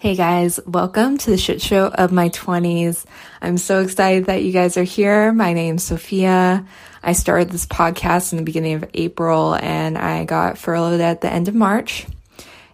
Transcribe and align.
Hey 0.00 0.16
guys, 0.16 0.58
welcome 0.64 1.18
to 1.18 1.30
the 1.30 1.36
shit 1.36 1.60
show 1.60 1.88
of 1.88 2.10
my 2.10 2.30
20s. 2.30 3.04
I'm 3.42 3.58
so 3.58 3.82
excited 3.82 4.24
that 4.24 4.42
you 4.42 4.50
guys 4.50 4.78
are 4.78 4.82
here. 4.82 5.30
My 5.30 5.52
name's 5.52 5.84
Sophia. 5.84 6.64
I 7.02 7.12
started 7.12 7.50
this 7.50 7.66
podcast 7.66 8.32
in 8.32 8.38
the 8.38 8.44
beginning 8.44 8.76
of 8.76 8.88
April 8.94 9.54
and 9.56 9.98
I 9.98 10.24
got 10.24 10.56
furloughed 10.56 11.02
at 11.02 11.20
the 11.20 11.30
end 11.30 11.48
of 11.48 11.54
March. 11.54 12.06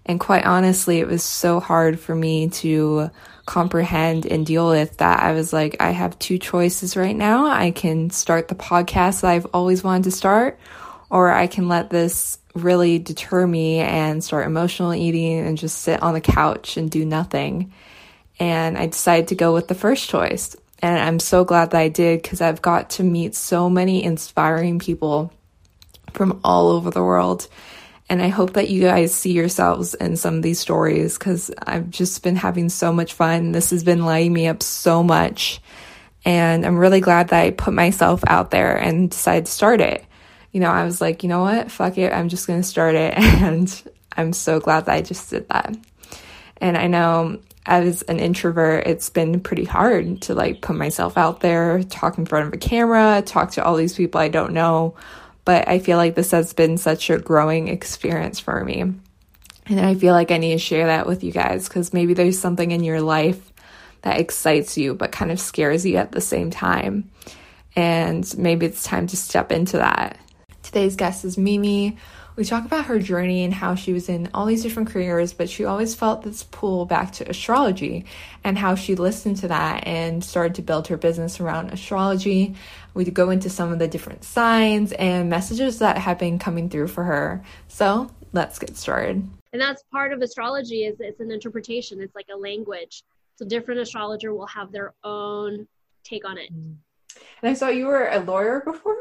And 0.05 0.21
quite 0.21 0.47
honestly, 0.47 1.01
it 1.01 1.09
was 1.09 1.25
so 1.25 1.59
hard 1.59 1.99
for 1.99 2.15
me 2.15 2.49
to 2.61 3.11
comprehend 3.45 4.25
and 4.27 4.47
deal 4.47 4.71
with 4.71 4.99
that. 4.99 5.19
I 5.21 5.33
was 5.33 5.53
like, 5.53 5.79
I 5.81 5.91
have 5.91 6.17
two 6.21 6.39
choices 6.39 6.97
right 6.97 7.17
now. 7.17 7.49
I 7.49 7.73
can 7.73 8.11
start 8.11 8.47
the 8.47 8.55
podcast 8.55 9.23
that 9.23 9.33
I've 9.33 9.47
always 9.53 9.83
wanted 9.83 10.05
to 10.05 10.13
start, 10.13 10.61
or 11.11 11.33
I 11.33 11.49
can 11.49 11.67
let 11.67 11.91
this 11.91 12.39
really 12.57 12.99
deter 12.99 13.47
me 13.47 13.79
and 13.79 14.23
start 14.23 14.47
emotional 14.47 14.95
eating 14.95 15.41
and 15.41 15.59
just 15.59 15.81
sit 15.81 16.03
on 16.03 16.15
the 16.15 16.21
couch 16.21 16.77
and 16.77 16.91
do 16.91 17.05
nothing. 17.05 17.73
And 18.39 18.77
I 18.77 18.87
decided 18.87 19.29
to 19.29 19.35
go 19.35 19.55
with 19.55 19.69
the 19.69 19.75
first 19.75 20.09
choice. 20.09 20.57
And 20.81 20.99
I'm 20.99 21.19
so 21.19 21.45
glad 21.45 21.71
that 21.71 21.81
I 21.81 21.89
did 21.89 22.23
because 22.23 22.41
I've 22.41 22.63
got 22.63 22.91
to 22.91 23.03
meet 23.03 23.35
so 23.35 23.71
many 23.71 24.05
inspiring 24.05 24.79
people 24.79 25.33
from 26.13 26.41
all 26.45 26.69
over 26.69 26.91
the 26.91 27.03
world. 27.03 27.49
And 28.09 28.23
I 28.23 28.29
hope 28.29 28.53
that 28.53 28.71
you 28.71 28.83
guys 28.83 29.15
see 29.15 29.33
yourselves 29.33 29.95
in 29.95 30.17
some 30.17 30.37
of 30.37 30.43
these 30.43 30.61
stories 30.61 31.19
because 31.19 31.51
I've 31.59 31.91
just 31.91 32.23
been 32.23 32.37
having 32.37 32.69
so 32.69 32.93
much 32.93 33.15
fun. 33.15 33.53
This 33.53 33.71
has 33.71 33.83
been 33.83 34.05
lighting 34.05 34.33
me 34.33 34.47
up 34.47 34.63
so 34.63 35.03
much. 35.03 35.61
And 36.25 36.65
I'm 36.65 36.79
really 36.79 37.01
glad 37.01 37.29
that 37.29 37.43
I 37.43 37.51
put 37.51 37.75
myself 37.75 38.23
out 38.27 38.51
there 38.51 38.77
and 38.77 39.11
decided 39.11 39.47
to 39.47 39.53
start 39.53 39.81
it 39.81 40.06
you 40.57 40.61
know, 40.61 40.71
I 40.71 40.87
was 40.87 41.03
like, 41.03 41.23
you 41.23 41.29
know 41.29 41.43
what? 41.43 41.71
Fuck 41.71 41.99
it. 41.99 42.15
I'm 42.15 42.31
just 42.31 42.47
going 42.47 42.63
to 42.63 42.67
start 42.67 42.95
it. 42.95 43.13
And 43.19 43.83
I'm 44.17 44.33
so 44.33 44.59
glad 44.59 44.87
that 44.87 44.95
I 44.95 45.03
just 45.03 45.29
did 45.29 45.47
that. 45.51 45.77
And 46.57 46.79
I 46.79 46.87
know 46.87 47.41
as 47.67 48.01
an 48.01 48.21
introvert, 48.21 48.87
it's 48.87 49.11
been 49.11 49.41
pretty 49.41 49.67
hard 49.67 50.23
to 50.23 50.35
like 50.35 50.63
put 50.63 50.75
myself 50.75 51.19
out 51.19 51.41
there, 51.41 51.83
talk 51.83 52.17
in 52.17 52.25
front 52.25 52.47
of 52.47 52.55
a 52.55 52.57
camera, 52.57 53.21
talk 53.21 53.51
to 53.51 53.63
all 53.63 53.77
these 53.77 53.95
people 53.95 54.19
I 54.19 54.29
don't 54.29 54.55
know. 54.55 54.95
But 55.45 55.69
I 55.69 55.79
feel 55.79 55.99
like 55.99 56.15
this 56.15 56.31
has 56.31 56.55
been 56.55 56.79
such 56.79 57.11
a 57.11 57.19
growing 57.19 57.69
experience 57.69 58.41
for 58.41 58.65
me. 58.65 58.81
And 58.81 59.79
I 59.79 59.95
feel 59.95 60.15
like 60.15 60.31
I 60.31 60.39
need 60.39 60.53
to 60.53 60.59
share 60.59 60.87
that 60.87 61.07
with 61.07 61.23
you 61.23 61.33
guys 61.33 61.69
because 61.69 61.93
maybe 61.93 62.15
there's 62.15 62.39
something 62.39 62.71
in 62.71 62.83
your 62.83 63.03
life 63.03 63.53
that 64.01 64.21
excites 64.21 64.79
you 64.79 64.95
but 64.95 65.13
kind 65.13 65.31
of 65.31 65.39
scares 65.39 65.85
you 65.85 65.97
at 65.97 66.13
the 66.13 66.23
same 66.23 66.51
time. 66.51 67.11
And 67.77 68.27
maybe 68.39 68.65
it's 68.65 68.85
time 68.85 69.07
to 69.09 69.19
step 69.19 69.53
into 69.53 69.77
that. 69.77 70.19
Today's 70.67 70.97
guest 70.97 71.25
is 71.25 71.39
Mimi. 71.39 71.97
We 72.35 72.45
talk 72.45 72.65
about 72.65 72.87
her 72.87 72.99
journey 72.99 73.45
and 73.45 73.55
how 73.55 73.77
she 73.77 73.93
was 73.93 74.09
in 74.09 74.29
all 74.35 74.47
these 74.47 74.65
different 74.65 74.89
careers, 74.89 75.33
but 75.33 75.49
she 75.49 75.65
always 75.65 75.95
felt 75.95 76.23
this 76.23 76.43
pull 76.43 76.87
back 76.87 77.13
to 77.13 77.31
astrology 77.31 78.05
and 78.43 78.59
how 78.59 78.75
she 78.75 78.97
listened 78.97 79.37
to 79.39 79.49
that 79.49 79.87
and 79.87 80.25
started 80.25 80.57
to 80.57 80.63
build 80.63 80.89
her 80.89 80.97
business 80.97 81.39
around 81.39 81.71
astrology. 81.71 82.57
We 82.95 83.05
go 83.05 83.31
into 83.31 83.49
some 83.49 83.71
of 83.71 83.79
the 83.79 83.87
different 83.87 84.25
signs 84.25 84.91
and 84.95 85.31
messages 85.31 85.79
that 85.79 85.99
have 85.99 86.19
been 86.19 86.41
coming 86.41 86.69
through 86.69 86.89
for 86.89 87.05
her. 87.05 87.45
So 87.69 88.11
let's 88.33 88.59
get 88.59 88.77
started. 88.77 89.25
And 89.53 89.63
that's 89.63 89.85
part 89.93 90.13
of 90.13 90.21
astrology 90.21 90.83
is 90.83 90.97
it's 90.99 91.21
an 91.21 91.31
interpretation. 91.31 92.01
It's 92.01 92.17
like 92.17 92.27
a 92.35 92.37
language. 92.37 93.05
So 93.37 93.47
different 93.47 93.79
astrologer 93.79 94.35
will 94.35 94.49
have 94.49 94.73
their 94.73 94.95
own 95.05 95.69
take 96.03 96.29
on 96.29 96.39
it. 96.39 96.53
Mm. 96.53 96.75
And 97.41 97.51
I 97.51 97.55
saw 97.55 97.69
you 97.69 97.87
were 97.87 98.09
a 98.09 98.19
lawyer 98.19 98.63
before. 98.65 98.97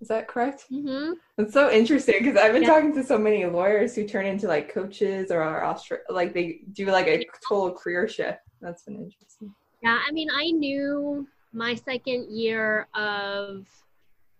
Is 0.00 0.08
that 0.08 0.28
correct? 0.28 0.66
Mm-hmm. 0.70 1.12
That's 1.36 1.52
so 1.52 1.70
interesting 1.70 2.16
because 2.18 2.36
I've 2.36 2.52
been 2.52 2.62
yeah. 2.62 2.68
talking 2.68 2.94
to 2.94 3.04
so 3.04 3.18
many 3.18 3.44
lawyers 3.46 3.94
who 3.94 4.06
turn 4.06 4.26
into 4.26 4.46
like 4.46 4.72
coaches 4.72 5.30
or 5.30 5.40
are 5.42 5.62
Austra- 5.62 6.00
like 6.10 6.34
they 6.34 6.60
do 6.72 6.86
like 6.86 7.06
a 7.06 7.24
total 7.48 7.72
career 7.72 8.06
shift. 8.06 8.40
That's 8.60 8.82
been 8.82 8.96
interesting. 8.96 9.54
Yeah, 9.82 9.98
I 10.06 10.12
mean, 10.12 10.28
I 10.30 10.50
knew 10.50 11.26
my 11.52 11.74
second 11.74 12.30
year 12.30 12.88
of 12.94 13.66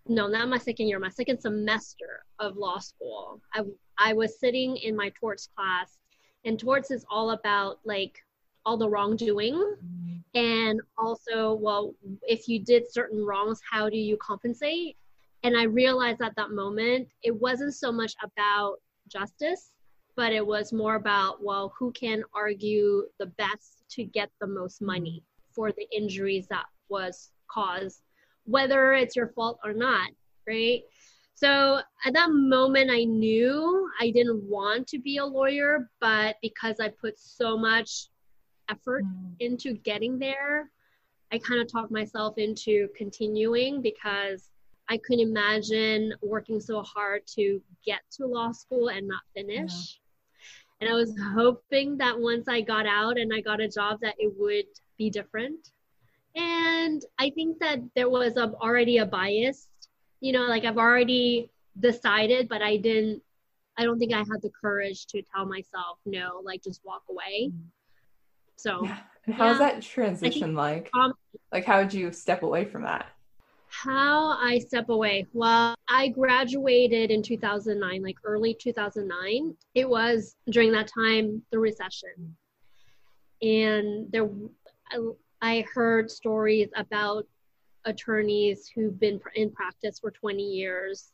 no, 0.08 0.28
not 0.28 0.48
my 0.48 0.58
second 0.58 0.88
year, 0.88 0.98
my 0.98 1.08
second 1.08 1.40
semester 1.40 2.24
of 2.38 2.56
law 2.56 2.78
school. 2.78 3.40
I 3.54 3.62
I 3.98 4.12
was 4.12 4.38
sitting 4.38 4.76
in 4.76 4.94
my 4.94 5.10
torts 5.18 5.48
class, 5.56 5.98
and 6.44 6.58
torts 6.58 6.90
is 6.90 7.04
all 7.10 7.30
about 7.30 7.78
like 7.84 8.22
all 8.66 8.76
the 8.76 8.88
wrongdoing 8.88 9.54
mm-hmm. 9.54 10.16
and 10.34 10.80
also 10.98 11.54
well 11.54 11.94
if 12.22 12.48
you 12.48 12.58
did 12.58 12.82
certain 12.90 13.24
wrongs 13.24 13.60
how 13.70 13.88
do 13.88 13.96
you 13.96 14.16
compensate 14.16 14.96
and 15.46 15.56
I 15.56 15.62
realized 15.62 16.20
at 16.22 16.34
that 16.34 16.50
moment, 16.50 17.06
it 17.22 17.30
wasn't 17.30 17.72
so 17.72 17.92
much 17.92 18.14
about 18.20 18.78
justice, 19.06 19.70
but 20.16 20.32
it 20.32 20.44
was 20.44 20.72
more 20.72 20.96
about, 20.96 21.40
well, 21.40 21.72
who 21.78 21.92
can 21.92 22.24
argue 22.34 23.04
the 23.20 23.26
best 23.26 23.84
to 23.90 24.02
get 24.02 24.28
the 24.40 24.48
most 24.48 24.82
money 24.82 25.22
for 25.54 25.70
the 25.70 25.86
injuries 25.96 26.48
that 26.50 26.64
was 26.88 27.30
caused, 27.48 28.02
whether 28.44 28.92
it's 28.94 29.14
your 29.14 29.28
fault 29.28 29.60
or 29.62 29.72
not, 29.72 30.10
right? 30.48 30.82
So 31.34 31.78
at 32.04 32.14
that 32.14 32.32
moment, 32.32 32.90
I 32.90 33.04
knew 33.04 33.88
I 34.00 34.10
didn't 34.10 34.42
want 34.50 34.88
to 34.88 34.98
be 34.98 35.18
a 35.18 35.24
lawyer, 35.24 35.88
but 36.00 36.38
because 36.42 36.80
I 36.80 36.88
put 36.88 37.20
so 37.20 37.56
much 37.56 38.08
effort 38.68 39.04
mm. 39.04 39.36
into 39.38 39.74
getting 39.74 40.18
there, 40.18 40.72
I 41.30 41.38
kind 41.38 41.60
of 41.60 41.70
talked 41.70 41.92
myself 41.92 42.36
into 42.36 42.88
continuing 42.96 43.80
because 43.80 44.50
I 44.88 44.98
couldn't 44.98 45.28
imagine 45.28 46.14
working 46.22 46.60
so 46.60 46.82
hard 46.82 47.26
to 47.34 47.60
get 47.84 48.00
to 48.12 48.26
law 48.26 48.52
school 48.52 48.88
and 48.88 49.08
not 49.08 49.22
finish. 49.34 49.72
Yeah. 49.72 50.88
And 50.88 50.90
I 50.90 50.94
was 50.94 51.14
hoping 51.34 51.96
that 51.98 52.18
once 52.18 52.48
I 52.48 52.60
got 52.60 52.86
out 52.86 53.18
and 53.18 53.32
I 53.32 53.40
got 53.40 53.60
a 53.60 53.68
job 53.68 53.98
that 54.02 54.14
it 54.18 54.32
would 54.38 54.66
be 54.98 55.10
different. 55.10 55.70
And 56.36 57.02
I 57.18 57.30
think 57.30 57.58
that 57.60 57.80
there 57.94 58.10
was 58.10 58.36
a, 58.36 58.52
already 58.60 58.98
a 58.98 59.06
bias, 59.06 59.68
you 60.20 60.32
know, 60.32 60.42
like 60.42 60.64
I've 60.64 60.76
already 60.76 61.50
decided, 61.80 62.48
but 62.48 62.62
I 62.62 62.76
didn't, 62.76 63.22
I 63.78 63.84
don't 63.84 63.98
think 63.98 64.12
I 64.12 64.18
had 64.18 64.42
the 64.42 64.50
courage 64.60 65.06
to 65.06 65.22
tell 65.34 65.46
myself, 65.46 65.98
no, 66.04 66.42
like 66.44 66.62
just 66.62 66.82
walk 66.84 67.02
away. 67.10 67.50
Mm. 67.52 67.60
So, 68.56 68.84
yeah. 68.84 68.98
and 69.24 69.34
how's 69.34 69.58
yeah, 69.58 69.70
that 69.70 69.82
transition 69.82 70.40
think, 70.40 70.56
like? 70.56 70.90
Um, 70.94 71.14
like, 71.52 71.64
how 71.64 71.78
would 71.80 71.92
you 71.92 72.12
step 72.12 72.42
away 72.42 72.64
from 72.66 72.82
that? 72.82 73.06
How 73.86 74.36
I 74.40 74.58
step 74.58 74.88
away. 74.88 75.26
Well, 75.32 75.76
I 75.88 76.08
graduated 76.08 77.12
in 77.12 77.22
2009, 77.22 78.02
like 78.02 78.16
early 78.24 78.52
2009. 78.52 79.56
It 79.76 79.88
was 79.88 80.34
during 80.50 80.72
that 80.72 80.88
time 80.88 81.40
the 81.52 81.60
recession. 81.60 82.36
And 83.42 84.10
there 84.10 84.28
I 85.40 85.64
heard 85.72 86.10
stories 86.10 86.68
about 86.74 87.28
attorneys 87.84 88.68
who've 88.74 88.98
been 88.98 89.20
in 89.36 89.52
practice 89.52 90.00
for 90.00 90.10
20 90.10 90.42
years 90.42 91.12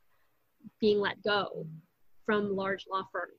being 0.80 0.98
let 0.98 1.22
go 1.22 1.66
from 2.24 2.56
large 2.56 2.86
law 2.90 3.02
firms. 3.12 3.36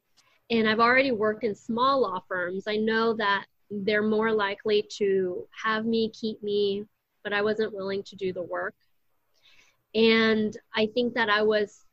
And 0.52 0.70
I've 0.70 0.80
already 0.80 1.12
worked 1.12 1.44
in 1.44 1.56
small 1.56 2.02
law 2.02 2.22
firms. 2.28 2.66
I 2.68 2.76
know 2.76 3.16
that 3.16 3.46
they're 3.72 4.04
more 4.04 4.32
likely 4.32 4.88
to 4.98 5.48
have 5.64 5.88
me, 5.88 6.12
keep 6.12 6.44
me, 6.44 6.86
but 7.24 7.34
I 7.34 7.42
wasn't 7.42 7.74
willing 7.74 8.04
to 8.04 8.16
do 8.16 8.32
the 8.32 8.44
work. 8.44 8.76
And 9.96 10.58
I 10.76 10.88
think 10.88 11.14
that 11.14 11.30
I 11.30 11.42
was 11.42 11.86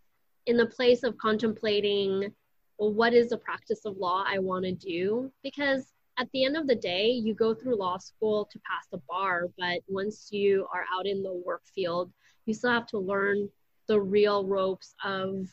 in 0.46 0.56
the 0.56 0.66
place 0.66 1.02
of 1.02 1.18
contemplating, 1.18 2.32
well, 2.78 2.92
what 2.92 3.12
is 3.12 3.28
the 3.28 3.36
practice 3.36 3.84
of 3.84 3.98
law 3.98 4.24
I 4.26 4.38
want 4.38 4.64
to 4.64 4.72
do? 4.72 5.30
Because 5.42 5.92
at 6.18 6.28
the 6.32 6.44
end 6.44 6.56
of 6.56 6.66
the 6.66 6.74
day, 6.74 7.08
you 7.08 7.34
go 7.34 7.54
through 7.54 7.76
law 7.76 7.98
school 7.98 8.48
to 8.50 8.58
pass 8.60 8.86
the 8.90 9.00
bar, 9.08 9.48
but 9.58 9.80
once 9.88 10.28
you 10.30 10.66
are 10.72 10.84
out 10.94 11.06
in 11.06 11.22
the 11.22 11.32
work 11.32 11.62
field, 11.74 12.10
you 12.46 12.54
still 12.54 12.70
have 12.70 12.86
to 12.86 12.98
learn 12.98 13.48
the 13.86 14.00
real 14.00 14.44
ropes 14.44 14.94
of 15.04 15.48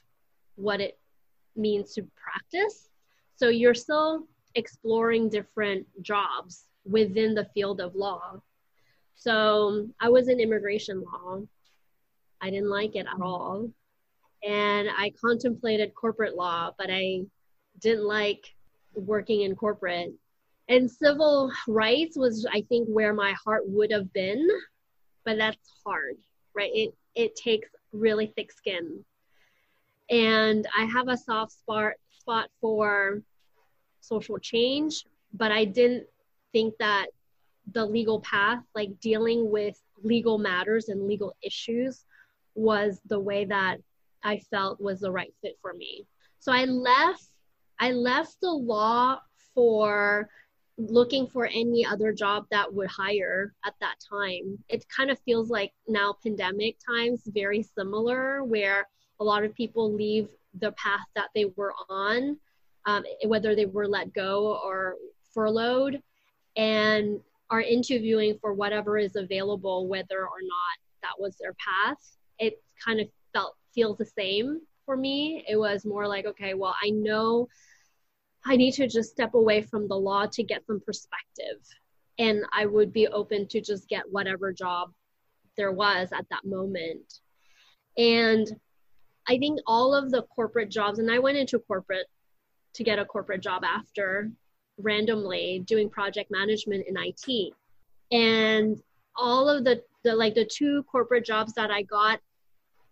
what 0.55 0.81
it 0.81 0.97
means 1.55 1.93
to 1.93 2.07
practice. 2.15 2.89
So 3.35 3.49
you're 3.49 3.73
still 3.73 4.27
exploring 4.55 5.29
different 5.29 5.85
jobs 6.01 6.65
within 6.85 7.33
the 7.33 7.45
field 7.53 7.81
of 7.81 7.95
law. 7.95 8.41
So 9.15 9.87
I 9.99 10.09
was 10.09 10.27
in 10.27 10.39
immigration 10.39 11.03
law 11.03 11.41
I 12.41 12.49
didn't 12.49 12.69
like 12.69 12.95
it 12.95 13.07
at 13.07 13.17
mm. 13.17 13.25
all. 13.25 13.69
And 14.43 14.87
I 14.95 15.11
contemplated 15.19 15.95
corporate 15.95 16.35
law, 16.35 16.71
but 16.77 16.89
I 16.89 17.21
didn't 17.79 18.05
like 18.05 18.53
working 18.93 19.41
in 19.41 19.55
corporate. 19.55 20.13
And 20.69 20.89
civil 20.89 21.51
rights 21.67 22.17
was, 22.17 22.45
I 22.51 22.61
think, 22.69 22.87
where 22.87 23.13
my 23.13 23.33
heart 23.43 23.63
would 23.67 23.91
have 23.91 24.11
been, 24.13 24.47
but 25.25 25.37
that's 25.37 25.57
hard, 25.85 26.17
right? 26.55 26.71
It 26.73 26.93
it 27.15 27.35
takes 27.35 27.69
really 27.91 28.31
thick 28.35 28.51
skin. 28.51 29.03
And 30.09 30.67
I 30.77 30.85
have 30.85 31.07
a 31.07 31.17
soft 31.17 31.53
spot 31.53 31.93
spot 32.11 32.49
for 32.61 33.21
social 34.01 34.37
change, 34.37 35.05
but 35.33 35.51
I 35.51 35.65
didn't 35.65 36.05
think 36.51 36.75
that 36.79 37.07
the 37.71 37.85
legal 37.85 38.21
path, 38.21 38.63
like 38.75 38.99
dealing 38.99 39.49
with 39.51 39.79
legal 40.03 40.37
matters 40.37 40.89
and 40.89 41.07
legal 41.07 41.35
issues, 41.41 42.05
was 42.57 42.99
the 43.05 43.19
way 43.19 43.45
that 43.45 43.77
I 44.23 44.39
felt 44.51 44.81
was 44.81 44.99
the 44.99 45.11
right 45.11 45.33
fit 45.41 45.57
for 45.61 45.73
me. 45.73 46.05
So 46.39 46.51
I 46.51 46.65
left 46.65 47.23
I 47.79 47.91
left 47.91 48.37
the 48.41 48.51
law 48.51 49.19
for 49.53 50.29
looking 50.77 51.27
for 51.27 51.45
any 51.45 51.85
other 51.85 52.11
job 52.11 52.45
that 52.51 52.71
would 52.71 52.89
hire 52.89 53.53
at 53.65 53.73
that 53.81 53.95
time. 54.09 54.57
It 54.69 54.85
kind 54.89 55.09
of 55.09 55.19
feels 55.19 55.49
like 55.49 55.73
now 55.87 56.15
pandemic 56.23 56.77
times 56.85 57.21
very 57.27 57.63
similar 57.63 58.43
where 58.43 58.87
a 59.19 59.23
lot 59.23 59.43
of 59.43 59.55
people 59.55 59.93
leave 59.93 60.29
the 60.59 60.71
path 60.73 61.05
that 61.15 61.29
they 61.35 61.45
were 61.55 61.73
on, 61.89 62.37
um, 62.85 63.03
whether 63.25 63.55
they 63.55 63.65
were 63.65 63.87
let 63.87 64.13
go 64.13 64.59
or 64.63 64.95
furloughed, 65.33 66.01
and 66.55 67.19
are 67.49 67.61
interviewing 67.61 68.37
for 68.39 68.53
whatever 68.53 68.97
is 68.97 69.15
available, 69.15 69.87
whether 69.87 70.21
or 70.21 70.41
not 70.41 71.01
that 71.01 71.19
was 71.19 71.37
their 71.37 71.53
path. 71.53 72.16
It 72.39 72.61
kind 72.83 72.99
of 72.99 73.07
felt 73.33 73.55
feels 73.73 73.97
the 73.97 74.05
same 74.05 74.61
for 74.85 74.97
me. 74.97 75.43
It 75.47 75.57
was 75.57 75.85
more 75.85 76.07
like, 76.07 76.25
okay, 76.25 76.53
well, 76.53 76.75
I 76.81 76.89
know 76.89 77.47
I 78.45 78.55
need 78.55 78.73
to 78.75 78.87
just 78.87 79.11
step 79.11 79.33
away 79.33 79.61
from 79.61 79.87
the 79.87 79.95
law 79.95 80.25
to 80.25 80.43
get 80.43 80.65
some 80.65 80.79
perspective. 80.79 81.61
And 82.17 82.43
I 82.53 82.65
would 82.65 82.93
be 82.93 83.07
open 83.07 83.47
to 83.49 83.61
just 83.61 83.87
get 83.89 84.03
whatever 84.09 84.51
job 84.51 84.91
there 85.57 85.71
was 85.71 86.09
at 86.11 86.25
that 86.29 86.45
moment. 86.45 87.19
And 87.97 88.47
I 89.27 89.37
think 89.37 89.59
all 89.67 89.93
of 89.93 90.11
the 90.11 90.23
corporate 90.23 90.71
jobs, 90.71 90.99
and 90.99 91.11
I 91.11 91.19
went 91.19 91.37
into 91.37 91.59
corporate 91.59 92.07
to 92.75 92.83
get 92.83 92.99
a 92.99 93.05
corporate 93.05 93.41
job 93.41 93.63
after 93.63 94.31
randomly 94.77 95.63
doing 95.65 95.89
project 95.89 96.31
management 96.31 96.85
in 96.87 96.95
IT. 96.97 97.53
And 98.11 98.81
all 99.15 99.49
of 99.49 99.63
the, 99.63 99.83
the 100.03 100.15
like 100.15 100.35
the 100.35 100.45
two 100.45 100.83
corporate 100.83 101.25
jobs 101.25 101.53
that 101.53 101.71
I 101.71 101.81
got 101.81 102.19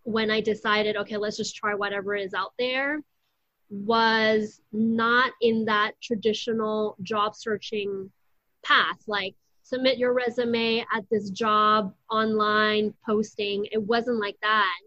when 0.05 0.29
I 0.29 0.39
decided, 0.39 0.95
okay, 0.95 1.17
let's 1.17 1.35
just 1.35 1.55
try 1.55 1.73
whatever 1.73 2.15
is 2.15 2.33
out 2.33 2.53
there, 2.57 3.01
was 3.69 4.61
not 4.71 5.33
in 5.41 5.65
that 5.65 5.93
traditional 6.01 6.95
job 7.01 7.35
searching 7.35 8.11
path. 8.63 8.99
Like 9.07 9.35
submit 9.63 9.97
your 9.97 10.13
resume 10.13 10.85
at 10.93 11.03
this 11.09 11.31
job 11.31 11.93
online 12.11 12.93
posting. 13.03 13.65
It 13.71 13.81
wasn't 13.81 14.19
like 14.19 14.37
that. 14.43 14.79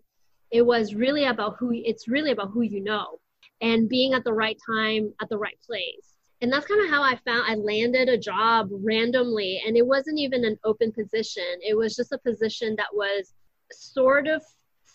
It 0.53 0.63
was 0.63 0.95
really 0.95 1.25
about 1.25 1.57
who 1.59 1.73
it's 1.75 2.07
really 2.07 2.31
about 2.31 2.51
who 2.53 2.63
you 2.63 2.81
know 2.81 3.19
and 3.61 3.89
being 3.89 4.15
at 4.15 4.23
the 4.23 4.33
right 4.33 4.57
time 4.65 5.13
at 5.21 5.29
the 5.29 5.37
right 5.37 5.59
place. 5.67 6.15
And 6.41 6.53
that's 6.53 6.67
kind 6.67 6.81
of 6.81 6.91
how 6.91 7.03
I 7.03 7.17
found 7.25 7.51
I 7.51 7.57
landed 7.57 8.09
a 8.09 8.17
job 8.17 8.69
randomly 8.71 9.61
and 9.67 9.77
it 9.77 9.85
wasn't 9.85 10.21
even 10.21 10.45
an 10.45 10.57
open 10.65 10.93
position. 10.93 11.59
It 11.61 11.77
was 11.77 11.97
just 11.97 12.13
a 12.13 12.19
position 12.19 12.77
that 12.77 12.95
was 12.95 13.35
sort 13.73 14.29
of 14.29 14.45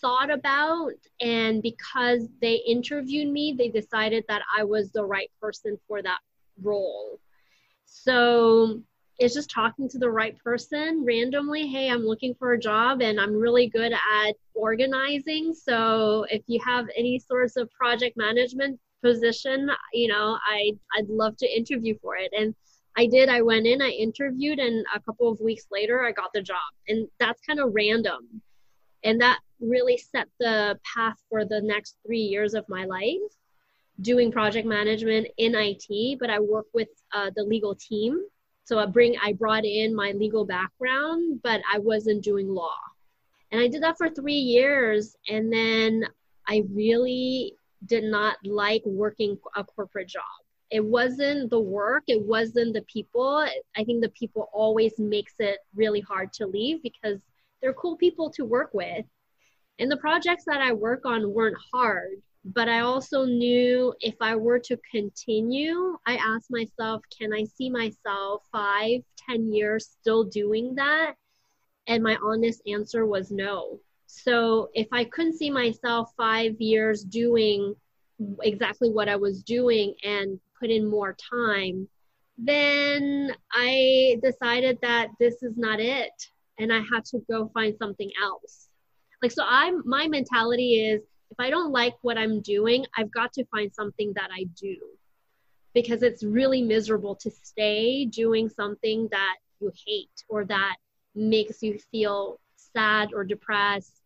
thought 0.04 0.30
about 0.30 0.92
and 1.22 1.62
because 1.62 2.28
they 2.42 2.56
interviewed 2.68 3.32
me 3.32 3.54
they 3.56 3.70
decided 3.70 4.22
that 4.28 4.42
i 4.54 4.62
was 4.62 4.90
the 4.90 5.02
right 5.02 5.30
person 5.40 5.78
for 5.88 6.02
that 6.02 6.18
role. 6.62 7.18
So 7.86 8.82
it's 9.18 9.34
just 9.34 9.50
talking 9.50 9.88
to 9.88 9.98
the 9.98 10.10
right 10.10 10.36
person 10.42 11.04
randomly 11.06 11.68
hey 11.68 11.88
i'm 11.88 12.04
looking 12.04 12.34
for 12.34 12.52
a 12.52 12.58
job 12.58 13.00
and 13.00 13.20
i'm 13.20 13.32
really 13.32 13.68
good 13.68 13.92
at 13.92 14.34
organizing 14.54 15.54
so 15.54 16.26
if 16.30 16.42
you 16.48 16.58
have 16.64 16.86
any 16.96 17.16
sorts 17.18 17.56
of 17.56 17.70
project 17.70 18.16
management 18.16 18.78
position 19.02 19.70
you 19.92 20.08
know 20.08 20.36
i 20.50 20.72
i'd 20.96 21.08
love 21.08 21.36
to 21.36 21.56
interview 21.56 21.96
for 22.02 22.16
it. 22.16 22.30
And 22.36 22.54
i 22.96 23.06
did 23.06 23.28
i 23.28 23.40
went 23.40 23.66
in 23.66 23.80
i 23.80 23.90
interviewed 23.90 24.58
and 24.58 24.84
a 24.92 25.00
couple 25.00 25.30
of 25.30 25.40
weeks 25.40 25.66
later 25.70 26.04
i 26.04 26.10
got 26.10 26.30
the 26.34 26.42
job. 26.42 26.56
And 26.88 27.06
that's 27.20 27.40
kind 27.42 27.60
of 27.60 27.72
random 27.72 28.42
and 29.04 29.20
that 29.20 29.38
really 29.60 29.96
set 29.96 30.28
the 30.40 30.78
path 30.94 31.16
for 31.30 31.44
the 31.44 31.60
next 31.60 31.96
three 32.04 32.20
years 32.20 32.54
of 32.54 32.68
my 32.68 32.84
life 32.84 33.20
doing 34.00 34.32
project 34.32 34.66
management 34.66 35.28
in 35.38 35.54
IT, 35.54 36.18
but 36.18 36.30
I 36.30 36.40
work 36.40 36.66
with 36.72 36.88
uh, 37.12 37.30
the 37.36 37.44
legal 37.44 37.74
team. 37.74 38.20
So 38.64 38.78
I 38.78 38.86
bring, 38.86 39.16
I 39.22 39.34
brought 39.34 39.64
in 39.64 39.94
my 39.94 40.12
legal 40.12 40.44
background, 40.44 41.40
but 41.42 41.60
I 41.72 41.78
wasn't 41.78 42.24
doing 42.24 42.48
law. 42.48 42.76
And 43.52 43.60
I 43.60 43.68
did 43.68 43.82
that 43.82 43.98
for 43.98 44.08
three 44.08 44.32
years. 44.32 45.16
And 45.28 45.52
then 45.52 46.04
I 46.48 46.64
really 46.72 47.54
did 47.86 48.04
not 48.04 48.36
like 48.44 48.82
working 48.84 49.38
a 49.54 49.62
corporate 49.62 50.08
job. 50.08 50.22
It 50.70 50.84
wasn't 50.84 51.50
the 51.50 51.60
work, 51.60 52.04
it 52.08 52.20
wasn't 52.20 52.74
the 52.74 52.82
people. 52.82 53.46
I 53.76 53.84
think 53.84 54.02
the 54.02 54.08
people 54.08 54.48
always 54.52 54.98
makes 54.98 55.34
it 55.38 55.58
really 55.76 56.00
hard 56.00 56.32
to 56.34 56.46
leave 56.46 56.82
because 56.82 57.20
they're 57.60 57.72
cool 57.74 57.96
people 57.96 58.30
to 58.30 58.44
work 58.44 58.70
with. 58.72 59.04
And 59.78 59.90
the 59.90 59.96
projects 59.96 60.44
that 60.46 60.60
I 60.60 60.72
work 60.72 61.04
on 61.04 61.32
weren't 61.32 61.56
hard, 61.72 62.22
but 62.44 62.68
I 62.68 62.80
also 62.80 63.24
knew 63.24 63.94
if 64.00 64.14
I 64.20 64.36
were 64.36 64.58
to 64.60 64.78
continue, 64.90 65.96
I 66.06 66.16
asked 66.16 66.50
myself, 66.50 67.02
can 67.18 67.32
I 67.32 67.44
see 67.44 67.70
myself 67.70 68.42
five, 68.52 69.00
ten 69.28 69.52
years 69.52 69.88
still 70.00 70.24
doing 70.24 70.74
that? 70.76 71.14
And 71.86 72.02
my 72.02 72.16
honest 72.22 72.62
answer 72.66 73.06
was 73.06 73.30
no. 73.30 73.80
So 74.06 74.70
if 74.74 74.86
I 74.92 75.04
couldn't 75.04 75.38
see 75.38 75.50
myself 75.50 76.12
five 76.16 76.60
years 76.60 77.02
doing 77.02 77.74
exactly 78.42 78.90
what 78.90 79.08
I 79.08 79.16
was 79.16 79.42
doing 79.42 79.94
and 80.04 80.38
put 80.60 80.70
in 80.70 80.86
more 80.86 81.16
time, 81.30 81.88
then 82.38 83.34
I 83.52 84.18
decided 84.22 84.78
that 84.82 85.08
this 85.18 85.42
is 85.42 85.56
not 85.56 85.80
it 85.80 86.12
and 86.58 86.72
I 86.72 86.80
had 86.92 87.04
to 87.06 87.20
go 87.30 87.50
find 87.54 87.76
something 87.76 88.10
else. 88.22 88.68
Like 89.22 89.32
so 89.32 89.44
I'm 89.46 89.82
my 89.84 90.08
mentality 90.08 90.86
is 90.86 91.02
if 91.30 91.40
I 91.40 91.50
don't 91.50 91.72
like 91.72 91.94
what 92.02 92.16
I'm 92.16 92.40
doing, 92.40 92.86
I've 92.96 93.10
got 93.10 93.32
to 93.34 93.44
find 93.46 93.72
something 93.74 94.12
that 94.14 94.30
I 94.32 94.44
do. 94.60 94.76
Because 95.74 96.04
it's 96.04 96.22
really 96.22 96.62
miserable 96.62 97.16
to 97.16 97.30
stay 97.30 98.04
doing 98.04 98.48
something 98.48 99.08
that 99.10 99.36
you 99.60 99.72
hate 99.86 100.24
or 100.28 100.44
that 100.44 100.76
makes 101.16 101.62
you 101.62 101.78
feel 101.90 102.38
sad 102.54 103.10
or 103.12 103.24
depressed 103.24 104.02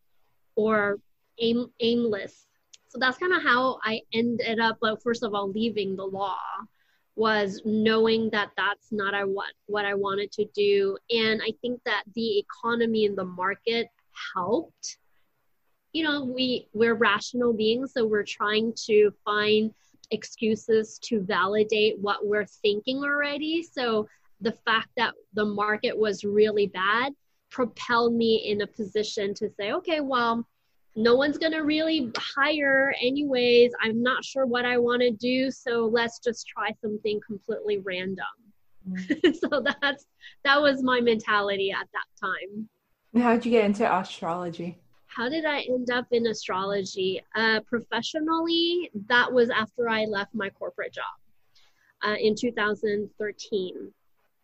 or 0.55 0.99
aim, 1.39 1.67
aimless. 1.79 2.47
So 2.87 2.97
that's 2.99 3.19
kind 3.19 3.33
of 3.33 3.43
how 3.43 3.79
I 3.83 4.01
ended 4.13 4.59
up, 4.59 4.77
like, 4.81 4.99
first 5.03 5.21
of 5.21 5.35
all, 5.35 5.51
leaving 5.51 5.95
the 5.95 6.05
law 6.05 6.39
was 7.15 7.61
knowing 7.65 8.29
that 8.31 8.51
that's 8.55 8.91
not 8.91 9.13
I 9.13 9.23
what 9.23 9.51
what 9.65 9.85
I 9.85 9.93
wanted 9.93 10.31
to 10.33 10.45
do. 10.55 10.97
And 11.09 11.41
I 11.41 11.51
think 11.61 11.81
that 11.85 12.03
the 12.15 12.39
economy 12.39 13.05
and 13.05 13.17
the 13.17 13.25
market 13.25 13.89
helped. 14.33 14.97
You 15.93 16.03
know 16.03 16.23
we 16.23 16.67
we're 16.73 16.93
rational 16.93 17.51
beings 17.51 17.93
so 17.93 18.05
we're 18.05 18.23
trying 18.23 18.73
to 18.85 19.11
find 19.25 19.73
excuses 20.11 20.99
to 21.03 21.21
validate 21.21 21.99
what 21.99 22.25
we're 22.25 22.45
thinking 22.45 23.03
already. 23.03 23.63
So 23.63 24.07
the 24.41 24.51
fact 24.51 24.89
that 24.97 25.13
the 25.33 25.45
market 25.45 25.97
was 25.97 26.23
really 26.23 26.67
bad 26.67 27.13
propelled 27.49 28.13
me 28.13 28.35
in 28.45 28.61
a 28.61 28.67
position 28.67 29.33
to 29.33 29.49
say 29.49 29.71
okay 29.73 30.01
well 30.01 30.45
no 30.99 31.15
one's 31.15 31.37
going 31.37 31.53
to 31.53 31.61
really 31.61 32.11
hire 32.17 32.93
anyways. 33.01 33.71
I'm 33.81 34.03
not 34.03 34.25
sure 34.25 34.45
what 34.45 34.65
I 34.65 34.77
want 34.77 35.01
to 35.01 35.11
do, 35.11 35.49
so 35.49 35.89
let's 35.91 36.19
just 36.19 36.45
try 36.45 36.73
something 36.81 37.21
completely 37.25 37.77
random. 37.77 38.25
Mm. 38.87 39.35
so 39.39 39.63
that's 39.81 40.07
that 40.43 40.61
was 40.61 40.83
my 40.83 40.99
mentality 40.99 41.71
at 41.71 41.87
that 41.93 42.27
time. 42.27 42.67
How 43.23 43.33
did 43.33 43.45
you 43.45 43.51
get 43.51 43.63
into 43.63 43.97
astrology? 43.97 44.77
How 45.07 45.29
did 45.29 45.45
I 45.45 45.61
end 45.61 45.89
up 45.89 46.05
in 46.11 46.27
astrology? 46.27 47.23
Uh, 47.33 47.61
professionally, 47.61 48.91
that 49.07 49.31
was 49.31 49.49
after 49.49 49.87
I 49.87 50.03
left 50.03 50.35
my 50.35 50.49
corporate 50.49 50.93
job 50.93 51.05
uh, 52.05 52.15
in 52.19 52.35
2013. 52.35 53.93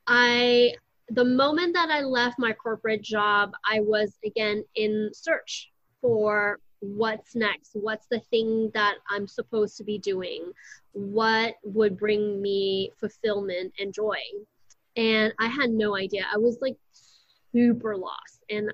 I 0.07 0.73
the 1.09 1.25
moment 1.25 1.73
that 1.73 1.89
I 1.89 1.99
left 1.99 2.39
my 2.39 2.53
corporate 2.53 3.03
job, 3.03 3.51
I 3.69 3.81
was 3.81 4.17
again 4.23 4.63
in 4.75 5.09
search 5.13 5.69
for 6.05 6.59
what's 6.81 7.35
next 7.35 7.71
what's 7.73 8.05
the 8.11 8.19
thing 8.29 8.69
that 8.75 8.95
i'm 9.09 9.27
supposed 9.27 9.75
to 9.75 9.83
be 9.83 9.97
doing 9.97 10.51
what 10.91 11.55
would 11.63 11.97
bring 11.97 12.41
me 12.41 12.91
fulfillment 12.97 13.73
and 13.79 13.93
joy. 13.93 14.17
And 14.95 15.33
i 15.39 15.47
had 15.47 15.71
no 15.71 15.97
idea. 15.97 16.25
I 16.31 16.37
was 16.37 16.59
like 16.61 16.77
super 17.51 17.97
lost. 17.97 18.43
And 18.49 18.71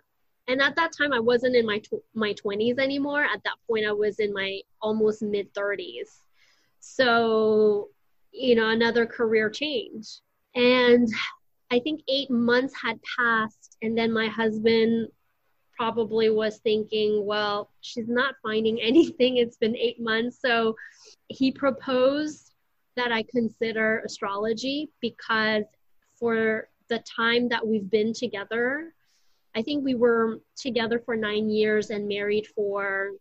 and 0.48 0.62
at 0.62 0.76
that 0.76 0.92
time 0.92 1.14
i 1.14 1.20
wasn't 1.20 1.56
in 1.56 1.66
my 1.66 1.80
tw- 1.80 2.04
my 2.14 2.34
20s 2.34 2.80
anymore. 2.80 3.24
At 3.24 3.44
that 3.46 3.56
point 3.68 3.86
i 3.88 3.94
was 3.94 4.20
in 4.20 4.34
my 4.34 4.60
almost 4.82 5.22
mid 5.22 5.54
30s 5.54 6.10
so 6.80 7.90
you 8.32 8.56
know 8.56 8.70
another 8.70 9.06
career 9.06 9.50
change. 9.50 10.20
And 10.54 11.08
i 11.72 11.80
think 11.80 12.02
8 12.10 12.30
months 12.30 12.74
had 12.84 13.00
passed 13.18 13.78
and 13.82 13.98
then 13.98 14.12
my 14.12 14.28
husband 14.28 15.08
probably 15.82 16.30
was 16.30 16.60
thinking, 16.60 17.26
well, 17.26 17.72
she's 17.82 18.08
not 18.08 18.36
finding 18.44 18.80
anything. 18.92 19.38
It's 19.38 19.58
been 19.58 19.76
eight 19.76 20.00
months. 20.00 20.38
So 20.40 20.76
he 21.28 21.52
proposed 21.52 22.54
that 22.96 23.12
I 23.12 23.24
consider 23.24 24.04
astrology 24.06 24.92
because 25.02 25.64
for 26.20 26.70
the 26.88 27.00
time 27.00 27.50
that 27.50 27.66
we've 27.66 27.90
been 27.90 28.14
together, 28.14 28.94
I 29.56 29.64
think 29.64 29.84
we 29.84 29.96
were 29.96 30.42
together 30.56 31.02
for 31.04 31.16
nine 31.16 31.50
years 31.50 31.90
and 31.90 32.08
married 32.08 32.46
for 32.54 33.14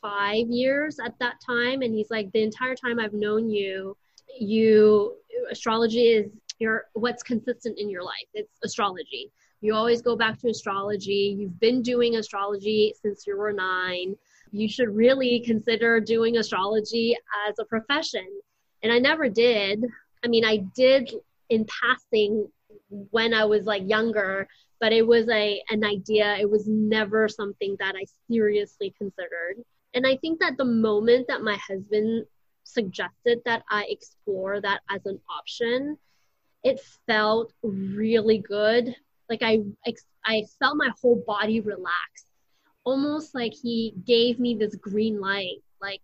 five 0.00 0.46
years 0.46 1.00
at 1.04 1.18
that 1.18 1.38
time. 1.44 1.82
And 1.82 1.92
he's 1.92 2.10
like, 2.10 2.30
the 2.30 2.44
entire 2.44 2.76
time 2.76 3.00
I've 3.00 3.12
known 3.12 3.50
you, 3.50 3.96
you 4.38 5.16
astrology 5.50 6.10
is 6.10 6.30
your 6.60 6.84
what's 6.92 7.24
consistent 7.24 7.76
in 7.80 7.90
your 7.90 8.04
life 8.04 8.28
it's 8.32 8.60
astrology 8.62 9.32
you 9.64 9.74
always 9.74 10.02
go 10.02 10.14
back 10.14 10.38
to 10.40 10.48
astrology. 10.50 11.36
You've 11.38 11.58
been 11.58 11.80
doing 11.80 12.16
astrology 12.16 12.94
since 13.00 13.26
you 13.26 13.38
were 13.38 13.52
nine. 13.52 14.14
You 14.52 14.68
should 14.68 14.94
really 14.94 15.40
consider 15.40 16.00
doing 16.00 16.36
astrology 16.36 17.16
as 17.48 17.58
a 17.58 17.64
profession. 17.64 18.26
And 18.82 18.92
i 18.92 18.98
never 18.98 19.28
did. 19.28 19.82
I 20.22 20.28
mean 20.28 20.44
i 20.44 20.58
did 20.74 21.10
in 21.48 21.66
passing 21.82 22.46
when 23.10 23.32
i 23.34 23.44
was 23.44 23.64
like 23.64 23.88
younger 23.88 24.46
but 24.80 24.92
it 24.92 25.06
was 25.06 25.26
a 25.30 25.62
an 25.70 25.82
idea. 25.84 26.36
It 26.38 26.50
was 26.50 26.66
never 26.68 27.26
something 27.28 27.76
that 27.80 27.94
i 27.96 28.04
seriously 28.30 28.94
considered. 28.98 29.56
And 29.94 30.06
i 30.06 30.16
think 30.16 30.40
that 30.40 30.58
the 30.58 30.66
moment 30.66 31.26
that 31.28 31.42
my 31.42 31.56
husband 31.56 32.26
suggested 32.64 33.40
that 33.44 33.62
I 33.70 33.86
explore 33.88 34.60
that 34.60 34.80
as 34.90 35.06
an 35.06 35.20
option, 35.30 35.96
it 36.64 36.80
felt 37.06 37.52
really 37.62 38.38
good. 38.38 38.94
Like 39.28 39.42
I, 39.42 39.60
I 40.24 40.42
felt 40.58 40.76
my 40.76 40.90
whole 41.00 41.22
body 41.26 41.60
relax, 41.60 42.26
almost 42.84 43.34
like 43.34 43.52
he 43.54 43.94
gave 44.06 44.38
me 44.38 44.54
this 44.54 44.74
green 44.76 45.20
light, 45.20 45.62
like 45.80 46.00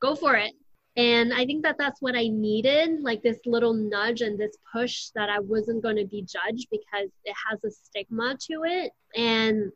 go 0.00 0.14
for 0.14 0.36
it. 0.36 0.52
And 0.96 1.34
I 1.34 1.44
think 1.44 1.64
that 1.64 1.76
that's 1.76 2.00
what 2.00 2.14
I 2.14 2.28
needed, 2.28 3.00
like 3.00 3.22
this 3.22 3.40
little 3.46 3.74
nudge 3.74 4.20
and 4.20 4.38
this 4.38 4.56
push 4.72 5.08
that 5.16 5.28
I 5.28 5.40
wasn't 5.40 5.82
going 5.82 5.96
to 5.96 6.06
be 6.06 6.22
judged 6.22 6.68
because 6.70 7.10
it 7.24 7.34
has 7.50 7.64
a 7.64 7.70
stigma 7.70 8.36
to 8.48 8.62
it. 8.64 8.92
And 9.16 9.72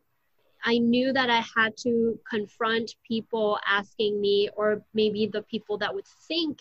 I 0.63 0.77
knew 0.77 1.11
that 1.13 1.29
I 1.29 1.43
had 1.55 1.75
to 1.83 2.17
confront 2.29 2.95
people 3.05 3.59
asking 3.67 4.19
me, 4.21 4.49
or 4.55 4.81
maybe 4.93 5.27
the 5.27 5.41
people 5.43 5.77
that 5.79 5.93
would 5.93 6.07
think, 6.27 6.59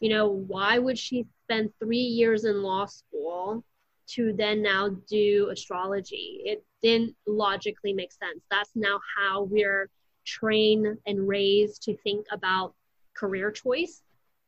you 0.00 0.08
know, 0.08 0.28
why 0.28 0.78
would 0.78 0.98
she 0.98 1.26
spend 1.44 1.70
three 1.78 1.98
years 1.98 2.44
in 2.44 2.62
law 2.62 2.86
school 2.86 3.64
to 4.14 4.32
then 4.36 4.62
now 4.62 4.88
do 5.08 5.48
astrology? 5.50 6.42
It 6.44 6.64
didn't 6.82 7.14
logically 7.26 7.92
make 7.92 8.12
sense. 8.12 8.42
That's 8.50 8.70
now 8.74 9.00
how 9.16 9.42
we're 9.44 9.88
trained 10.26 10.98
and 11.06 11.28
raised 11.28 11.82
to 11.82 11.96
think 11.98 12.26
about 12.30 12.74
career 13.16 13.50
choice, 13.50 14.02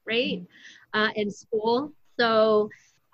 right? 0.07 0.41
Mm-hmm. 0.95 1.01
Uh, 1.01 1.11
in 1.17 1.31
school. 1.31 1.93
So 2.19 2.71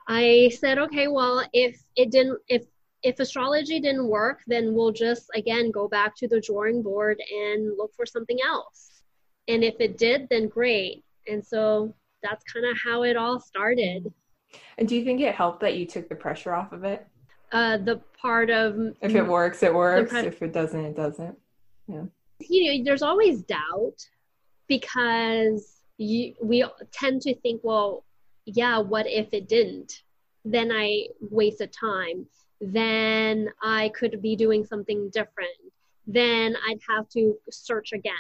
I 0.09 0.51
said, 0.59 0.79
okay, 0.79 1.09
well, 1.09 1.47
if 1.53 1.83
it 1.97 2.11
didn't, 2.11 2.39
if 2.49 2.65
if 3.05 3.21
astrology 3.21 3.79
didn't 3.79 4.09
work, 4.09 4.41
then 4.47 4.75
we'll 4.75 4.93
just 4.93 5.31
again 5.35 5.71
go 5.71 5.87
back 5.89 6.17
to 6.17 6.29
the 6.29 6.41
drawing 6.41 6.83
board 6.83 7.21
and 7.31 7.77
look 7.77 7.93
for 7.95 8.07
something 8.07 8.39
else. 8.45 9.03
And 9.47 9.63
if 9.63 9.77
it 9.81 9.99
did, 9.99 10.29
then 10.29 10.49
great. 10.49 11.05
And 11.27 11.45
so 11.45 11.95
that's 12.23 12.43
kind 12.45 12.67
of 12.67 12.77
how 12.83 13.03
it 13.05 13.17
all 13.17 13.39
started. 13.39 14.13
And 14.79 14.89
do 14.89 14.97
you 14.97 15.05
think 15.05 15.21
it 15.21 15.35
helped 15.35 15.61
that 15.61 15.77
you 15.77 15.87
took 15.87 16.09
the 16.09 16.15
pressure 16.15 16.55
off 16.55 16.73
of 16.73 16.85
it? 16.85 17.07
Uh, 17.53 17.79
the 17.79 18.01
part 18.21 18.51
of 18.51 18.95
if 19.01 19.15
it 19.15 19.27
works, 19.27 19.63
it 19.63 19.75
works. 19.75 20.13
If 20.13 20.43
it 20.43 20.53
doesn't, 20.53 20.85
it 20.85 20.97
doesn't. 20.97 21.37
Yeah. 21.87 22.05
You 22.41 22.79
know, 22.79 22.85
there's 22.85 23.03
always 23.03 23.43
doubt 23.43 24.07
because 24.69 25.81
you, 25.97 26.35
we 26.43 26.65
tend 26.93 27.23
to 27.23 27.35
think, 27.37 27.63
well, 27.65 28.05
yeah, 28.45 28.79
what 28.79 29.07
if 29.07 29.33
it 29.33 29.49
didn't? 29.49 30.03
Then 30.45 30.71
I 30.71 31.09
wasted 31.21 31.73
time 31.73 32.27
then 32.61 33.51
I 33.63 33.91
could 33.91 34.21
be 34.21 34.37
doing 34.37 34.65
something 34.65 35.11
different. 35.11 35.51
Then 36.07 36.57
I'd 36.67 36.81
have 36.89 37.09
to 37.11 37.37
search 37.51 37.93
again. 37.93 38.15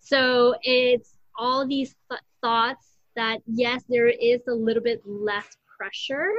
So 0.00 0.54
it's 0.62 1.16
all 1.36 1.66
these 1.66 1.94
th- 2.10 2.20
thoughts 2.42 2.96
that, 3.16 3.40
yes, 3.46 3.84
there 3.88 4.08
is 4.08 4.40
a 4.48 4.52
little 4.52 4.82
bit 4.82 5.02
less 5.06 5.56
pressure, 5.78 6.32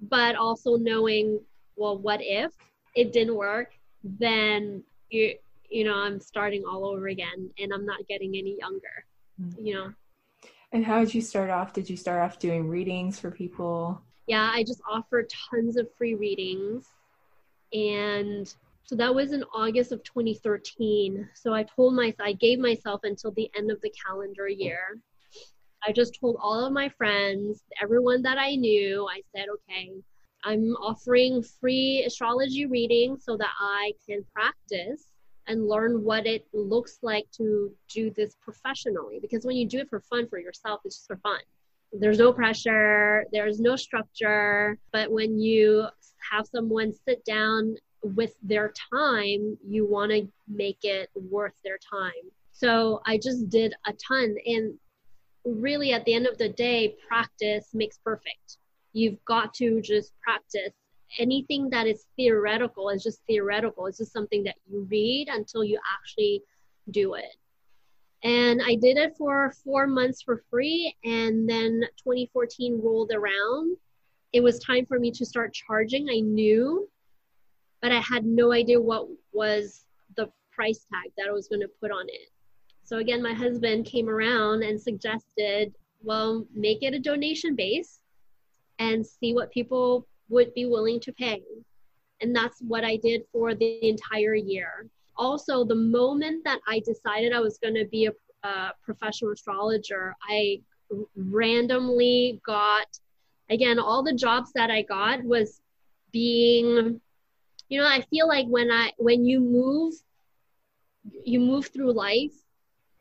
but 0.00 0.36
also 0.36 0.76
knowing, 0.76 1.40
well, 1.76 1.98
what 1.98 2.20
if 2.22 2.52
it 2.94 3.12
didn't 3.12 3.34
work? 3.34 3.72
Then 4.04 4.82
you, 5.10 5.34
you 5.68 5.84
know, 5.84 5.94
I'm 5.94 6.20
starting 6.20 6.64
all 6.64 6.86
over 6.86 7.08
again 7.08 7.50
and 7.58 7.72
I'm 7.72 7.84
not 7.84 8.06
getting 8.08 8.36
any 8.36 8.56
younger, 8.58 9.04
mm-hmm. 9.40 9.66
you 9.66 9.74
know. 9.74 9.92
And 10.72 10.84
how 10.84 11.00
did 11.00 11.14
you 11.14 11.20
start 11.20 11.50
off? 11.50 11.72
Did 11.72 11.88
you 11.88 11.96
start 11.96 12.22
off 12.22 12.38
doing 12.38 12.68
readings 12.68 13.18
for 13.18 13.30
people? 13.30 14.00
yeah, 14.26 14.50
I 14.52 14.64
just 14.64 14.82
offered 14.90 15.30
tons 15.50 15.76
of 15.76 15.88
free 15.96 16.14
readings. 16.14 16.86
And 17.72 18.52
so 18.84 18.96
that 18.96 19.14
was 19.14 19.32
in 19.32 19.44
August 19.54 19.92
of 19.92 20.02
2013. 20.04 21.28
So 21.34 21.54
I 21.54 21.64
told 21.64 21.94
myself, 21.94 22.20
I 22.20 22.32
gave 22.32 22.58
myself 22.58 23.00
until 23.04 23.32
the 23.32 23.50
end 23.56 23.70
of 23.70 23.80
the 23.82 23.90
calendar 23.90 24.48
year. 24.48 24.98
I 25.86 25.92
just 25.92 26.18
told 26.20 26.36
all 26.40 26.64
of 26.64 26.72
my 26.72 26.88
friends, 26.88 27.62
everyone 27.82 28.22
that 28.22 28.38
I 28.38 28.56
knew, 28.56 29.06
I 29.08 29.20
said, 29.34 29.46
okay, 29.48 29.92
I'm 30.44 30.74
offering 30.76 31.42
free 31.42 32.04
astrology 32.06 32.66
readings 32.66 33.24
so 33.24 33.36
that 33.36 33.52
I 33.60 33.92
can 34.08 34.24
practice 34.34 35.06
and 35.46 35.68
learn 35.68 36.02
what 36.02 36.26
it 36.26 36.44
looks 36.52 36.98
like 37.02 37.30
to 37.36 37.72
do 37.88 38.10
this 38.10 38.34
professionally. 38.40 39.18
Because 39.20 39.44
when 39.44 39.56
you 39.56 39.66
do 39.68 39.78
it 39.78 39.88
for 39.88 40.00
fun 40.00 40.26
for 40.28 40.38
yourself, 40.38 40.80
it's 40.84 40.96
just 40.96 41.06
for 41.06 41.16
fun 41.18 41.40
there's 41.92 42.18
no 42.18 42.32
pressure, 42.32 43.24
there's 43.32 43.60
no 43.60 43.76
structure. 43.76 44.78
But 44.92 45.10
when 45.10 45.38
you 45.38 45.86
have 46.30 46.46
someone 46.46 46.92
sit 46.92 47.24
down 47.24 47.76
with 48.02 48.34
their 48.42 48.72
time, 48.92 49.58
you 49.66 49.86
want 49.86 50.12
to 50.12 50.28
make 50.48 50.78
it 50.82 51.10
worth 51.14 51.54
their 51.64 51.78
time. 51.78 52.12
So 52.52 53.00
I 53.06 53.18
just 53.18 53.48
did 53.48 53.74
a 53.86 53.92
ton. 53.92 54.36
And 54.46 54.74
really, 55.46 55.92
at 55.92 56.04
the 56.04 56.14
end 56.14 56.26
of 56.26 56.38
the 56.38 56.48
day, 56.48 56.96
practice 57.06 57.70
makes 57.72 57.98
perfect. 57.98 58.58
You've 58.92 59.24
got 59.24 59.54
to 59.54 59.80
just 59.80 60.12
practice. 60.20 60.72
Anything 61.18 61.70
that 61.70 61.86
is 61.86 62.06
theoretical 62.16 62.88
is 62.90 63.02
just 63.02 63.20
theoretical. 63.26 63.86
It's 63.86 63.98
just 63.98 64.12
something 64.12 64.42
that 64.44 64.56
you 64.68 64.86
read 64.90 65.28
until 65.30 65.62
you 65.62 65.78
actually 65.98 66.42
do 66.90 67.14
it. 67.14 67.36
And 68.24 68.60
I 68.64 68.74
did 68.74 68.96
it 68.96 69.14
for 69.16 69.52
four 69.64 69.86
months 69.86 70.22
for 70.22 70.42
free. 70.50 70.94
And 71.04 71.48
then 71.48 71.82
2014 71.98 72.80
rolled 72.82 73.12
around. 73.12 73.76
It 74.32 74.42
was 74.42 74.58
time 74.58 74.84
for 74.86 74.98
me 74.98 75.12
to 75.12 75.24
start 75.24 75.54
charging. 75.54 76.08
I 76.10 76.20
knew, 76.20 76.88
but 77.80 77.92
I 77.92 78.00
had 78.00 78.24
no 78.24 78.52
idea 78.52 78.80
what 78.80 79.06
was 79.32 79.84
the 80.16 80.28
price 80.50 80.86
tag 80.92 81.12
that 81.16 81.28
I 81.28 81.32
was 81.32 81.46
going 81.46 81.60
to 81.60 81.70
put 81.80 81.92
on 81.92 82.06
it. 82.08 82.30
So 82.86 82.98
again, 82.98 83.22
my 83.22 83.34
husband 83.34 83.84
came 83.84 84.08
around 84.08 84.62
and 84.62 84.80
suggested, 84.80 85.74
well, 86.02 86.46
make 86.54 86.82
it 86.82 86.94
a 86.94 86.98
donation 86.98 87.54
base 87.54 88.00
and 88.78 89.06
see 89.06 89.34
what 89.34 89.50
people 89.50 90.06
would 90.30 90.54
be 90.54 90.66
willing 90.66 91.00
to 91.00 91.12
pay. 91.12 91.42
And 92.22 92.34
that's 92.34 92.60
what 92.60 92.84
I 92.84 92.96
did 92.96 93.22
for 93.32 93.54
the 93.54 93.86
entire 93.86 94.34
year 94.34 94.88
also 95.16 95.64
the 95.64 95.74
moment 95.74 96.44
that 96.44 96.60
I 96.66 96.80
decided 96.80 97.32
I 97.32 97.40
was 97.40 97.58
going 97.58 97.74
to 97.74 97.86
be 97.86 98.06
a, 98.06 98.12
a 98.46 98.72
professional 98.84 99.32
astrologer, 99.32 100.14
I 100.28 100.60
randomly 101.16 102.40
got 102.46 102.86
again 103.50 103.78
all 103.78 104.02
the 104.02 104.12
jobs 104.12 104.52
that 104.54 104.70
I 104.70 104.82
got 104.82 105.22
was 105.24 105.60
being 106.12 107.00
you 107.68 107.80
know 107.80 107.86
I 107.86 108.02
feel 108.02 108.28
like 108.28 108.46
when 108.46 108.70
I 108.70 108.92
when 108.96 109.24
you 109.24 109.40
move 109.40 109.94
you 111.24 111.40
move 111.40 111.66
through 111.66 111.92
life 111.92 112.34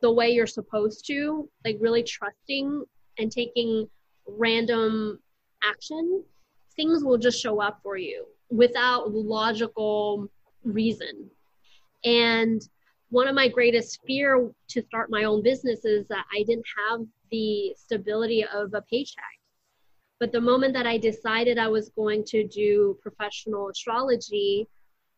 the 0.05 0.11
way 0.11 0.29
you're 0.29 0.45
supposed 0.45 1.03
to 1.07 1.49
like 1.65 1.77
really 1.81 2.03
trusting 2.03 2.83
and 3.17 3.31
taking 3.31 3.87
random 4.27 5.17
action 5.63 6.23
things 6.75 7.03
will 7.03 7.17
just 7.17 7.41
show 7.41 7.59
up 7.59 7.79
for 7.81 7.97
you 7.97 8.23
without 8.51 9.11
logical 9.11 10.29
reason 10.63 11.27
and 12.03 12.69
one 13.09 13.27
of 13.27 13.33
my 13.33 13.47
greatest 13.47 13.99
fear 14.05 14.51
to 14.67 14.81
start 14.83 15.09
my 15.09 15.23
own 15.23 15.41
business 15.41 15.85
is 15.85 16.07
that 16.07 16.25
I 16.31 16.43
didn't 16.43 16.67
have 16.89 17.01
the 17.31 17.75
stability 17.77 18.43
of 18.53 18.73
a 18.73 18.81
paycheck. 18.81 19.23
But 20.19 20.31
the 20.31 20.41
moment 20.41 20.73
that 20.73 20.85
I 20.85 20.97
decided 20.97 21.57
I 21.57 21.67
was 21.67 21.89
going 21.89 22.23
to 22.25 22.47
do 22.47 22.97
professional 23.01 23.69
astrology, 23.69 24.67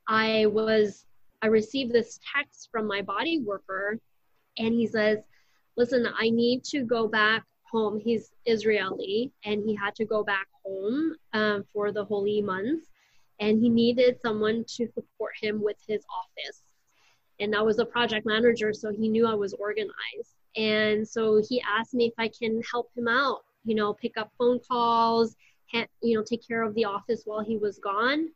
I 0.08 0.46
was 0.48 1.06
I 1.42 1.48
received 1.48 1.92
this 1.94 2.20
text 2.36 2.70
from 2.72 2.88
my 2.88 3.02
body 3.02 3.40
worker 3.40 4.00
and 4.58 4.74
he 4.74 4.88
says, 4.88 5.20
"Listen, 5.76 6.08
I 6.18 6.30
need 6.30 6.64
to 6.66 6.84
go 6.84 7.08
back 7.08 7.44
home. 7.72 8.00
He's 8.00 8.32
Israeli 8.46 9.32
and 9.44 9.62
he 9.64 9.76
had 9.76 9.94
to 9.96 10.06
go 10.06 10.24
back 10.24 10.48
home 10.66 11.16
um, 11.34 11.66
for 11.74 11.92
the 11.92 12.06
holy 12.06 12.42
months 12.42 12.88
and 13.40 13.60
he 13.60 13.70
needed 13.70 14.20
someone 14.22 14.64
to 14.76 14.88
support 14.88 15.34
him 15.42 15.62
with 15.62 15.78
his 15.86 16.04
office 16.10 16.64
and 17.40 17.56
I 17.56 17.62
was 17.62 17.80
a 17.80 17.86
project 17.86 18.26
manager, 18.26 18.74
so 18.74 18.92
he 18.92 19.08
knew 19.08 19.28
I 19.28 19.36
was 19.36 19.54
organized. 19.54 20.34
And 20.56 21.08
so 21.08 21.42
he 21.48 21.62
asked 21.62 21.94
me 21.94 22.06
if 22.06 22.14
I 22.18 22.30
can 22.30 22.62
help 22.72 22.90
him 22.96 23.08
out, 23.08 23.42
you 23.64 23.76
know, 23.76 23.94
pick 23.94 24.18
up 24.18 24.32
phone 24.38 24.60
calls, 24.68 25.36
you 26.02 26.18
know, 26.18 26.24
take 26.24 26.48
care 26.48 26.64
of 26.64 26.74
the 26.74 26.86
office 26.86 27.24
while 27.26 27.44
he 27.44 27.58
was 27.58 27.78
gone. 27.78 28.30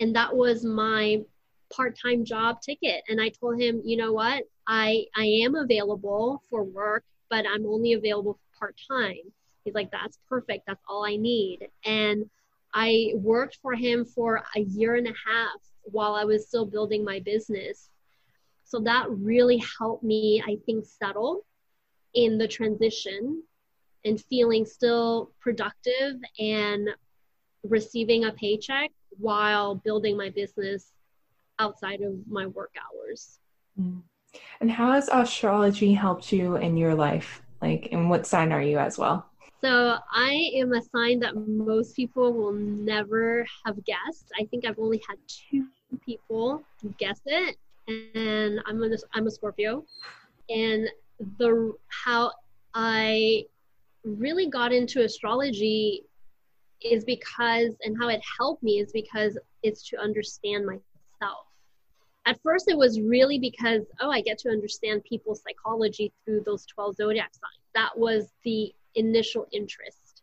And 0.00 0.16
that 0.16 0.34
was 0.34 0.64
my 0.64 1.22
part-time 1.70 2.24
job 2.24 2.62
ticket. 2.62 3.02
And 3.08 3.20
I 3.20 3.28
told 3.28 3.60
him, 3.60 3.82
you 3.84 3.96
know 3.98 4.12
what, 4.12 4.44
I 4.68 5.06
I 5.16 5.24
am 5.24 5.54
available 5.54 6.42
for 6.48 6.62
work, 6.62 7.04
but 7.30 7.46
I'm 7.52 7.66
only 7.66 7.94
available 7.94 8.38
part-time. 8.58 9.32
He's 9.64 9.74
like, 9.74 9.90
that's 9.90 10.18
perfect. 10.28 10.64
That's 10.66 10.82
all 10.88 11.04
I 11.04 11.16
need. 11.16 11.68
And 11.84 12.28
I 12.74 13.12
worked 13.14 13.58
for 13.62 13.74
him 13.74 14.04
for 14.04 14.42
a 14.54 14.60
year 14.60 14.96
and 14.96 15.06
a 15.06 15.14
half 15.26 15.60
while 15.82 16.14
I 16.14 16.24
was 16.24 16.46
still 16.46 16.66
building 16.66 17.04
my 17.04 17.20
business. 17.20 17.90
So 18.64 18.80
that 18.80 19.10
really 19.10 19.62
helped 19.78 20.04
me, 20.04 20.42
I 20.46 20.58
think, 20.66 20.84
settle 20.84 21.46
in 22.14 22.36
the 22.36 22.48
transition 22.48 23.42
and 24.04 24.20
feeling 24.20 24.66
still 24.66 25.32
productive 25.40 26.16
and 26.38 26.90
receiving 27.64 28.24
a 28.24 28.32
paycheck 28.32 28.90
while 29.18 29.76
building 29.76 30.16
my 30.16 30.30
business 30.30 30.92
outside 31.58 32.02
of 32.02 32.14
my 32.28 32.46
work 32.46 32.74
hours. 32.78 33.38
Mm. 33.80 34.02
And 34.60 34.70
how 34.70 34.92
has 34.92 35.08
astrology 35.08 35.92
helped 35.94 36.32
you 36.32 36.56
in 36.56 36.76
your 36.76 36.94
life? 36.94 37.42
Like, 37.62 37.88
and 37.92 38.10
what 38.10 38.26
sign 38.26 38.52
are 38.52 38.62
you 38.62 38.78
as 38.78 38.98
well? 38.98 39.26
So 39.60 39.96
I 40.12 40.50
am 40.54 40.72
a 40.72 40.82
sign 40.82 41.18
that 41.20 41.34
most 41.34 41.96
people 41.96 42.32
will 42.32 42.52
never 42.52 43.44
have 43.64 43.84
guessed. 43.84 44.30
I 44.38 44.44
think 44.44 44.64
I've 44.64 44.78
only 44.78 45.02
had 45.08 45.18
two 45.26 45.66
people 46.04 46.62
guess 46.98 47.20
it, 47.26 47.56
and 47.88 48.60
I'm 48.66 48.82
a 48.82 48.96
I'm 49.14 49.26
a 49.26 49.30
Scorpio, 49.30 49.84
and 50.48 50.88
the 51.38 51.74
how 51.88 52.32
I 52.74 53.46
really 54.04 54.48
got 54.48 54.72
into 54.72 55.02
astrology 55.02 56.04
is 56.80 57.04
because 57.04 57.70
and 57.82 57.96
how 57.98 58.08
it 58.08 58.20
helped 58.38 58.62
me 58.62 58.78
is 58.78 58.92
because 58.92 59.36
it's 59.64 59.88
to 59.88 59.98
understand 59.98 60.64
myself 60.64 61.47
at 62.28 62.38
first 62.42 62.68
it 62.68 62.76
was 62.76 63.00
really 63.00 63.38
because 63.38 63.82
oh 64.00 64.10
i 64.10 64.20
get 64.20 64.38
to 64.38 64.50
understand 64.50 65.02
people's 65.04 65.42
psychology 65.42 66.12
through 66.24 66.42
those 66.44 66.66
12 66.66 66.96
zodiac 66.96 67.32
signs. 67.32 67.64
That 67.74 67.96
was 67.96 68.32
the 68.44 68.72
initial 68.94 69.46
interest. 69.52 70.22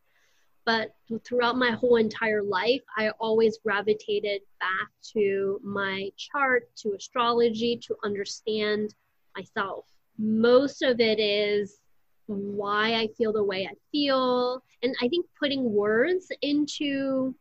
But 0.65 0.95
throughout 1.24 1.57
my 1.57 1.71
whole 1.71 1.95
entire 1.95 2.43
life 2.43 2.81
i 2.95 3.09
always 3.19 3.57
gravitated 3.57 4.41
back 4.59 4.89
to 5.13 5.59
my 5.63 6.12
chart 6.15 6.69
to 6.77 6.93
astrology 6.93 7.79
to 7.88 7.95
understand 8.03 8.93
myself. 9.35 9.85
Most 10.17 10.83
of 10.83 11.00
it 11.00 11.19
is 11.19 11.79
why 12.27 12.95
i 12.95 13.07
feel 13.17 13.33
the 13.33 13.43
way 13.43 13.67
i 13.67 13.75
feel. 13.91 14.63
And 14.83 14.95
i 15.01 15.07
think 15.07 15.25
putting 15.39 15.74
words 15.74 16.27
into 16.41 17.33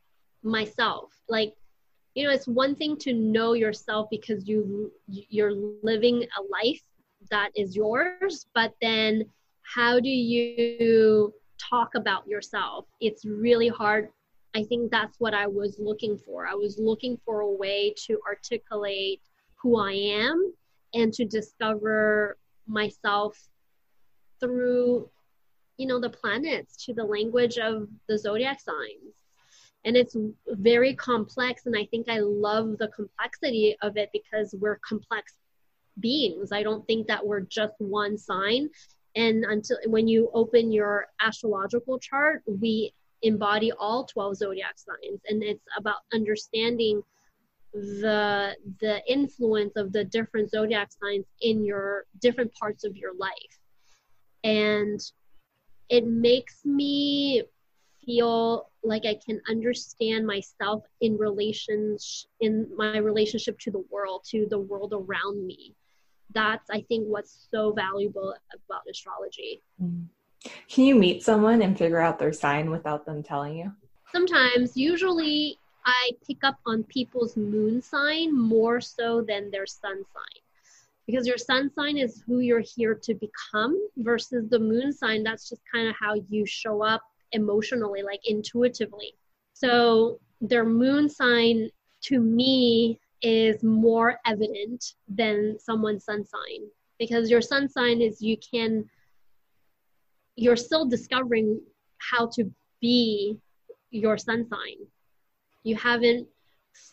myself 0.42 1.10
like 1.28 1.54
you 2.14 2.24
know 2.24 2.32
it's 2.32 2.46
one 2.46 2.74
thing 2.74 2.96
to 2.96 3.12
know 3.12 3.52
yourself 3.54 4.08
because 4.10 4.46
you 4.48 4.90
you're 5.06 5.54
living 5.82 6.22
a 6.38 6.42
life 6.50 6.82
that 7.30 7.50
is 7.56 7.74
yours 7.74 8.46
but 8.54 8.72
then 8.80 9.24
how 9.62 9.98
do 9.98 10.10
you 10.10 11.32
talk 11.58 11.94
about 11.94 12.26
yourself? 12.28 12.86
It's 13.00 13.24
really 13.24 13.68
hard. 13.68 14.10
I 14.54 14.62
think 14.62 14.90
that's 14.90 15.18
what 15.18 15.34
i 15.34 15.46
was 15.46 15.78
looking 15.80 16.16
for. 16.16 16.46
I 16.46 16.54
was 16.54 16.78
looking 16.78 17.18
for 17.24 17.40
a 17.40 17.50
way 17.50 17.94
to 18.06 18.20
articulate 18.28 19.20
who 19.56 19.78
i 19.78 19.92
am 19.92 20.52
and 20.92 21.12
to 21.14 21.24
discover 21.24 22.36
myself 22.68 23.36
through 24.38 25.08
you 25.78 25.86
know 25.86 25.98
the 25.98 26.10
planets 26.10 26.76
to 26.84 26.92
the 26.92 27.02
language 27.02 27.56
of 27.58 27.88
the 28.08 28.18
zodiac 28.18 28.60
signs 28.60 29.14
and 29.84 29.96
it's 29.96 30.16
very 30.48 30.94
complex 30.94 31.66
and 31.66 31.76
i 31.76 31.84
think 31.86 32.08
i 32.08 32.18
love 32.18 32.76
the 32.78 32.88
complexity 32.88 33.76
of 33.82 33.96
it 33.96 34.10
because 34.12 34.54
we're 34.58 34.78
complex 34.86 35.34
beings. 36.00 36.52
I 36.52 36.62
don't 36.62 36.86
think 36.86 37.06
that 37.06 37.24
we're 37.24 37.40
just 37.40 37.74
one 37.78 38.18
sign. 38.18 38.68
And 39.16 39.44
until 39.44 39.78
when 39.86 40.08
you 40.08 40.30
open 40.34 40.72
your 40.72 41.06
astrological 41.20 41.98
chart 41.98 42.42
we 42.46 42.92
embody 43.22 43.72
all 43.72 44.04
12 44.04 44.36
zodiac 44.36 44.74
signs. 44.76 45.20
And 45.28 45.42
it's 45.42 45.64
about 45.78 45.98
understanding 46.12 47.02
the 47.72 48.54
the 48.80 49.02
influence 49.08 49.74
of 49.76 49.92
the 49.92 50.04
different 50.04 50.50
zodiac 50.50 50.90
signs 50.92 51.24
in 51.40 51.64
your 51.64 52.04
different 52.20 52.52
parts 52.54 52.84
of 52.84 52.96
your 52.96 53.14
life. 53.16 53.32
And 54.42 55.00
it 55.88 56.06
makes 56.06 56.64
me 56.64 57.44
feel 58.04 58.68
like 58.82 59.04
I 59.06 59.18
can 59.24 59.40
understand 59.48 60.26
myself 60.26 60.84
in 61.00 61.16
relations 61.16 62.26
in 62.40 62.68
my 62.76 62.98
relationship 62.98 63.58
to 63.60 63.70
the 63.70 63.84
world, 63.90 64.24
to 64.30 64.46
the 64.50 64.58
world 64.58 64.92
around 64.92 65.46
me. 65.46 65.74
That's 66.34 66.68
I 66.70 66.82
think 66.82 67.06
what's 67.06 67.48
so 67.50 67.72
valuable 67.72 68.34
about 68.52 68.82
astrology. 68.90 69.60
Mm. 69.82 70.06
Can 70.68 70.84
you 70.84 70.94
meet 70.94 71.22
someone 71.22 71.62
and 71.62 71.76
figure 71.76 72.00
out 72.00 72.18
their 72.18 72.32
sign 72.32 72.70
without 72.70 73.06
them 73.06 73.22
telling 73.22 73.56
you? 73.56 73.72
Sometimes, 74.12 74.76
usually 74.76 75.58
I 75.84 76.12
pick 76.26 76.44
up 76.44 76.56
on 76.66 76.84
people's 76.84 77.36
moon 77.36 77.82
sign 77.82 78.36
more 78.36 78.80
so 78.80 79.22
than 79.22 79.50
their 79.50 79.66
sun 79.66 79.96
sign. 79.96 80.42
Because 81.06 81.26
your 81.26 81.36
sun 81.36 81.70
sign 81.74 81.98
is 81.98 82.22
who 82.26 82.38
you're 82.38 82.64
here 82.76 82.94
to 82.94 83.14
become 83.14 83.78
versus 83.98 84.48
the 84.48 84.58
moon 84.58 84.92
sign, 84.92 85.22
that's 85.22 85.48
just 85.50 85.60
kind 85.70 85.88
of 85.88 85.94
how 86.00 86.14
you 86.30 86.46
show 86.46 86.82
up 86.82 87.02
emotionally, 87.32 88.02
like 88.02 88.20
intuitively. 88.24 89.14
So 89.52 90.20
their 90.40 90.64
moon 90.64 91.08
sign 91.08 91.70
to 92.02 92.20
me 92.20 92.98
is 93.22 93.62
more 93.62 94.18
evident 94.26 94.84
than 95.08 95.58
someone's 95.58 96.04
sun 96.04 96.24
sign 96.24 96.68
because 96.98 97.30
your 97.30 97.40
sun 97.40 97.68
sign 97.68 98.00
is 98.02 98.20
you 98.20 98.36
can 98.36 98.84
you're 100.36 100.56
still 100.56 100.84
discovering 100.84 101.60
how 101.98 102.26
to 102.26 102.50
be 102.80 103.38
your 103.90 104.18
sun 104.18 104.46
sign. 104.48 104.86
You 105.62 105.76
haven't 105.76 106.26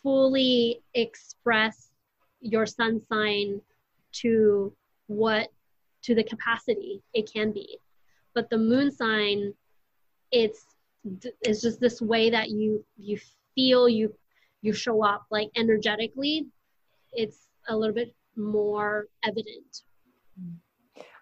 fully 0.03 0.81
expressed 0.93 1.91
your 2.39 2.65
sun 2.65 3.01
sign 3.11 3.61
to 4.13 4.73
what 5.07 5.49
to 6.03 6.15
the 6.15 6.23
capacity 6.23 7.01
it 7.13 7.31
can 7.31 7.51
be. 7.51 7.79
But 8.33 8.49
the 8.49 8.57
moon 8.57 8.91
sign 8.91 9.53
it's 10.31 10.65
it's 11.41 11.61
just 11.61 11.79
this 11.79 12.01
way 12.01 12.29
that 12.29 12.49
you 12.49 12.83
you 12.97 13.19
feel 13.55 13.89
you 13.89 14.13
you 14.61 14.73
show 14.73 15.03
up 15.03 15.25
like 15.31 15.49
energetically 15.55 16.45
it's 17.13 17.47
a 17.67 17.75
little 17.75 17.93
bit 17.95 18.13
more 18.35 19.07
evident. 19.23 19.81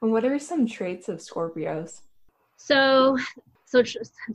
And 0.02 0.12
what 0.12 0.26
are 0.26 0.40
some 0.40 0.68
traits 0.68 1.10
of 1.10 1.20
scorpios? 1.20 2.02
So 2.58 3.18
so 3.66 3.84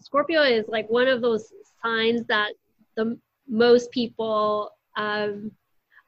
scorpio 0.00 0.42
is 0.42 0.66
like 0.68 0.88
one 0.88 1.08
of 1.08 1.20
those 1.20 1.52
signs 1.82 2.24
that 2.26 2.52
the 2.96 3.18
most 3.48 3.90
people 3.90 4.70
um 4.96 5.50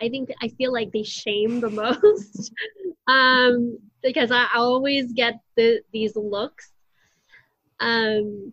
i 0.00 0.08
think 0.08 0.30
i 0.40 0.48
feel 0.48 0.72
like 0.72 0.92
they 0.92 1.02
shame 1.02 1.60
the 1.60 1.70
most. 1.82 2.52
Um 3.08 3.78
because 4.02 4.30
i 4.30 4.46
always 4.54 5.12
get 5.12 5.34
the, 5.56 5.80
these 5.92 6.14
looks 6.14 6.70
um, 7.80 8.52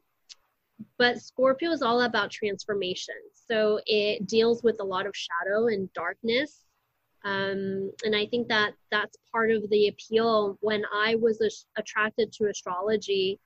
but 0.98 1.22
Scorpio 1.22 1.72
is 1.72 1.82
all 1.82 2.02
about 2.02 2.32
transformation. 2.32 3.16
So 3.34 3.80
it 3.86 4.28
deals 4.28 4.64
with 4.64 4.78
a 4.80 4.84
lot 4.84 5.06
of 5.06 5.14
shadow 5.16 5.68
and 5.68 5.92
darkness. 5.94 6.66
Um, 7.26 7.92
and 8.04 8.16
I 8.16 8.26
think 8.26 8.50
that 8.50 8.74
that's 8.92 9.18
part 9.32 9.52
of 9.52 9.70
the 9.70 9.88
appeal 9.88 10.58
when 10.62 10.84
I 10.94 11.16
was 11.16 11.40
a- 11.42 11.80
attracted 11.80 12.34
to 12.34 12.50
astrology 12.50 13.40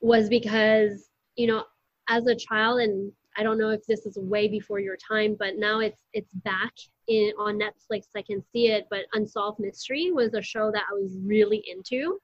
was 0.00 0.28
because, 0.28 1.08
you 1.36 1.46
know, 1.46 1.64
as 2.08 2.26
a 2.26 2.34
child, 2.34 2.80
and 2.80 3.12
I 3.36 3.42
don't 3.42 3.58
know 3.58 3.70
if 3.70 3.84
this 3.86 4.06
is 4.06 4.16
way 4.16 4.48
before 4.48 4.78
your 4.78 4.96
time, 4.96 5.36
but 5.38 5.56
now 5.56 5.80
it's 5.80 6.02
it's 6.12 6.32
back 6.32 6.72
in 7.08 7.32
on 7.38 7.58
Netflix. 7.58 8.04
I 8.16 8.22
can 8.22 8.42
see 8.52 8.68
it. 8.68 8.86
But 8.88 9.06
Unsolved 9.12 9.60
Mystery 9.60 10.12
was 10.12 10.32
a 10.34 10.40
show 10.40 10.70
that 10.70 10.84
I 10.90 10.94
was 10.94 11.18
really 11.22 11.62
into 11.68 12.18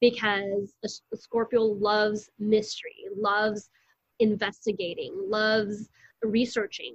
because 0.00 0.74
a, 0.84 1.16
Scorpio 1.16 1.62
loves 1.62 2.28
mystery, 2.38 3.06
loves 3.16 3.70
investigating, 4.20 5.12
loves 5.28 5.88
researching. 6.22 6.94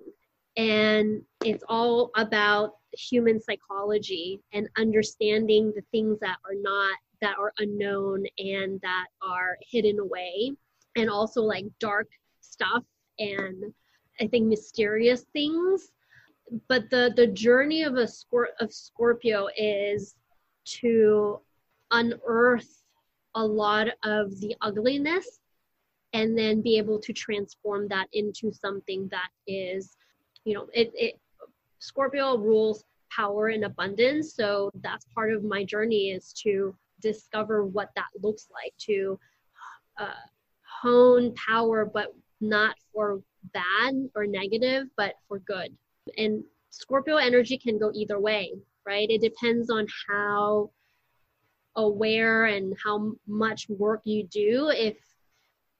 And 0.57 1.21
it's 1.43 1.63
all 1.69 2.11
about 2.17 2.73
human 2.93 3.39
psychology 3.39 4.41
and 4.53 4.67
understanding 4.77 5.71
the 5.75 5.83
things 5.91 6.19
that 6.19 6.37
are 6.45 6.55
not, 6.59 6.97
that 7.21 7.35
are 7.37 7.53
unknown 7.59 8.25
and 8.37 8.79
that 8.81 9.07
are 9.21 9.57
hidden 9.61 9.99
away. 9.99 10.51
And 10.95 11.09
also 11.09 11.41
like 11.41 11.65
dark 11.79 12.07
stuff 12.41 12.83
and 13.19 13.73
I 14.19 14.27
think 14.27 14.47
mysterious 14.47 15.25
things. 15.33 15.91
But 16.67 16.89
the, 16.89 17.13
the 17.15 17.27
journey 17.27 17.83
of 17.83 17.95
a 17.95 18.05
Scor- 18.05 18.55
of 18.59 18.73
Scorpio 18.73 19.47
is 19.55 20.15
to 20.65 21.39
unearth 21.91 22.83
a 23.35 23.45
lot 23.45 23.87
of 24.03 24.39
the 24.39 24.55
ugliness 24.61 25.39
and 26.13 26.37
then 26.37 26.61
be 26.61 26.77
able 26.77 26.99
to 26.99 27.13
transform 27.13 27.87
that 27.87 28.07
into 28.13 28.51
something 28.51 29.07
that 29.11 29.29
is 29.47 29.95
you 30.43 30.53
know 30.53 30.67
it, 30.73 30.91
it 30.95 31.19
scorpio 31.79 32.37
rules 32.37 32.83
power 33.11 33.47
and 33.47 33.63
abundance 33.63 34.35
so 34.35 34.71
that's 34.81 35.05
part 35.13 35.31
of 35.31 35.43
my 35.43 35.63
journey 35.63 36.09
is 36.11 36.33
to 36.33 36.75
discover 37.01 37.65
what 37.65 37.89
that 37.95 38.07
looks 38.21 38.47
like 38.51 38.73
to 38.77 39.19
uh, 39.97 40.13
hone 40.81 41.33
power, 41.35 41.85
but 41.85 42.13
not 42.41 42.75
for 42.93 43.21
bad 43.53 44.09
or 44.15 44.25
negative, 44.25 44.87
but 44.97 45.13
for 45.27 45.39
good. 45.39 45.75
And 46.17 46.43
Scorpio 46.69 47.17
energy 47.17 47.57
can 47.57 47.77
go 47.77 47.91
either 47.93 48.19
way, 48.19 48.53
right? 48.85 49.09
It 49.09 49.21
depends 49.21 49.69
on 49.69 49.87
how 50.07 50.71
aware 51.85 52.45
and 52.45 52.75
how 52.83 53.13
much 53.27 53.67
work 53.69 54.01
you 54.05 54.23
do. 54.23 54.69
If 54.69 54.97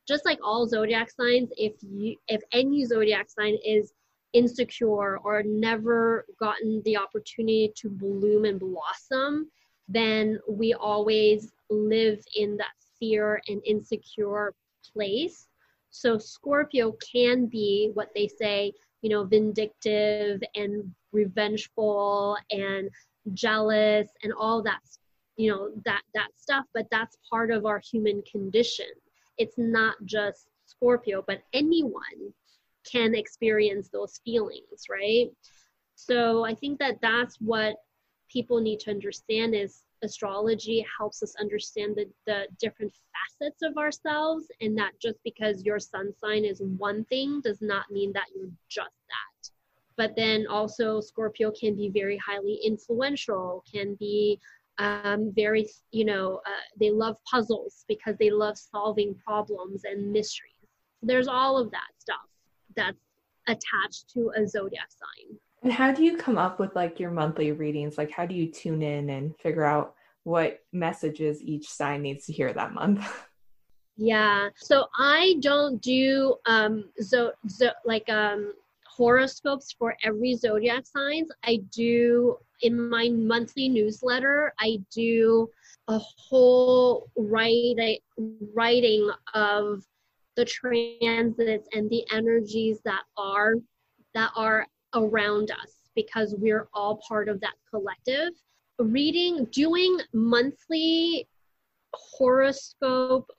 just 0.08 0.26
like 0.26 0.40
all 0.44 0.68
zodiac 0.68 1.12
signs, 1.12 1.50
if 1.58 1.74
you 1.82 2.16
if 2.28 2.42
any 2.52 2.86
zodiac 2.86 3.30
sign 3.30 3.58
is 3.66 3.94
insecure 4.34 5.18
or 5.18 5.44
never 5.44 6.26
gotten 6.40 6.82
the 6.86 6.98
opportunity 6.98 7.72
to 7.76 7.90
bloom 7.90 8.46
and 8.46 8.60
blossom, 8.60 9.50
then 9.88 10.40
we 10.48 10.74
always 10.74 11.52
live 11.70 12.24
in 12.36 12.58
that 12.58 12.74
fear 13.00 13.42
and 13.48 13.62
insecure 13.66 14.54
place. 14.94 15.48
So 15.92 16.18
Scorpio 16.18 16.96
can 17.14 17.48
be 17.48 17.92
what 17.94 18.10
they 18.14 18.28
say, 18.28 18.74
you 19.02 19.10
know, 19.10 19.24
vindictive 19.24 20.42
and 20.56 20.94
revengeful 21.12 22.38
and 22.52 22.90
jealous 23.34 24.08
and 24.24 24.34
all 24.34 24.62
that, 24.64 24.82
you 25.40 25.50
know, 25.50 25.70
that 25.86 26.02
that 26.14 26.28
stuff, 26.36 26.66
but 26.74 26.86
that's 26.92 27.18
part 27.30 27.50
of 27.50 27.66
our 27.66 27.80
human 27.80 28.22
condition. 28.30 28.88
It's 29.38 29.58
not 29.58 29.96
just 30.04 30.48
Scorpio, 30.66 31.24
but 31.26 31.40
anyone 31.54 32.34
can 32.90 33.16
experience 33.16 33.88
those 33.88 34.20
feelings, 34.26 34.88
right? 34.90 35.30
So 35.96 36.44
I 36.44 36.54
think 36.56 36.78
that 36.80 37.00
that's 37.02 37.38
what 37.40 37.78
people 38.30 38.60
need 38.60 38.82
to 38.82 38.92
understand 38.92 39.56
is 39.56 39.84
astrology 40.04 40.86
helps 40.98 41.24
us 41.24 41.34
understand 41.40 41.96
the, 41.96 42.06
the 42.28 42.48
different 42.60 42.92
facets 43.40 43.62
of 43.64 43.78
ourselves 43.78 44.46
and 44.60 44.78
that 44.78 44.92
just 45.02 45.20
because 45.24 45.64
your 45.64 45.80
sun 45.80 46.12
sign 46.22 46.44
is 46.44 46.62
one 46.78 47.06
thing 47.06 47.42
does 47.42 47.62
not 47.62 47.90
mean 47.92 48.12
that 48.14 48.26
you're 48.36 48.52
just 48.70 48.90
that 49.08 49.50
but 49.98 50.16
then 50.16 50.48
also 50.48 51.02
scorpio 51.02 51.52
can 51.52 51.76
be 51.76 51.90
very 51.90 52.18
highly 52.26 52.58
influential 52.64 53.62
can 53.70 53.96
be 53.96 54.40
um, 54.80 55.32
very 55.36 55.70
you 55.92 56.06
know 56.06 56.42
uh, 56.46 56.66
they 56.80 56.90
love 56.90 57.18
puzzles 57.30 57.86
because 57.88 58.16
they 58.20 58.32
love 58.32 58.58
solving 58.58 59.14
problems 59.16 59.84
and 59.84 60.12
mysteries 60.12 60.54
there's 61.02 61.28
all 61.28 61.58
of 61.58 61.70
that 61.72 61.90
stuff 61.98 62.18
that's 62.76 62.98
attached 63.48 64.10
to 64.14 64.32
a 64.36 64.48
zodiac 64.48 64.90
sign 64.90 65.38
and 65.64 65.74
how 65.74 65.92
do 65.92 66.04
you 66.04 66.16
come 66.18 66.38
up 66.38 66.60
with 66.60 66.76
like 66.76 67.00
your 67.00 67.12
monthly 67.12 67.52
readings? 67.52 67.98
Like, 67.98 68.12
how 68.12 68.26
do 68.26 68.34
you 68.34 68.52
tune 68.52 68.82
in 68.82 69.10
and 69.10 69.36
figure 69.38 69.66
out 69.66 69.94
what 70.24 70.60
messages 70.72 71.42
each 71.42 71.68
sign 71.70 72.02
needs 72.02 72.26
to 72.26 72.34
hear 72.34 72.54
that 72.54 72.74
month? 72.74 73.06
Yeah. 74.02 74.48
So 74.56 74.86
I 74.98 75.36
don't 75.42 75.82
do 75.82 76.36
um 76.46 76.86
so, 77.00 77.34
so 77.50 77.72
like 77.84 78.08
um 78.08 78.54
horoscopes 79.00 79.74
for 79.80 79.96
every 80.04 80.36
zodiac 80.36 80.86
signs. 80.86 81.30
I 81.46 81.62
do 81.74 82.38
in 82.62 82.90
my 82.90 83.08
monthly 83.08 83.70
newsletter, 83.70 84.54
I 84.60 84.80
do 84.94 85.50
a 85.88 85.98
whole 85.98 87.10
write, 87.16 88.02
writing 88.54 89.10
of 89.34 89.86
the 90.36 90.44
transits 90.44 91.70
and 91.74 91.90
the 91.90 92.06
energies 92.12 92.80
that 92.84 93.04
are 93.18 93.56
that 94.14 94.32
are 94.36 94.68
around 94.94 95.52
us 95.52 95.76
because 95.96 96.36
we're 96.38 96.68
all 96.74 97.00
part 97.08 97.30
of 97.30 97.40
that 97.40 97.56
collective. 97.70 98.34
Reading, 98.80 99.46
doing 99.52 99.98
monthly 100.14 101.26
horoscope, 101.94 103.30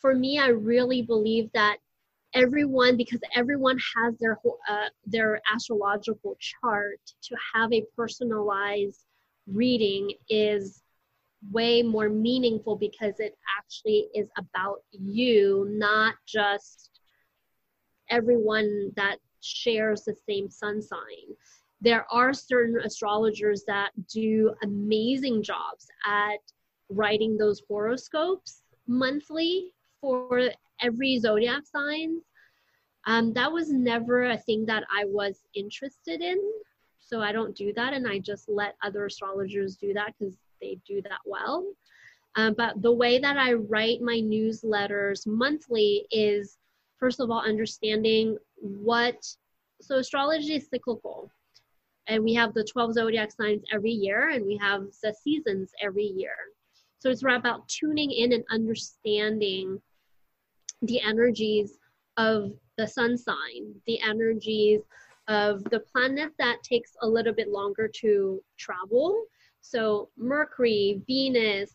for 0.00 0.14
me, 0.14 0.38
I 0.38 0.48
really 0.48 1.02
believe 1.02 1.50
that 1.54 1.78
everyone, 2.34 2.96
because 2.96 3.20
everyone 3.34 3.78
has 3.96 4.14
their 4.18 4.38
uh, 4.68 4.88
their 5.06 5.40
astrological 5.52 6.36
chart, 6.38 7.00
to 7.22 7.36
have 7.54 7.72
a 7.72 7.84
personalized 7.96 9.04
reading 9.46 10.12
is 10.28 10.82
way 11.50 11.82
more 11.82 12.08
meaningful 12.08 12.76
because 12.76 13.18
it 13.18 13.36
actually 13.58 14.06
is 14.14 14.28
about 14.38 14.82
you, 14.92 15.66
not 15.70 16.14
just 16.26 16.90
everyone 18.10 18.92
that 18.96 19.16
shares 19.40 20.04
the 20.04 20.14
same 20.28 20.48
sun 20.48 20.80
sign. 20.80 21.36
There 21.80 22.06
are 22.12 22.32
certain 22.32 22.78
astrologers 22.84 23.64
that 23.66 23.90
do 24.08 24.54
amazing 24.62 25.42
jobs 25.42 25.88
at 26.06 26.38
writing 26.90 27.36
those 27.36 27.62
horoscopes 27.66 28.62
monthly 28.86 29.72
for 30.00 30.50
every 30.82 31.18
zodiac 31.18 31.62
sign. 31.66 32.20
Um, 33.06 33.32
that 33.32 33.50
was 33.50 33.70
never 33.70 34.24
a 34.24 34.38
thing 34.38 34.66
that 34.66 34.84
I 34.94 35.04
was 35.06 35.42
interested 35.54 36.20
in. 36.20 36.38
So 37.00 37.20
I 37.20 37.32
don't 37.32 37.54
do 37.56 37.72
that, 37.74 37.92
and 37.92 38.06
I 38.06 38.18
just 38.20 38.48
let 38.48 38.76
other 38.82 39.06
astrologers 39.06 39.76
do 39.76 39.92
that 39.92 40.14
because 40.18 40.36
they 40.60 40.78
do 40.86 41.02
that 41.02 41.20
well. 41.26 41.66
Um, 42.36 42.54
but 42.56 42.80
the 42.80 42.92
way 42.92 43.18
that 43.18 43.36
I 43.36 43.52
write 43.54 44.00
my 44.00 44.20
newsletters 44.20 45.26
monthly 45.26 46.06
is 46.10 46.56
first 46.98 47.20
of 47.20 47.30
all 47.30 47.40
understanding 47.40 48.38
what 48.60 49.16
so 49.80 49.98
astrology 49.98 50.54
is 50.54 50.68
cyclical 50.68 51.30
and 52.06 52.22
we 52.22 52.32
have 52.34 52.54
the 52.54 52.64
12 52.64 52.94
zodiac 52.94 53.32
signs 53.32 53.62
every 53.72 53.90
year 53.90 54.30
and 54.30 54.46
we 54.46 54.56
have 54.56 54.84
the 55.02 55.12
seasons 55.12 55.72
every 55.82 56.04
year 56.04 56.34
so 57.00 57.10
it's 57.10 57.22
about 57.24 57.68
tuning 57.68 58.10
in 58.12 58.32
and 58.32 58.44
understanding 58.50 59.80
the 60.82 61.00
energies 61.00 61.78
of 62.16 62.52
the 62.76 62.86
sun 62.86 63.16
sign 63.16 63.74
the 63.86 64.00
energies 64.00 64.80
of 65.28 65.62
the 65.64 65.80
planet 65.80 66.32
that 66.38 66.62
takes 66.62 66.92
a 67.02 67.08
little 67.08 67.32
bit 67.32 67.48
longer 67.48 67.88
to 67.88 68.42
travel 68.58 69.24
so 69.60 70.08
mercury 70.16 71.00
venus 71.06 71.74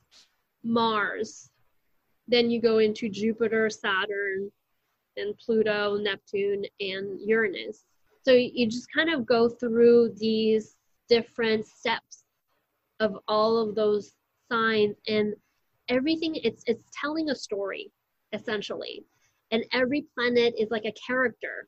mars 0.64 1.50
then 2.28 2.50
you 2.52 2.62
go 2.62 2.80
into 2.80 3.10
jupiter 3.10 3.70
saturn 3.70 4.52
and 5.18 5.38
Pluto, 5.38 5.98
Neptune, 5.98 6.66
and 6.80 7.20
Uranus. 7.22 7.84
So 8.24 8.32
you 8.32 8.68
just 8.68 8.92
kind 8.94 9.14
of 9.14 9.26
go 9.26 9.50
through 9.50 10.14
these 10.18 10.76
different 11.10 11.66
steps 11.66 12.24
of 13.00 13.18
all 13.28 13.58
of 13.58 13.76
those 13.76 14.14
signs 14.52 14.96
and 15.08 15.34
everything 15.88 16.36
it's 16.36 16.64
it's 16.68 16.84
telling 17.00 17.30
a 17.30 17.36
story 17.36 17.92
essentially. 18.34 19.04
And 19.52 19.64
every 19.74 20.06
planet 20.14 20.54
is 20.58 20.70
like 20.72 20.86
a 20.86 20.94
character. 20.94 21.68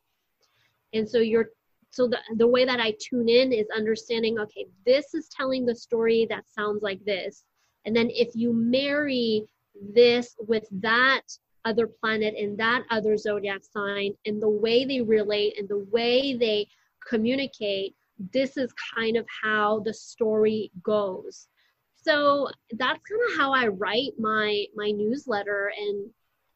And 0.93 1.08
so 1.10 1.19
you're 1.19 1.50
so 1.91 2.08
the, 2.08 2.19
the 2.36 2.48
way 2.48 2.65
that 2.65 2.80
i 2.80 2.93
tune 3.00 3.28
in 3.28 3.52
is 3.52 3.65
understanding 3.76 4.38
okay 4.39 4.67
this 4.86 5.15
is 5.15 5.28
telling 5.36 5.65
the 5.65 5.76
story 5.76 6.28
that 6.30 6.48
sounds 6.48 6.84
like 6.84 7.04
this. 7.06 7.43
And 7.86 7.95
then 7.95 8.10
if 8.12 8.36
you 8.36 8.54
marry 8.54 9.45
this 9.93 10.36
with 10.39 10.67
that 10.72 11.22
other 11.65 11.88
planet 11.88 12.36
and 12.38 12.58
that 12.58 12.84
other 12.91 13.17
zodiac 13.17 13.62
sign 13.63 14.13
and 14.26 14.41
the 14.41 14.50
way 14.50 14.86
they 14.86 15.02
relate 15.02 15.58
and 15.58 15.67
the 15.67 15.86
way 15.91 16.36
they 16.36 16.67
communicate 17.08 17.95
this 18.34 18.58
is 18.58 18.74
kind 18.95 19.15
of 19.15 19.26
how 19.41 19.80
the 19.80 19.93
story 19.93 20.72
goes. 20.84 21.48
So 21.95 22.50
that's 22.72 23.00
kind 23.10 23.22
of 23.32 23.38
how 23.38 23.54
i 23.54 23.67
write 23.67 24.13
my 24.17 24.65
my 24.76 24.91
newsletter 24.91 25.72
and 25.78 26.10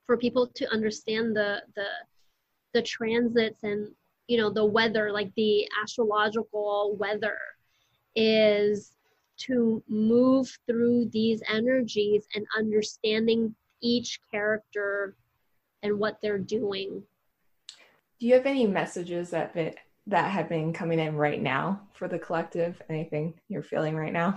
for 0.06 0.18
people 0.18 0.48
to 0.56 0.72
understand 0.72 1.36
the 1.36 1.62
the 1.76 1.86
the 2.74 2.82
transits 2.82 3.63
and 3.63 3.88
you 4.28 4.38
know 4.38 4.50
the 4.50 4.66
weather 4.66 5.12
like 5.12 5.32
the 5.36 5.68
astrological 5.82 6.96
weather 7.00 7.38
is 8.16 8.96
to 9.38 9.84
move 9.88 10.58
through 10.68 11.06
these 11.12 11.42
energies 11.50 12.28
and 12.36 12.46
understanding 12.58 13.54
each 13.82 14.20
character 14.32 15.16
and 15.82 15.98
what 16.00 16.20
they're 16.22 16.38
doing. 16.38 17.04
Do 18.20 18.28
you 18.28 18.36
have 18.36 18.46
any 18.46 18.66
messages 18.66 19.32
that 19.32 19.54
been, 19.54 19.74
that 20.08 20.32
have 20.32 20.48
been 20.48 20.72
coming 20.72 21.00
in 21.00 21.16
right 21.16 21.42
now 21.42 21.82
for 21.94 22.08
the 22.08 22.20
collective? 22.20 22.82
Anything 22.89 23.34
you're 23.50 23.63
feeling 23.63 23.96
right 23.96 24.13
now? 24.13 24.36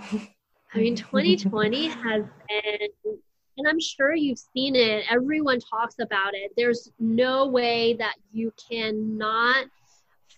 I 0.73 0.79
mean, 0.79 0.95
2020 0.95 1.87
has 1.87 2.23
been, 2.49 3.17
and 3.57 3.67
I'm 3.67 3.79
sure 3.79 4.13
you've 4.15 4.39
seen 4.39 4.75
it. 4.75 5.05
Everyone 5.09 5.59
talks 5.59 5.95
about 5.99 6.33
it. 6.33 6.51
There's 6.55 6.91
no 6.99 7.47
way 7.47 7.95
that 7.95 8.15
you 8.31 8.53
cannot 8.69 9.65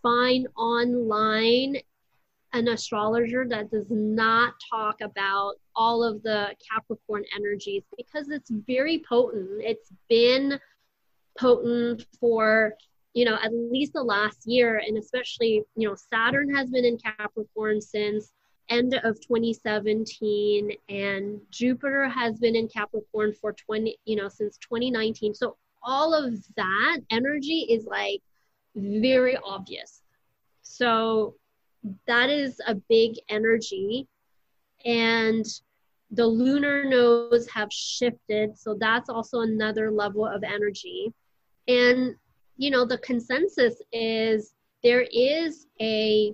find 0.01 0.47
online 0.57 1.77
an 2.53 2.67
astrologer 2.67 3.45
that 3.47 3.69
does 3.69 3.85
not 3.89 4.53
talk 4.71 5.01
about 5.01 5.55
all 5.75 6.03
of 6.03 6.23
the 6.23 6.55
Capricorn 6.71 7.23
energies 7.35 7.83
because 7.95 8.29
it's 8.29 8.49
very 8.49 9.03
potent. 9.07 9.61
It's 9.61 9.91
been 10.09 10.59
potent 11.37 12.05
for, 12.19 12.73
you 13.13 13.25
know, 13.25 13.37
at 13.43 13.53
least 13.53 13.93
the 13.93 14.01
last 14.01 14.47
year. 14.47 14.81
And 14.85 14.97
especially, 14.97 15.61
you 15.75 15.87
know, 15.87 15.95
Saturn 15.95 16.53
has 16.55 16.69
been 16.69 16.85
in 16.85 16.97
Capricorn 16.97 17.81
since 17.81 18.31
end 18.69 18.93
of 19.03 19.19
2017 19.21 20.71
and 20.89 21.39
Jupiter 21.51 22.07
has 22.07 22.39
been 22.39 22.55
in 22.55 22.67
Capricorn 22.67 23.33
for 23.33 23.53
20, 23.53 23.97
you 24.05 24.15
know, 24.15 24.29
since 24.29 24.57
2019. 24.57 25.33
So 25.33 25.57
all 25.83 26.13
of 26.13 26.35
that 26.55 26.99
energy 27.09 27.67
is 27.69 27.85
like 27.85 28.21
very 28.75 29.37
obvious. 29.37 30.01
So 30.61 31.35
that 32.07 32.29
is 32.29 32.61
a 32.67 32.75
big 32.75 33.15
energy. 33.29 34.07
And 34.85 35.45
the 36.11 36.25
lunar 36.25 36.85
nodes 36.85 37.49
have 37.49 37.71
shifted. 37.71 38.57
So 38.57 38.75
that's 38.79 39.09
also 39.09 39.41
another 39.41 39.91
level 39.91 40.25
of 40.25 40.43
energy. 40.43 41.13
And, 41.67 42.15
you 42.57 42.71
know, 42.71 42.85
the 42.85 42.97
consensus 42.99 43.81
is 43.91 44.53
there 44.83 45.05
is 45.11 45.67
a 45.81 46.33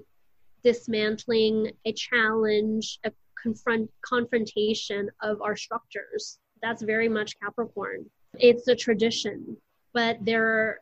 dismantling, 0.65 1.71
a 1.85 1.93
challenge, 1.93 2.99
a 3.05 3.11
confront 3.41 3.89
confrontation 4.01 5.09
of 5.21 5.41
our 5.41 5.55
structures. 5.55 6.39
That's 6.61 6.81
very 6.81 7.07
much 7.07 7.39
Capricorn. 7.39 8.09
It's 8.39 8.67
a 8.67 8.75
tradition, 8.75 9.55
but 9.93 10.17
there 10.25 10.79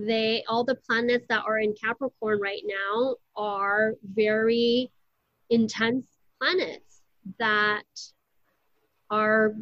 they 0.00 0.42
all 0.48 0.64
the 0.64 0.74
planets 0.74 1.26
that 1.28 1.44
are 1.46 1.60
in 1.60 1.74
Capricorn 1.74 2.40
right 2.40 2.62
now 2.66 3.14
are 3.36 3.94
very 4.02 4.90
intense 5.48 6.06
planets 6.40 7.02
that 7.38 7.84
are 9.10 9.54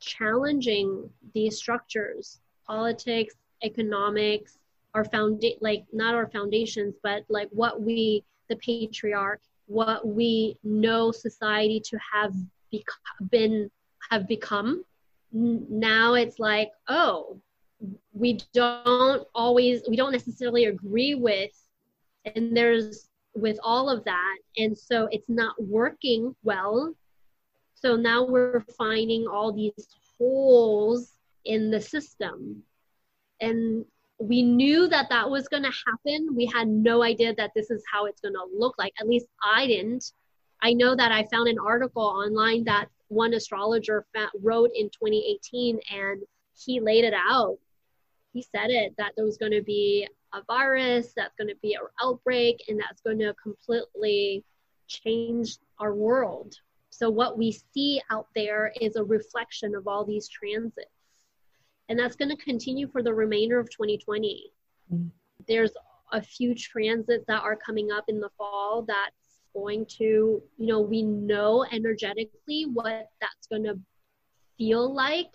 challenging 0.00 1.08
these 1.34 1.56
structures 1.58 2.40
politics 2.66 3.34
economics 3.62 4.58
our 4.94 5.04
found 5.04 5.44
like 5.60 5.84
not 5.92 6.14
our 6.14 6.28
foundations 6.28 6.94
but 7.02 7.24
like 7.28 7.48
what 7.50 7.80
we 7.80 8.24
the 8.48 8.56
patriarch 8.56 9.40
what 9.66 10.06
we 10.06 10.56
know 10.64 11.10
society 11.10 11.80
to 11.80 11.98
have 12.12 12.34
bec- 12.70 13.30
been 13.30 13.70
have 14.10 14.26
become 14.28 14.84
now 15.32 16.14
it's 16.14 16.38
like 16.38 16.70
oh 16.88 17.38
we 18.12 18.38
don't 18.52 19.26
always 19.34 19.82
we 19.88 19.96
don't 19.96 20.12
necessarily 20.12 20.66
agree 20.66 21.14
with 21.14 21.50
and 22.24 22.56
there's 22.56 23.08
with 23.34 23.58
all 23.62 23.88
of 23.88 24.04
that 24.04 24.38
and 24.56 24.76
so 24.76 25.08
it's 25.10 25.28
not 25.28 25.54
working 25.62 26.34
well. 26.42 26.94
So 27.74 27.96
now 27.96 28.24
we're 28.24 28.64
finding 28.76 29.26
all 29.26 29.52
these 29.52 29.88
holes 30.18 31.12
in 31.44 31.70
the 31.70 31.80
system. 31.80 32.62
And 33.40 33.84
we 34.22 34.42
knew 34.42 34.86
that 34.86 35.08
that 35.08 35.28
was 35.28 35.48
going 35.48 35.64
to 35.64 35.72
happen. 35.86 36.34
We 36.36 36.46
had 36.46 36.68
no 36.68 37.02
idea 37.02 37.34
that 37.34 37.50
this 37.56 37.70
is 37.70 37.82
how 37.90 38.06
it's 38.06 38.20
going 38.20 38.34
to 38.34 38.46
look 38.56 38.78
like. 38.78 38.92
At 39.00 39.08
least 39.08 39.26
i 39.44 39.66
didn't. 39.66 40.12
I 40.62 40.74
know 40.74 40.94
that 40.94 41.10
i 41.10 41.24
found 41.24 41.48
an 41.48 41.58
article 41.58 42.04
online 42.04 42.62
that 42.64 42.86
one 43.08 43.34
astrologer 43.34 44.06
wrote 44.40 44.70
in 44.76 44.86
2018 44.90 45.80
and 45.92 46.22
he 46.54 46.80
laid 46.80 47.04
it 47.04 47.14
out. 47.14 47.58
He 48.32 48.42
said 48.42 48.70
it 48.70 48.94
that 48.96 49.12
there 49.16 49.24
was 49.24 49.38
going 49.38 49.52
to 49.52 49.62
be 49.62 50.08
a 50.32 50.42
virus 50.44 51.12
that's 51.16 51.34
going 51.36 51.48
to 51.48 51.60
be 51.60 51.74
an 51.74 51.80
outbreak 52.00 52.62
and 52.68 52.78
that's 52.80 53.02
going 53.02 53.18
to 53.18 53.34
completely 53.42 54.44
change 54.86 55.58
our 55.80 55.94
world. 55.94 56.54
So 56.90 57.10
what 57.10 57.36
we 57.36 57.58
see 57.74 58.00
out 58.10 58.28
there 58.36 58.72
is 58.80 58.94
a 58.94 59.02
reflection 59.02 59.74
of 59.74 59.88
all 59.88 60.04
these 60.04 60.28
transits 60.28 61.01
and 61.92 62.00
that's 62.00 62.16
going 62.16 62.28
to 62.28 62.42
continue 62.42 62.88
for 62.88 63.02
the 63.02 63.12
remainder 63.12 63.60
of 63.60 63.68
2020 63.70 64.50
mm-hmm. 64.92 65.08
there's 65.46 65.72
a 66.12 66.22
few 66.22 66.54
transits 66.54 67.24
that 67.28 67.42
are 67.42 67.56
coming 67.56 67.90
up 67.90 68.04
in 68.08 68.18
the 68.18 68.30
fall 68.36 68.84
that's 68.86 69.40
going 69.54 69.84
to 69.86 70.42
you 70.58 70.66
know 70.66 70.80
we 70.80 71.02
know 71.02 71.64
energetically 71.70 72.66
what 72.72 73.08
that's 73.20 73.46
going 73.50 73.62
to 73.62 73.78
feel 74.56 74.94
like 74.94 75.28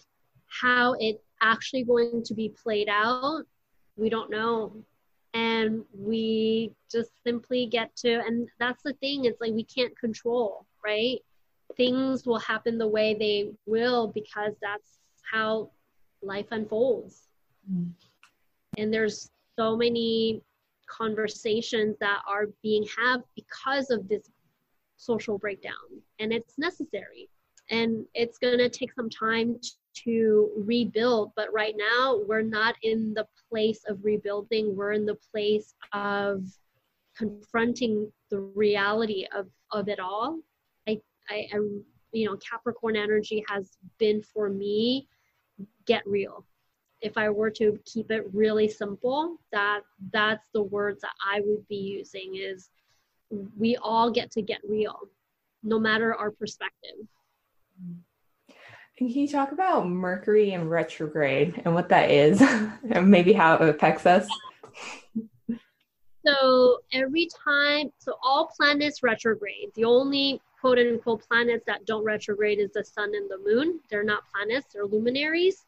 how 0.47 0.95
it 0.99 1.21
actually 1.41 1.83
going 1.83 2.23
to 2.23 2.33
be 2.33 2.49
played 2.49 2.89
out. 2.89 3.43
We 3.95 4.09
don't 4.09 4.31
know. 4.31 4.83
And 5.33 5.83
we 5.93 6.71
just 6.91 7.11
simply 7.23 7.67
get 7.67 7.95
to 7.97 8.21
and 8.25 8.47
that's 8.59 8.81
the 8.83 8.93
thing 8.93 9.25
it's 9.25 9.41
like 9.41 9.53
we 9.53 9.65
can't 9.65 9.97
control 9.99 10.65
right? 10.83 11.19
Things 11.75 12.25
will 12.25 12.39
happen 12.39 12.77
the 12.77 12.87
way 12.87 13.13
they 13.13 13.51
will 13.65 14.07
because 14.07 14.53
that's 14.61 14.99
how 15.29 15.71
life 16.27 16.47
unfolds. 16.51 17.27
Mm. 17.71 17.91
And 18.77 18.93
there's 18.93 19.29
so 19.57 19.75
many 19.75 20.41
conversations 20.87 21.97
that 21.99 22.21
are 22.27 22.47
being 22.61 22.85
had 22.97 23.23
because 23.35 23.89
of 23.89 24.07
this 24.07 24.29
social 24.97 25.37
breakdown. 25.37 25.73
And 26.19 26.31
it's 26.31 26.57
necessary. 26.57 27.29
And 27.69 28.05
it's 28.13 28.37
going 28.37 28.59
to 28.59 28.69
take 28.69 28.93
some 28.93 29.09
time 29.09 29.57
to 30.03 30.51
rebuild. 30.55 31.31
But 31.35 31.51
right 31.51 31.75
now 31.77 32.19
we're 32.27 32.41
not 32.41 32.75
in 32.83 33.13
the 33.13 33.25
place 33.49 33.81
of 33.87 34.03
rebuilding. 34.03 34.75
We're 34.75 34.93
in 34.93 35.05
the 35.05 35.17
place 35.31 35.73
of 35.93 36.45
confronting 37.17 38.11
the 38.29 38.39
reality 38.39 39.25
of 39.35 39.47
of 39.71 39.89
it 39.89 39.99
all. 39.99 40.39
I 40.87 41.01
i, 41.29 41.47
I 41.51 41.57
you 42.11 42.25
know 42.25 42.37
capricorn 42.37 42.95
energy 42.95 43.43
has 43.49 43.77
been 43.97 44.21
for 44.21 44.49
me 44.49 45.07
get 45.87 46.05
real 46.05 46.45
if 47.01 47.17
i 47.17 47.29
were 47.29 47.49
to 47.49 47.79
keep 47.85 48.11
it 48.11 48.25
really 48.33 48.67
simple 48.67 49.37
that 49.51 49.81
that's 50.11 50.47
the 50.53 50.61
words 50.61 51.01
that 51.01 51.13
i 51.25 51.41
would 51.43 51.67
be 51.67 51.75
using 51.75 52.35
is 52.35 52.69
we 53.57 53.75
all 53.77 54.11
get 54.11 54.31
to 54.31 54.41
get 54.41 54.59
real 54.67 54.97
no 55.63 55.79
matter 55.79 56.13
our 56.13 56.31
perspective 56.31 57.07
and 57.79 58.03
can 58.97 59.07
you 59.07 59.27
talk 59.27 59.51
about 59.51 59.87
mercury 59.87 60.53
and 60.53 60.69
retrograde 60.69 61.61
and 61.65 61.73
what 61.73 61.89
that 61.89 62.09
is 62.09 62.41
and 62.91 63.09
maybe 63.09 63.33
how 63.33 63.55
it 63.55 63.69
affects 63.69 64.05
us 64.05 64.27
so 66.25 66.79
every 66.93 67.27
time 67.43 67.89
so 67.99 68.13
all 68.23 68.51
planets 68.57 69.03
retrograde 69.03 69.71
the 69.75 69.83
only 69.83 70.41
quote 70.59 70.79
unquote 70.79 71.27
planets 71.27 71.63
that 71.67 71.85
don't 71.85 72.03
retrograde 72.03 72.59
is 72.59 72.71
the 72.73 72.83
sun 72.83 73.13
and 73.15 73.29
the 73.29 73.37
moon. 73.37 73.79
They're 73.89 74.03
not 74.03 74.23
planets, 74.33 74.73
they're 74.73 74.85
luminaries. 74.85 75.65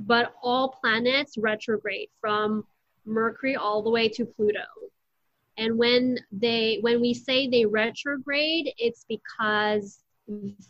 But 0.00 0.34
all 0.42 0.76
planets 0.80 1.36
retrograde 1.38 2.08
from 2.20 2.64
Mercury 3.04 3.56
all 3.56 3.82
the 3.82 3.90
way 3.90 4.08
to 4.08 4.24
Pluto. 4.24 4.64
And 5.58 5.76
when 5.78 6.18
they 6.30 6.78
when 6.80 7.00
we 7.00 7.12
say 7.14 7.46
they 7.46 7.66
retrograde, 7.66 8.72
it's 8.78 9.04
because 9.08 9.98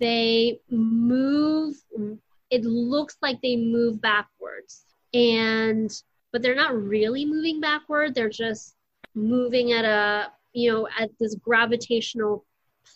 they 0.00 0.60
move 0.70 1.76
it 2.50 2.64
looks 2.64 3.16
like 3.22 3.40
they 3.40 3.56
move 3.56 4.00
backwards. 4.00 4.84
And 5.14 5.90
but 6.32 6.42
they're 6.42 6.54
not 6.54 6.74
really 6.74 7.24
moving 7.24 7.60
backward, 7.60 8.14
they're 8.14 8.28
just 8.28 8.74
moving 9.14 9.72
at 9.72 9.84
a 9.84 10.32
you 10.52 10.72
know 10.72 10.88
at 10.98 11.10
this 11.20 11.34
gravitational 11.36 12.44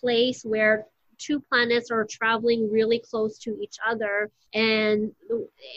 place 0.01 0.43
where 0.43 0.85
two 1.17 1.39
planets 1.39 1.91
are 1.91 2.05
traveling 2.09 2.71
really 2.71 2.99
close 2.99 3.37
to 3.39 3.57
each 3.61 3.77
other 3.87 4.29
and 4.53 5.11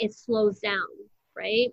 it 0.01 0.15
slows 0.15 0.59
down, 0.61 0.87
right? 1.37 1.69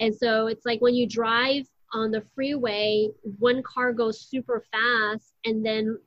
And 0.00 0.14
so 0.14 0.46
it's 0.46 0.66
like 0.66 0.80
when 0.80 0.94
you 0.94 1.08
drive 1.08 1.66
on 1.92 2.10
the 2.10 2.22
freeway, 2.34 3.08
one 3.38 3.62
car 3.62 3.92
goes 3.92 4.20
super 4.20 4.64
fast 4.72 5.32
and 5.44 5.64
then 5.64 5.98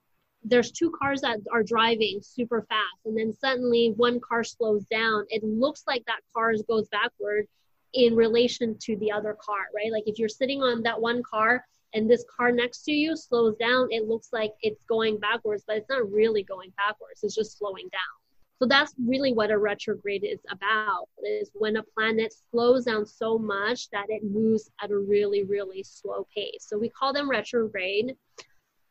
there's 0.43 0.71
two 0.71 0.91
cars 1.01 1.21
that 1.21 1.39
are 1.51 1.63
driving 1.63 2.19
super 2.21 2.61
fast 2.69 3.05
and 3.05 3.17
then 3.17 3.33
suddenly 3.33 3.93
one 3.97 4.19
car 4.19 4.43
slows 4.43 4.85
down. 4.85 5.25
It 5.29 5.43
looks 5.43 5.83
like 5.87 6.05
that 6.05 6.21
car 6.33 6.53
goes 6.67 6.87
backward 6.89 7.47
in 7.93 8.15
relation 8.15 8.77
to 8.81 8.95
the 8.97 9.11
other 9.11 9.35
car, 9.39 9.67
right? 9.75 9.91
Like 9.91 10.03
if 10.05 10.19
you're 10.19 10.29
sitting 10.29 10.61
on 10.61 10.83
that 10.83 11.01
one 11.01 11.23
car 11.23 11.65
and 11.93 12.09
this 12.09 12.23
car 12.35 12.51
next 12.51 12.83
to 12.83 12.91
you 12.91 13.15
slows 13.15 13.55
down, 13.57 13.87
it 13.91 14.07
looks 14.07 14.29
like 14.31 14.51
it's 14.61 14.83
going 14.87 15.17
backwards, 15.19 15.63
but 15.65 15.77
it's 15.77 15.89
not 15.89 16.09
really 16.11 16.43
going 16.43 16.71
backwards. 16.77 17.23
It's 17.23 17.35
just 17.35 17.57
slowing 17.57 17.89
down. 17.91 18.19
So 18.59 18.67
that's 18.67 18.93
really 19.03 19.31
what 19.31 19.51
a 19.51 19.57
retrograde 19.57 20.25
is 20.25 20.41
about 20.51 21.07
is 21.23 21.49
when 21.53 21.77
a 21.77 21.83
planet 21.83 22.33
slows 22.51 22.85
down 22.85 23.05
so 23.05 23.37
much 23.37 23.89
that 23.91 24.07
it 24.09 24.21
moves 24.23 24.69
at 24.83 24.91
a 24.91 24.97
really, 24.97 25.43
really 25.43 25.81
slow 25.81 26.27
pace. 26.35 26.65
So 26.67 26.77
we 26.77 26.89
call 26.89 27.13
them 27.13 27.29
retrograde. 27.29 28.15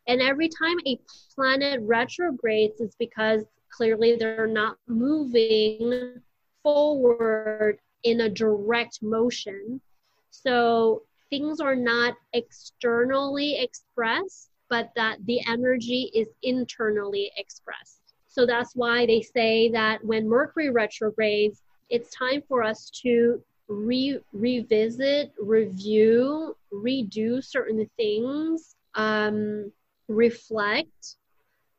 And 0.07 0.23
every 0.23 0.49
time 0.49 0.79
a 0.87 0.99
planet 1.35 1.81
retrogrades, 1.83 2.81
it's 2.81 2.97
because 2.99 3.45
clearly 3.71 4.17
they're 4.17 4.47
not 4.47 4.79
moving 4.89 6.15
forward 6.63 7.79
in 8.05 8.23
a 8.23 8.29
direct 8.31 9.03
motion. 9.03 9.83
So 10.31 11.03
things 11.31 11.61
are 11.61 11.77
not 11.77 12.14
externally 12.33 13.59
expressed, 13.59 14.51
but 14.69 14.91
that 14.97 15.19
the 15.27 15.41
energy 15.47 16.11
is 16.14 16.29
internally 16.43 17.31
expressed. 17.37 18.01
So 18.27 18.47
that's 18.47 18.77
why 18.77 19.07
they 19.07 19.23
say 19.23 19.71
that 19.71 20.05
when 20.05 20.29
Mercury 20.29 20.71
retrogrades, 20.71 21.62
it's 21.91 22.14
time 22.14 22.43
for 22.47 22.62
us 22.62 22.91
to 23.03 23.43
re- 23.69 24.21
revisit, 24.33 25.33
review, 25.38 26.57
redo 26.73 27.43
certain 27.43 27.88
things, 27.97 28.77
um, 28.95 29.73
reflect. 30.09 31.17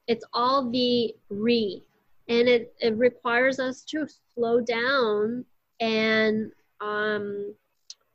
It's 0.07 0.25
all 0.33 0.69
the 0.69 1.15
re. 1.29 1.83
And 2.27 2.47
it, 2.47 2.73
it 2.79 2.95
requires 2.97 3.59
us 3.59 3.83
to 3.85 4.07
slow 4.33 4.59
down 4.61 5.45
and 5.79 6.51
um, 6.81 7.53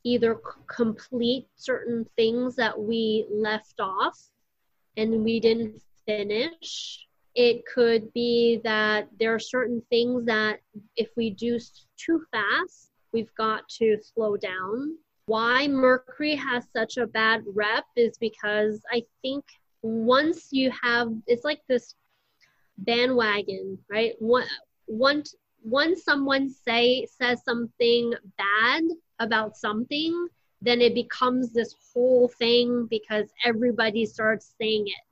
either 0.05 0.35
c- 0.35 0.61
complete 0.69 1.49
certain 1.57 2.07
things 2.17 2.55
that 2.57 2.79
we 2.79 3.27
left 3.31 3.81
off 3.81 4.19
and 4.97 5.25
we 5.25 5.41
didn't 5.41 5.81
finish. 6.07 7.07
It 7.35 7.65
could 7.67 8.13
be 8.13 8.61
that 8.63 9.09
there 9.19 9.35
are 9.35 9.41
certain 9.41 9.83
things 9.91 10.25
that 10.27 10.61
if 10.97 11.09
we 11.17 11.31
do 11.31 11.59
too 11.97 12.25
fast, 12.31 12.93
we've 13.13 13.35
got 13.37 13.69
to 13.81 13.99
slow 14.01 14.37
down. 14.37 14.97
Why 15.27 15.67
Mercury 15.67 16.37
has 16.37 16.67
such 16.77 16.99
a 16.99 17.07
bad 17.07 17.43
rep 17.47 17.85
is 17.97 18.17
because 18.19 18.83
I 18.93 19.03
think 19.23 19.45
once 19.83 20.49
you 20.53 20.71
have, 20.83 21.13
it's 21.27 21.45
like 21.45 21.63
this 21.69 21.95
bandwagon, 22.79 23.79
right? 23.91 24.15
One, 24.19 24.47
once 24.87 25.35
once 25.65 26.05
someone 26.05 26.51
say 26.51 27.07
says 27.07 27.43
something 27.43 28.13
bad 28.37 28.83
about 29.19 29.57
something, 29.57 30.29
then 30.61 30.81
it 30.81 30.95
becomes 30.95 31.53
this 31.53 31.75
whole 31.93 32.29
thing 32.29 32.87
because 32.91 33.27
everybody 33.45 34.05
starts 34.05 34.55
saying 34.61 34.87
it. 34.87 35.05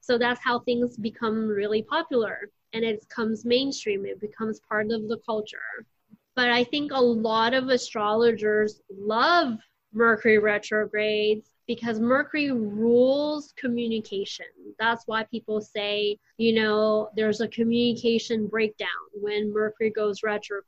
So 0.00 0.18
that's 0.18 0.42
how 0.42 0.58
things 0.60 0.96
become 0.96 1.46
really 1.46 1.82
popular 1.82 2.50
and 2.72 2.84
it 2.84 3.00
becomes 3.08 3.44
mainstream, 3.44 4.04
it 4.04 4.20
becomes 4.20 4.60
part 4.68 4.90
of 4.90 5.08
the 5.08 5.18
culture. 5.24 5.86
But 6.34 6.50
I 6.50 6.64
think 6.64 6.90
a 6.92 7.00
lot 7.00 7.54
of 7.54 7.68
astrologers 7.68 8.82
love 8.90 9.58
Mercury 9.92 10.38
retrogrades 10.38 11.53
because 11.66 12.00
Mercury 12.00 12.50
rules 12.50 13.52
communication. 13.56 14.46
That's 14.78 15.04
why 15.06 15.24
people 15.24 15.60
say, 15.60 16.18
you 16.36 16.54
know, 16.54 17.10
there's 17.16 17.40
a 17.40 17.48
communication 17.48 18.46
breakdown 18.46 18.88
when 19.14 19.52
Mercury 19.52 19.90
goes 19.90 20.22
retrograde. 20.22 20.64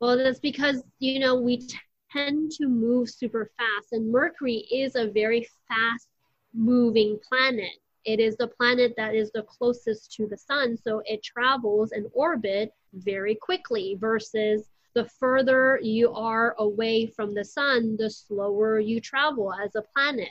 Well, 0.00 0.16
that's 0.16 0.40
because, 0.40 0.82
you 0.98 1.18
know, 1.18 1.34
we 1.34 1.66
tend 2.12 2.50
to 2.52 2.66
move 2.66 3.10
super 3.10 3.50
fast, 3.56 3.92
and 3.92 4.10
Mercury 4.10 4.66
is 4.70 4.94
a 4.94 5.08
very 5.08 5.48
fast 5.68 6.08
moving 6.54 7.18
planet. 7.26 7.72
It 8.04 8.20
is 8.20 8.36
the 8.36 8.48
planet 8.48 8.94
that 8.96 9.14
is 9.14 9.30
the 9.32 9.42
closest 9.42 10.12
to 10.12 10.26
the 10.26 10.38
sun, 10.38 10.76
so 10.76 11.02
it 11.04 11.22
travels 11.22 11.92
in 11.92 12.06
orbit 12.12 12.72
very 12.94 13.34
quickly 13.34 13.96
versus 13.98 14.68
the 14.96 15.04
further 15.20 15.78
you 15.82 16.10
are 16.14 16.56
away 16.58 17.06
from 17.06 17.34
the 17.34 17.44
sun, 17.44 17.96
the 17.98 18.08
slower 18.08 18.80
you 18.80 18.98
travel 18.98 19.52
as 19.52 19.76
a 19.76 19.82
planet. 19.94 20.30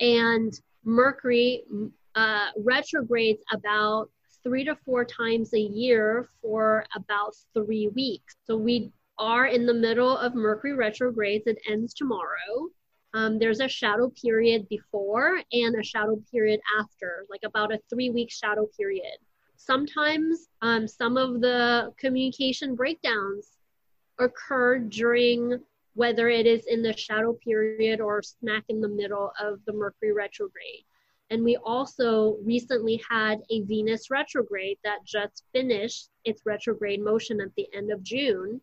And 0.00 0.52
Mercury 0.84 1.62
uh, 2.16 2.48
retrogrades 2.56 3.40
about 3.52 4.10
three 4.42 4.64
to 4.64 4.74
four 4.84 5.04
times 5.04 5.54
a 5.54 5.60
year 5.60 6.28
for 6.42 6.84
about 6.96 7.36
three 7.54 7.88
weeks. 7.94 8.34
So 8.44 8.56
we 8.56 8.90
are 9.16 9.46
in 9.46 9.64
the 9.64 9.74
middle 9.74 10.16
of 10.16 10.34
Mercury 10.34 10.74
retrogrades. 10.74 11.46
It 11.46 11.58
ends 11.70 11.94
tomorrow. 11.94 12.70
Um, 13.14 13.38
there's 13.38 13.60
a 13.60 13.68
shadow 13.68 14.10
period 14.20 14.68
before 14.68 15.40
and 15.52 15.76
a 15.76 15.84
shadow 15.84 16.20
period 16.32 16.58
after, 16.80 17.26
like 17.30 17.42
about 17.44 17.72
a 17.72 17.78
three 17.88 18.10
week 18.10 18.32
shadow 18.32 18.68
period. 18.76 19.18
Sometimes 19.54 20.48
um, 20.62 20.88
some 20.88 21.16
of 21.16 21.40
the 21.40 21.92
communication 21.96 22.74
breakdowns 22.74 23.57
occur 24.18 24.78
during 24.78 25.58
whether 25.94 26.28
it 26.28 26.46
is 26.46 26.64
in 26.66 26.82
the 26.82 26.96
shadow 26.96 27.32
period 27.32 28.00
or 28.00 28.22
smack 28.22 28.64
in 28.68 28.80
the 28.80 28.88
middle 28.88 29.32
of 29.40 29.58
the 29.66 29.72
Mercury 29.72 30.12
retrograde. 30.12 30.84
And 31.30 31.44
we 31.44 31.56
also 31.56 32.36
recently 32.42 33.02
had 33.10 33.40
a 33.50 33.62
Venus 33.62 34.10
retrograde 34.10 34.78
that 34.84 35.04
just 35.04 35.44
finished 35.52 36.08
its 36.24 36.42
retrograde 36.46 37.02
motion 37.02 37.40
at 37.40 37.54
the 37.56 37.66
end 37.74 37.90
of 37.92 38.02
June. 38.02 38.60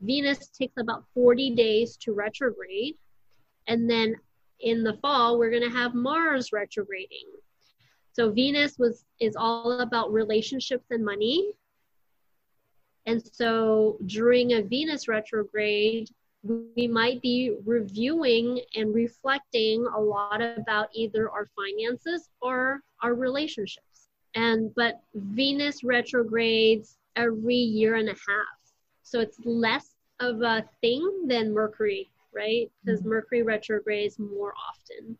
Venus 0.00 0.48
takes 0.48 0.76
about 0.78 1.04
40 1.14 1.54
days 1.54 1.96
to 1.98 2.12
retrograde. 2.12 2.96
And 3.66 3.90
then 3.90 4.14
in 4.60 4.84
the 4.84 4.98
fall, 5.02 5.38
we're 5.38 5.50
going 5.50 5.68
to 5.68 5.76
have 5.76 5.94
Mars 5.94 6.52
retrograding. 6.52 7.26
So 8.12 8.30
Venus 8.30 8.78
was 8.78 9.04
is 9.20 9.36
all 9.36 9.80
about 9.80 10.12
relationships 10.12 10.86
and 10.90 11.04
money. 11.04 11.52
And 13.06 13.22
so 13.32 13.98
during 14.06 14.52
a 14.52 14.62
Venus 14.62 15.08
retrograde, 15.08 16.10
we 16.42 16.86
might 16.86 17.20
be 17.20 17.56
reviewing 17.64 18.60
and 18.74 18.94
reflecting 18.94 19.86
a 19.94 20.00
lot 20.00 20.40
about 20.40 20.88
either 20.94 21.30
our 21.30 21.46
finances 21.56 22.30
or 22.40 22.80
our 23.02 23.14
relationships. 23.14 24.08
And 24.34 24.74
but 24.74 25.00
Venus 25.14 25.82
retrogrades 25.82 26.96
every 27.16 27.56
year 27.56 27.96
and 27.96 28.08
a 28.08 28.12
half. 28.12 28.60
So 29.02 29.20
it's 29.20 29.38
less 29.44 29.94
of 30.20 30.42
a 30.42 30.64
thing 30.80 31.26
than 31.26 31.52
Mercury, 31.52 32.10
right? 32.32 32.70
Because 32.84 33.00
mm-hmm. 33.00 33.10
Mercury 33.10 33.42
retrogrades 33.42 34.18
more 34.18 34.54
often. 34.68 35.18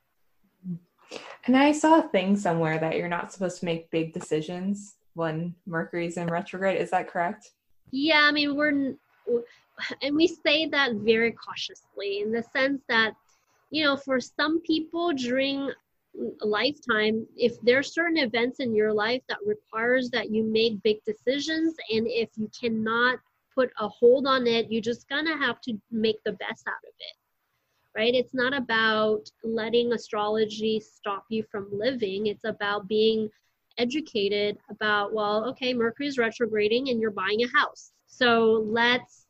And 1.47 1.57
I 1.57 1.73
saw 1.73 1.99
a 1.99 2.09
thing 2.09 2.37
somewhere 2.37 2.79
that 2.79 2.97
you're 2.97 3.09
not 3.09 3.33
supposed 3.33 3.59
to 3.61 3.65
make 3.65 3.91
big 3.91 4.13
decisions 4.13 4.95
when 5.15 5.55
Mercury's 5.67 6.17
in 6.17 6.29
retrograde. 6.29 6.81
Is 6.81 6.91
that 6.91 7.09
correct? 7.09 7.51
Yeah, 7.91 8.23
I 8.23 8.33
mean, 8.33 8.57
we're, 8.57 8.95
and 10.03 10.17
we 10.17 10.27
say 10.27 10.67
that 10.67 10.95
very 10.97 11.33
cautiously 11.33 12.21
in 12.21 12.33
the 12.33 12.43
sense 12.43 12.83
that, 12.89 13.15
you 13.71 13.85
know, 13.85 13.97
for 13.97 14.21
some 14.21 14.61
people 14.63 15.13
during 15.13 15.71
lifetime, 16.41 17.27
if 17.37 17.61
there 17.63 17.79
are 17.79 17.85
certain 17.85 18.19
events 18.19 18.59
in 18.59 18.75
your 18.75 18.93
life 18.93 19.23
that 19.29 19.39
requires 19.47 20.11
that 20.11 20.31
you 20.31 20.43
make 20.43 20.83
big 20.83 20.99
decisions, 21.05 21.75
and 21.91 22.07
if 22.09 22.31
you 22.37 22.51
cannot 22.59 23.19
put 23.55 23.71
a 23.79 23.89
hold 23.89 24.27
on 24.27 24.47
it, 24.47 24.71
you're 24.71 24.83
just 24.83 25.09
gonna 25.09 25.37
have 25.37 25.61
to 25.61 25.81
make 25.91 26.23
the 26.25 26.33
best 26.33 26.67
out 26.67 26.85
of 26.85 26.95
it 26.99 27.17
right? 27.97 28.15
It's 28.15 28.35
not 28.35 28.55
about 28.55 29.31
letting 29.43 29.93
astrology 29.93 30.81
stop 30.81 31.25
you 31.29 31.45
from 31.51 31.69
living. 31.73 32.27
It's 32.27 32.45
about 32.45 32.89
being 32.89 33.29
educated 33.81 34.59
about, 34.69 35.13
well, 35.15 35.49
okay, 35.51 35.73
Mercury's 35.73 36.19
retrograding 36.19 36.91
and 36.91 37.01
you're 37.01 37.11
buying 37.11 37.43
a 37.43 37.59
house. 37.59 37.93
So 38.07 38.65
let's 38.67 39.27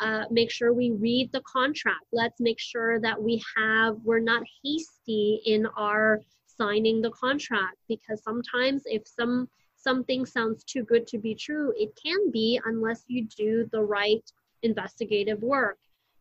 uh, 0.00 0.24
make 0.30 0.50
sure 0.50 0.72
we 0.72 0.90
read 0.90 1.30
the 1.32 1.42
contract. 1.42 2.06
Let's 2.12 2.40
make 2.40 2.58
sure 2.58 3.00
that 3.00 3.22
we 3.22 3.40
have, 3.56 3.96
we're 4.02 4.18
not 4.18 4.42
hasty 4.64 5.40
in 5.46 5.66
our 5.76 6.20
signing 6.46 7.00
the 7.00 7.10
contract 7.10 7.76
because 7.88 8.22
sometimes 8.22 8.82
if 8.86 9.02
some 9.06 9.48
something 9.76 10.24
sounds 10.24 10.64
too 10.64 10.82
good 10.84 11.06
to 11.06 11.18
be 11.18 11.34
true, 11.34 11.72
it 11.76 11.90
can 12.02 12.30
be 12.30 12.58
unless 12.64 13.04
you 13.06 13.26
do 13.36 13.68
the 13.70 13.82
right 13.82 14.24
investigative 14.62 15.42
work 15.42 15.76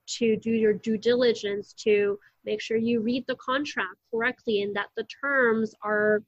to 0.05 0.35
do 0.35 0.51
your 0.51 0.73
due 0.73 0.97
diligence 0.97 1.73
to 1.73 2.19
make 2.43 2.61
sure 2.61 2.75
you 2.75 2.99
read 2.99 3.23
the 3.25 3.37
contract 3.37 3.95
correctly 4.11 4.63
and 4.63 4.75
that 4.75 4.89
the 4.97 5.05
terms 5.21 5.73
are 5.81 6.21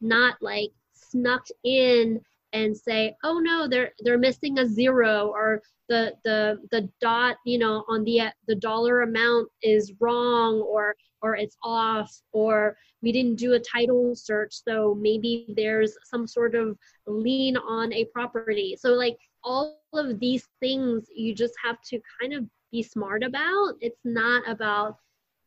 not 0.00 0.34
like 0.40 0.72
snuck 1.10 1.46
in 1.64 2.20
and 2.52 2.76
say 2.76 3.14
oh 3.22 3.38
no 3.38 3.68
they're 3.68 3.92
they're 4.00 4.18
missing 4.18 4.58
a 4.58 4.66
zero 4.66 5.28
or 5.28 5.62
the 5.88 6.12
the 6.24 6.58
the 6.70 6.88
dot 7.00 7.36
you 7.44 7.58
know 7.58 7.84
on 7.88 8.02
the 8.04 8.22
the 8.48 8.54
dollar 8.56 9.02
amount 9.02 9.48
is 9.62 9.92
wrong 10.00 10.60
or 10.60 10.94
or 11.22 11.36
it's 11.36 11.56
off 11.62 12.10
or 12.32 12.76
we 13.02 13.12
didn't 13.12 13.36
do 13.36 13.52
a 13.52 13.60
title 13.60 14.14
search 14.14 14.54
so 14.66 14.96
maybe 14.98 15.46
there's 15.56 15.96
some 16.04 16.26
sort 16.26 16.54
of 16.54 16.76
lien 17.10 17.56
on 17.56 17.92
a 17.92 18.04
property. 18.06 18.76
So 18.78 18.90
like 18.90 19.18
all 19.42 19.80
of 19.94 20.18
these 20.20 20.46
things 20.60 21.06
you 21.14 21.34
just 21.34 21.54
have 21.64 21.80
to 21.82 22.00
kind 22.20 22.34
of 22.34 22.44
be 22.72 22.82
smart 22.82 23.22
about. 23.22 23.74
It's 23.80 24.00
not 24.04 24.48
about 24.48 24.96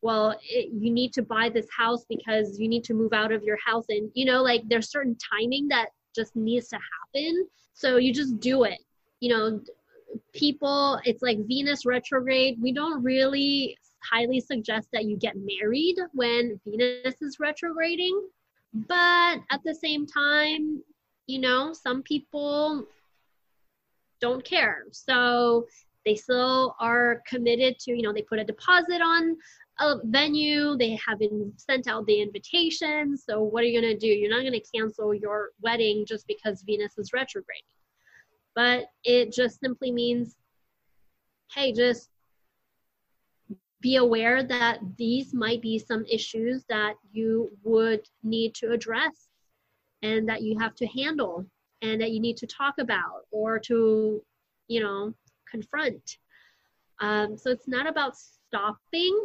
well 0.03 0.35
it, 0.43 0.69
you 0.71 0.91
need 0.91 1.13
to 1.13 1.23
buy 1.23 1.49
this 1.49 1.67
house 1.75 2.05
because 2.09 2.59
you 2.59 2.67
need 2.67 2.83
to 2.83 2.93
move 2.93 3.13
out 3.13 3.31
of 3.31 3.43
your 3.43 3.57
house. 3.65 3.85
And 3.89 4.11
you 4.13 4.25
know 4.25 4.43
like 4.43 4.63
there's 4.67 4.91
certain 4.91 5.17
timing 5.31 5.67
that 5.69 5.87
just 6.15 6.35
needs 6.35 6.67
to 6.69 6.77
happen. 6.77 7.47
So 7.73 7.97
you 7.97 8.13
just 8.13 8.39
do 8.39 8.63
it. 8.65 8.79
You 9.21 9.35
know 9.35 9.61
people 10.33 10.99
it's 11.05 11.23
like 11.23 11.39
venus 11.47 11.85
retrograde. 11.85 12.57
We 12.61 12.73
don't 12.73 13.01
really 13.01 13.77
highly 14.03 14.41
suggest 14.41 14.89
that 14.91 15.05
you 15.05 15.17
get 15.17 15.35
married 15.37 15.95
when 16.11 16.59
venus 16.67 17.21
is 17.21 17.37
retrograding. 17.39 18.27
But 18.73 19.39
at 19.49 19.63
the 19.63 19.73
same 19.73 20.05
time 20.05 20.83
you 21.25 21.39
know 21.39 21.73
some 21.73 22.03
people 22.03 22.85
don't 24.19 24.43
care. 24.43 24.83
So 24.91 25.67
they 26.05 26.15
still 26.15 26.75
are 26.79 27.21
committed 27.27 27.79
to 27.79 27.91
you 27.91 28.01
know 28.01 28.13
they 28.13 28.21
put 28.23 28.39
a 28.39 28.43
deposit 28.43 29.01
on 29.01 29.35
a 29.79 29.95
venue 30.05 30.77
they 30.77 30.99
haven't 31.05 31.59
sent 31.59 31.87
out 31.87 32.05
the 32.05 32.21
invitation 32.21 33.17
so 33.17 33.41
what 33.41 33.63
are 33.63 33.67
you 33.67 33.79
going 33.79 33.93
to 33.93 33.99
do? 33.99 34.07
You're 34.07 34.29
not 34.29 34.41
going 34.41 34.53
to 34.53 34.71
cancel 34.75 35.13
your 35.13 35.49
wedding 35.61 36.05
just 36.07 36.27
because 36.27 36.63
venus 36.65 36.97
is 36.97 37.11
retrograding. 37.13 37.63
But 38.55 38.85
it 39.03 39.33
just 39.33 39.59
simply 39.59 39.91
means 39.91 40.35
hey 41.53 41.71
just 41.71 42.09
be 43.81 43.97
aware 43.97 44.43
that 44.43 44.79
these 44.97 45.33
might 45.33 45.61
be 45.61 45.77
some 45.77 46.05
issues 46.05 46.63
that 46.69 46.93
you 47.11 47.51
would 47.63 48.07
need 48.23 48.55
to 48.55 48.71
address 48.71 49.27
and 50.01 50.27
that 50.29 50.41
you 50.41 50.57
have 50.57 50.73
to 50.75 50.87
handle 50.87 51.45
and 51.81 51.99
that 51.99 52.11
you 52.11 52.21
need 52.21 52.37
to 52.37 52.47
talk 52.47 52.75
about 52.79 53.25
or 53.31 53.59
to 53.59 54.23
you 54.67 54.79
know 54.79 55.13
confront 55.53 56.17
Um, 56.99 57.37
so 57.37 57.49
it's 57.51 57.67
not 57.67 57.87
about 57.87 58.13
stopping, 58.17 59.15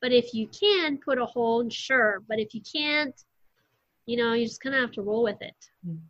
but 0.00 0.12
if 0.12 0.34
you 0.34 0.48
can 0.48 0.98
put 0.98 1.18
a 1.18 1.26
hold, 1.26 1.72
sure. 1.72 2.22
But 2.28 2.38
if 2.38 2.54
you 2.54 2.62
can't, 2.76 3.18
you 4.06 4.16
know, 4.16 4.32
you 4.32 4.44
just 4.46 4.60
kind 4.60 4.74
of 4.74 4.80
have 4.80 4.92
to 4.92 5.02
roll 5.02 5.22
with 5.22 5.40
it. 5.40 5.60
Mm. 5.86 6.00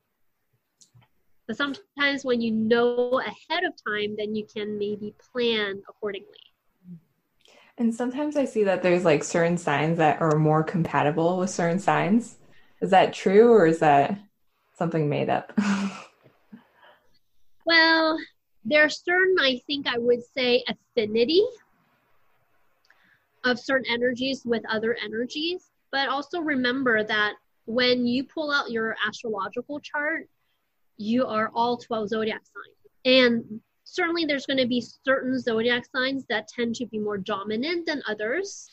But 1.46 1.56
sometimes 1.56 2.24
when 2.24 2.40
you 2.40 2.52
know 2.52 3.20
ahead 3.20 3.64
of 3.64 3.74
time, 3.86 4.14
then 4.16 4.34
you 4.34 4.46
can 4.54 4.78
maybe 4.78 5.14
plan 5.32 5.82
accordingly. 5.88 6.28
And 7.78 7.94
sometimes 7.94 8.36
I 8.36 8.44
see 8.44 8.64
that 8.64 8.82
there's 8.82 9.04
like 9.04 9.24
certain 9.24 9.58
signs 9.58 9.98
that 9.98 10.20
are 10.20 10.38
more 10.38 10.62
compatible 10.62 11.38
with 11.38 11.50
certain 11.50 11.78
signs. 11.78 12.38
Is 12.80 12.90
that 12.90 13.12
true 13.12 13.50
or 13.52 13.66
is 13.66 13.80
that 13.80 14.18
something 14.74 15.08
made 15.08 15.28
up? 15.28 15.52
well, 17.66 18.18
there 18.64 18.84
are 18.84 18.88
certain, 18.88 19.36
I 19.40 19.60
think 19.66 19.86
I 19.86 19.98
would 19.98 20.22
say, 20.22 20.64
affinity 20.68 21.42
of 23.44 23.58
certain 23.58 23.86
energies 23.90 24.42
with 24.44 24.62
other 24.68 24.96
energies. 25.02 25.70
But 25.90 26.08
also 26.08 26.40
remember 26.40 27.04
that 27.04 27.34
when 27.66 28.06
you 28.06 28.24
pull 28.24 28.50
out 28.50 28.70
your 28.70 28.96
astrological 29.06 29.80
chart, 29.80 30.28
you 30.96 31.26
are 31.26 31.50
all 31.54 31.76
12 31.76 32.08
zodiac 32.08 32.42
signs. 32.44 32.82
And 33.04 33.60
certainly 33.84 34.24
there's 34.24 34.46
going 34.46 34.58
to 34.58 34.66
be 34.66 34.80
certain 34.80 35.38
zodiac 35.38 35.84
signs 35.94 36.24
that 36.28 36.48
tend 36.48 36.74
to 36.76 36.86
be 36.86 36.98
more 36.98 37.18
dominant 37.18 37.86
than 37.86 38.02
others. 38.08 38.70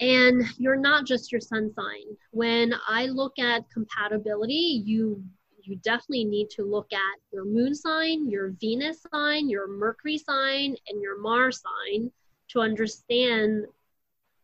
And 0.00 0.44
you're 0.58 0.76
not 0.76 1.06
just 1.06 1.32
your 1.32 1.40
sun 1.40 1.72
sign. 1.74 2.16
When 2.30 2.74
I 2.88 3.06
look 3.06 3.38
at 3.38 3.68
compatibility, 3.70 4.82
you 4.84 5.22
you 5.66 5.76
definitely 5.76 6.24
need 6.24 6.50
to 6.50 6.62
look 6.62 6.92
at 6.92 7.20
your 7.32 7.44
moon 7.44 7.74
sign, 7.74 8.28
your 8.28 8.50
Venus 8.60 9.04
sign, 9.12 9.48
your 9.48 9.68
Mercury 9.68 10.18
sign, 10.18 10.76
and 10.88 11.00
your 11.00 11.20
Mars 11.20 11.62
sign 11.62 12.10
to 12.48 12.60
understand 12.60 13.66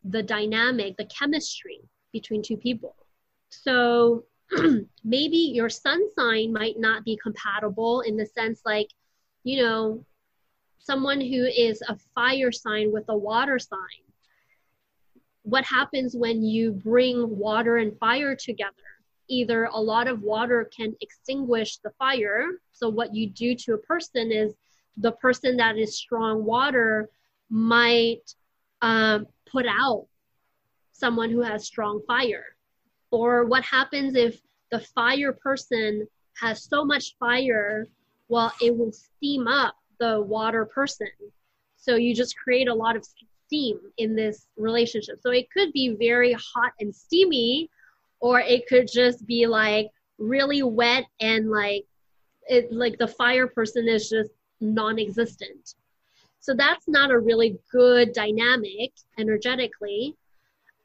the 0.05 0.23
dynamic, 0.23 0.97
the 0.97 1.07
chemistry 1.07 1.81
between 2.13 2.43
two 2.43 2.57
people. 2.57 2.95
So 3.51 4.25
maybe 5.05 5.37
your 5.37 5.69
sun 5.69 6.03
sign 6.15 6.53
might 6.53 6.79
not 6.79 7.05
be 7.05 7.19
compatible 7.23 8.01
in 8.03 8.17
the 8.17 8.27
sense 8.27 8.63
like, 8.65 8.89
you 9.45 9.63
know, 9.63 10.05
someone 10.79 11.21
who 11.21 11.45
is 11.45 11.83
a 11.89 11.97
fire 12.15 12.53
sign 12.53 12.93
with 12.93 13.05
a 13.09 13.17
water 13.17 13.59
sign. 13.59 13.79
What 15.43 15.65
happens 15.65 16.15
when 16.17 16.43
you 16.43 16.73
bring 16.73 17.39
water 17.39 17.79
and 17.79 17.99
fire 17.99 18.35
together? 18.35 18.73
Either 19.29 19.65
a 19.65 19.81
lot 19.81 20.09
of 20.09 20.23
water 20.23 20.71
can 20.75 20.95
extinguish 21.01 21.79
the 21.79 21.91
fire. 21.99 22.47
So, 22.73 22.89
what 22.89 23.15
you 23.15 23.29
do 23.29 23.55
to 23.55 23.75
a 23.75 23.79
person 23.79 24.33
is 24.33 24.55
the 24.97 25.13
person 25.13 25.57
that 25.59 25.77
is 25.77 25.97
strong 25.97 26.45
water 26.45 27.09
might 27.51 28.35
um, 28.83 29.27
put 29.51 29.67
out 29.67 30.07
someone 30.93 31.31
who 31.31 31.43
has 31.43 31.67
strong 31.67 32.01
fire 32.07 32.45
or 33.11 33.45
what 33.45 33.65
happens 33.65 34.15
if 34.15 34.41
the 34.71 34.81
fire 34.81 35.33
person 35.33 36.07
has 36.41 36.65
so 36.65 36.85
much 36.85 37.17
fire, 37.19 37.87
well, 38.29 38.53
it 38.61 38.77
will 38.77 38.93
steam 38.93 39.47
up 39.47 39.75
the 39.99 40.21
water 40.21 40.67
person. 40.67 41.09
So 41.77 41.97
you 41.97 42.15
just 42.15 42.37
create 42.37 42.69
a 42.69 42.75
lot 42.75 42.97
of 42.97 43.07
steam 43.47 43.79
in 43.97 44.15
this 44.15 44.47
relationship. 44.57 45.19
So 45.21 45.31
it 45.31 45.51
could 45.51 45.73
be 45.73 45.97
very 45.99 46.33
hot 46.35 46.73
and 46.81 46.95
steamy, 46.95 47.71
or 48.21 48.41
it 48.41 48.67
could 48.67 48.89
just 48.93 49.27
be 49.27 49.47
like 49.47 49.89
really 50.19 50.63
wet 50.63 51.05
and 51.21 51.51
like 51.51 51.85
it 52.49 52.73
like 52.73 52.99
the 52.99 53.07
fire 53.07 53.47
person 53.47 53.89
is 53.89 54.09
just 54.09 54.31
non-existent. 54.61 55.75
So 56.41 56.55
that's 56.55 56.89
not 56.89 57.11
a 57.11 57.19
really 57.19 57.59
good 57.71 58.13
dynamic 58.13 58.93
energetically. 59.19 60.15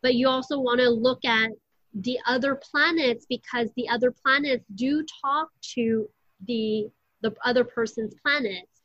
But 0.02 0.16
you 0.16 0.28
also 0.28 0.60
want 0.60 0.82
to 0.82 0.90
look 0.90 1.24
at 1.24 1.52
the 1.94 2.20
other 2.28 2.56
planets 2.56 3.26
because 3.30 3.70
the 3.76 3.88
other 3.88 4.12
planets 4.12 4.66
do 4.76 5.06
talk 5.24 5.50
to 5.76 6.10
the 6.48 6.90
the 7.22 7.34
other 7.46 7.64
person's 7.64 8.14
planets 8.22 8.82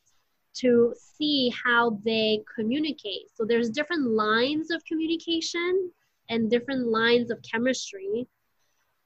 to 0.54 0.94
see 0.96 1.52
how 1.64 1.98
they 2.04 2.40
communicate 2.54 3.26
so 3.34 3.44
there's 3.44 3.70
different 3.70 4.06
lines 4.10 4.70
of 4.70 4.84
communication 4.84 5.90
and 6.28 6.50
different 6.50 6.86
lines 6.86 7.30
of 7.30 7.40
chemistry 7.42 8.26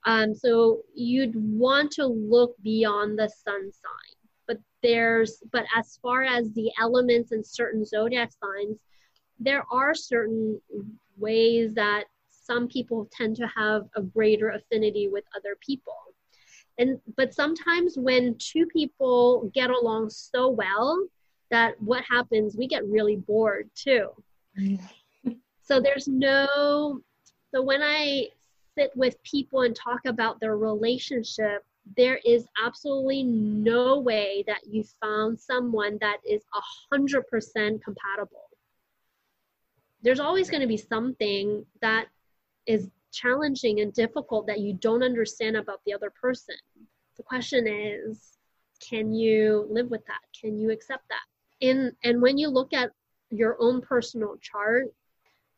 um, 0.04 0.34
so 0.34 0.82
you'd 0.94 1.34
want 1.36 1.90
to 1.92 2.06
look 2.06 2.54
beyond 2.62 3.18
the 3.18 3.28
sun 3.28 3.70
sign. 3.72 4.16
But 4.46 4.58
there's 4.82 5.42
but 5.52 5.64
as 5.76 5.98
far 6.02 6.24
as 6.24 6.50
the 6.52 6.70
elements 6.80 7.32
and 7.32 7.46
certain 7.46 7.84
zodiac 7.84 8.30
signs 8.32 8.78
there 9.38 9.64
are 9.72 9.94
certain 9.94 10.60
ways 11.16 11.74
that 11.74 12.04
some 12.30 12.68
people 12.68 13.08
tend 13.12 13.36
to 13.36 13.46
have 13.46 13.82
a 13.96 14.02
greater 14.02 14.50
affinity 14.50 15.08
with 15.08 15.24
other 15.36 15.56
people. 15.64 15.96
And 16.78 16.98
but 17.16 17.34
sometimes 17.34 17.96
when 17.96 18.36
two 18.38 18.66
people 18.66 19.50
get 19.54 19.70
along 19.70 20.10
so 20.10 20.48
well 20.48 21.06
that 21.50 21.80
what 21.80 22.02
happens 22.08 22.56
we 22.56 22.66
get 22.66 22.86
really 22.86 23.16
bored 23.16 23.70
too. 23.74 24.08
So 25.62 25.80
there's 25.80 26.08
no 26.08 27.00
so 27.54 27.62
when 27.62 27.82
i 27.82 28.26
sit 28.76 28.90
with 28.94 29.22
people 29.22 29.62
and 29.62 29.76
talk 29.76 30.00
about 30.06 30.40
their 30.40 30.56
relationship 30.56 31.64
there 31.96 32.20
is 32.24 32.46
absolutely 32.64 33.24
no 33.24 33.98
way 33.98 34.44
that 34.46 34.60
you 34.68 34.84
found 35.02 35.38
someone 35.38 35.98
that 36.00 36.18
is 36.24 36.42
a 36.54 36.60
hundred 36.90 37.26
percent 37.26 37.82
compatible 37.82 38.48
there's 40.02 40.20
always 40.20 40.50
going 40.50 40.60
to 40.60 40.66
be 40.66 40.76
something 40.76 41.64
that 41.80 42.06
is 42.66 42.88
challenging 43.12 43.80
and 43.80 43.92
difficult 43.92 44.46
that 44.46 44.60
you 44.60 44.74
don't 44.74 45.02
understand 45.02 45.56
about 45.56 45.80
the 45.86 45.94
other 45.94 46.10
person. 46.10 46.56
The 47.16 47.22
question 47.22 47.66
is, 47.66 48.32
can 48.80 49.12
you 49.14 49.66
live 49.70 49.90
with 49.90 50.04
that? 50.06 50.20
Can 50.38 50.58
you 50.58 50.70
accept 50.70 51.04
that? 51.08 51.22
In 51.60 51.92
and 52.02 52.20
when 52.20 52.36
you 52.36 52.48
look 52.48 52.72
at 52.72 52.90
your 53.30 53.56
own 53.60 53.80
personal 53.80 54.36
chart, 54.40 54.86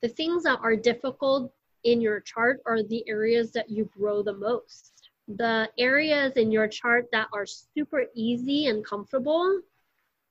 the 0.03 0.09
things 0.09 0.43
that 0.43 0.59
are 0.63 0.77
difficult 0.77 1.51
in 1.85 2.01
your 2.01 2.21
chart 2.21 2.61
are 2.67 2.83
the 2.83 3.05
areas 3.09 3.53
that 3.53 3.71
you 3.71 3.89
grow 3.97 4.23
the 4.23 4.33
most. 4.33 5.11
The 5.29 5.71
areas 5.79 6.33
in 6.37 6.51
your 6.51 6.69
chart 6.69 7.07
that 7.13 7.29
are 7.33 7.47
super 7.47 8.05
easy 8.15 8.67
and 8.67 8.85
comfortable, 8.85 9.61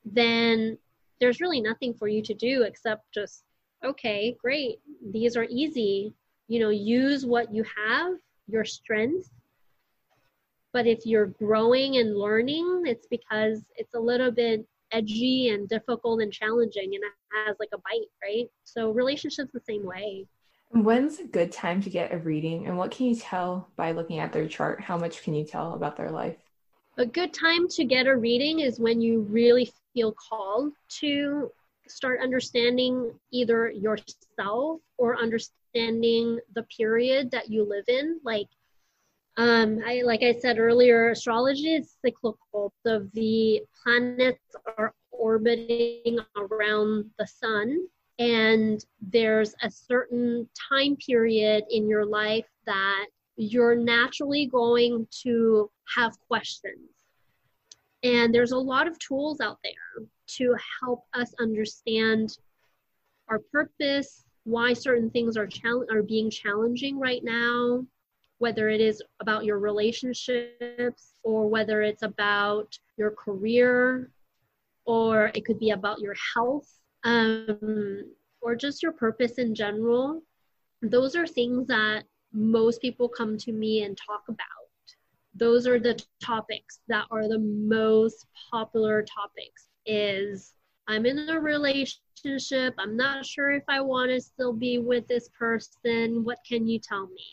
then 0.05 0.77
there's 1.19 1.41
really 1.41 1.61
nothing 1.61 1.93
for 1.93 2.07
you 2.07 2.21
to 2.23 2.33
do 2.33 2.63
except 2.63 3.11
just, 3.13 3.43
okay, 3.83 4.35
great, 4.41 4.79
these 5.11 5.37
are 5.37 5.47
easy. 5.49 6.13
You 6.47 6.59
know 6.59 6.69
use 6.69 7.25
what 7.25 7.53
you 7.53 7.63
have 7.87 8.13
your 8.47 8.65
strength. 8.65 9.29
But 10.73 10.87
if 10.87 11.05
you're 11.05 11.27
growing 11.27 11.97
and 11.97 12.17
learning 12.17 12.83
it's 12.85 13.07
because 13.07 13.61
it's 13.75 13.93
a 13.93 13.99
little 13.99 14.31
bit 14.31 14.65
edgy 14.91 15.49
and 15.49 15.69
difficult 15.69 16.21
and 16.21 16.31
challenging 16.31 16.95
and 16.95 17.03
it 17.03 17.11
has 17.47 17.55
like 17.59 17.69
a 17.73 17.77
bite 17.77 18.09
right? 18.23 18.49
So 18.63 18.91
relationships 18.91 19.51
the 19.53 19.61
same 19.61 19.85
way 19.85 20.27
when's 20.73 21.19
a 21.19 21.25
good 21.25 21.51
time 21.51 21.81
to 21.81 21.89
get 21.89 22.13
a 22.13 22.17
reading 22.17 22.65
and 22.65 22.77
what 22.77 22.91
can 22.91 23.05
you 23.05 23.15
tell 23.15 23.69
by 23.75 23.91
looking 23.91 24.19
at 24.19 24.33
their 24.33 24.47
chart? 24.47 24.81
How 24.81 24.97
much 24.97 25.23
can 25.23 25.33
you 25.35 25.45
tell 25.45 25.73
about 25.73 25.95
their 25.95 26.09
life? 26.09 26.37
A 26.97 27.05
good 27.05 27.33
time 27.33 27.67
to 27.69 27.85
get 27.85 28.07
a 28.07 28.15
reading 28.15 28.59
is 28.59 28.79
when 28.79 29.01
you 29.01 29.21
really 29.21 29.71
feel 29.93 30.13
called 30.13 30.73
to 30.99 31.51
start 31.87 32.21
understanding 32.21 33.13
either 33.31 33.69
yourself 33.69 34.81
or 34.97 35.17
understanding 35.17 36.39
the 36.55 36.63
period 36.75 37.29
that 37.31 37.49
you 37.49 37.63
live 37.63 37.85
in. 37.87 38.19
Like 38.23 38.47
um 39.37 39.79
i 39.83 40.03
like 40.03 40.21
i 40.21 40.31
said 40.31 40.59
earlier 40.59 41.09
astrology 41.09 41.75
is 41.75 41.95
cyclical. 42.03 42.73
So 42.85 43.07
the 43.13 43.61
planets 43.83 44.55
are 44.77 44.93
orbiting 45.11 46.19
around 46.35 47.09
the 47.17 47.27
sun 47.27 47.87
and 48.19 48.85
there's 49.01 49.55
a 49.63 49.71
certain 49.71 50.47
time 50.69 50.95
period 50.95 51.63
in 51.69 51.87
your 51.87 52.05
life 52.05 52.47
that 52.65 53.05
you're 53.35 53.75
naturally 53.75 54.45
going 54.45 55.07
to 55.23 55.69
have 55.95 56.13
questions. 56.27 56.89
And 58.03 58.33
there's 58.33 58.51
a 58.51 58.57
lot 58.57 58.87
of 58.87 58.99
tools 58.99 59.39
out 59.39 59.57
there 59.63 60.05
to 60.37 60.55
help 60.81 61.05
us 61.13 61.33
understand 61.39 62.37
our 63.29 63.39
purpose, 63.39 64.25
why 64.43 64.73
certain 64.73 65.09
things 65.09 65.37
are 65.37 65.47
chal- 65.47 65.85
are 65.89 66.03
being 66.03 66.29
challenging 66.29 66.99
right 66.99 67.23
now, 67.23 67.85
whether 68.37 68.69
it 68.69 68.81
is 68.81 69.01
about 69.21 69.45
your 69.45 69.57
relationships 69.57 71.13
or 71.23 71.47
whether 71.47 71.81
it's 71.81 72.03
about 72.03 72.77
your 72.97 73.11
career 73.11 74.11
or 74.85 75.31
it 75.33 75.45
could 75.45 75.59
be 75.59 75.71
about 75.71 76.01
your 76.01 76.15
health 76.35 76.82
um, 77.03 78.05
or 78.41 78.55
just 78.55 78.83
your 78.83 78.91
purpose 78.91 79.33
in 79.33 79.55
general. 79.55 80.21
Those 80.81 81.15
are 81.15 81.27
things 81.27 81.67
that 81.67 82.03
most 82.33 82.81
people 82.81 83.07
come 83.07 83.37
to 83.37 83.51
me 83.51 83.83
and 83.83 83.97
talk 83.97 84.23
about. 84.27 84.39
Those 85.35 85.65
are 85.65 85.79
the 85.79 85.99
topics 86.21 86.79
that 86.87 87.05
are 87.11 87.27
the 87.27 87.39
most 87.39 88.27
popular 88.51 89.03
topics 89.03 89.69
is 89.85 90.53
I'm 90.87 91.05
in 91.05 91.29
a 91.29 91.39
relationship. 91.39 92.75
I'm 92.77 92.97
not 92.97 93.25
sure 93.25 93.51
if 93.51 93.63
I 93.67 93.81
want 93.81 94.11
to 94.11 94.21
still 94.21 94.53
be 94.53 94.77
with 94.79 95.07
this 95.07 95.29
person. 95.37 96.23
What 96.23 96.39
can 96.47 96.67
you 96.67 96.79
tell 96.79 97.07
me? 97.07 97.25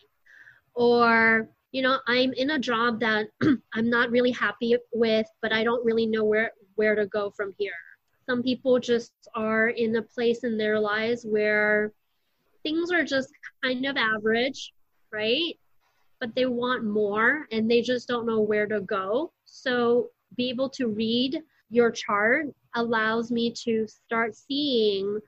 Or, 0.75 1.49
you 1.73 1.83
know, 1.83 1.99
I'm 2.07 2.33
in 2.35 2.51
a 2.51 2.59
job 2.59 3.01
that 3.01 3.27
I'm 3.75 3.91
not 3.91 4.11
really 4.11 4.31
happy 4.31 4.77
with, 4.93 5.27
but 5.43 5.53
I 5.53 5.65
don't 5.65 5.85
really 5.85 6.07
know 6.07 6.25
where, 6.25 6.53
where 6.77 6.95
to 6.95 7.07
go 7.07 7.31
from 7.31 7.55
here. 7.59 7.73
Some 8.27 8.43
people 8.43 8.79
just 8.79 9.13
are 9.35 9.69
in 9.69 9.97
a 9.97 10.03
place 10.03 10.45
in 10.45 10.57
their 10.57 10.79
lives 10.79 11.25
where 11.25 11.93
things 12.63 12.91
are 12.93 13.05
just 13.05 13.31
kind 13.63 13.87
of 13.87 13.97
average, 13.97 14.73
right? 15.13 15.59
But 16.21 16.35
they 16.35 16.47
want 16.47 16.85
more 16.85 17.47
and 17.51 17.71
they 17.71 17.81
just 17.81 18.09
don't 18.09 18.27
know 18.27 18.41
where 18.41 18.67
to 18.67 18.81
go. 18.81 19.33
So, 19.45 20.11
be 20.37 20.49
able 20.49 20.69
to 20.71 20.87
read 20.87 21.43
your 21.71 21.91
chart 21.91 22.47
allows 22.75 23.31
me 23.31 23.53
to 23.65 23.87
start 23.87 24.37
seeing 24.37 25.19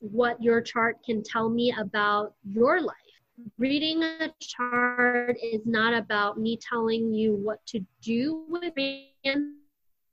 what 0.00 0.42
your 0.42 0.60
chart 0.60 1.02
can 1.04 1.22
tell 1.22 1.48
me 1.48 1.74
about 1.78 2.34
your 2.52 2.80
life. 2.80 2.94
Reading 3.58 4.02
a 4.02 4.32
chart 4.40 5.36
is 5.42 5.60
not 5.66 5.94
about 5.94 6.38
me 6.38 6.58
telling 6.58 7.12
you 7.12 7.34
what 7.34 7.64
to 7.66 7.84
do 8.02 8.44
with 8.48 8.72
it, 8.76 9.38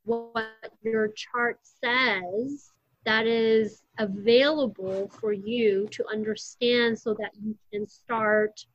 what 0.05 0.71
your 0.81 1.09
chart 1.09 1.59
says 1.63 2.71
that 3.05 3.27
is 3.27 3.83
available 3.99 5.09
for 5.19 5.33
you 5.33 5.87
to 5.91 6.05
understand 6.07 6.97
so 6.97 7.13
that 7.13 7.31
you 7.41 7.55
can 7.71 7.87
start 7.87 8.65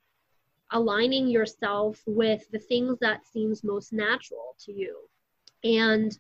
aligning 0.72 1.29
yourself 1.29 2.03
with 2.07 2.45
the 2.53 2.59
things 2.59 2.99
that 3.01 3.26
seems 3.26 3.64
most 3.64 3.93
natural 3.93 4.55
to 4.59 4.72
you 4.72 4.97
and 5.64 6.18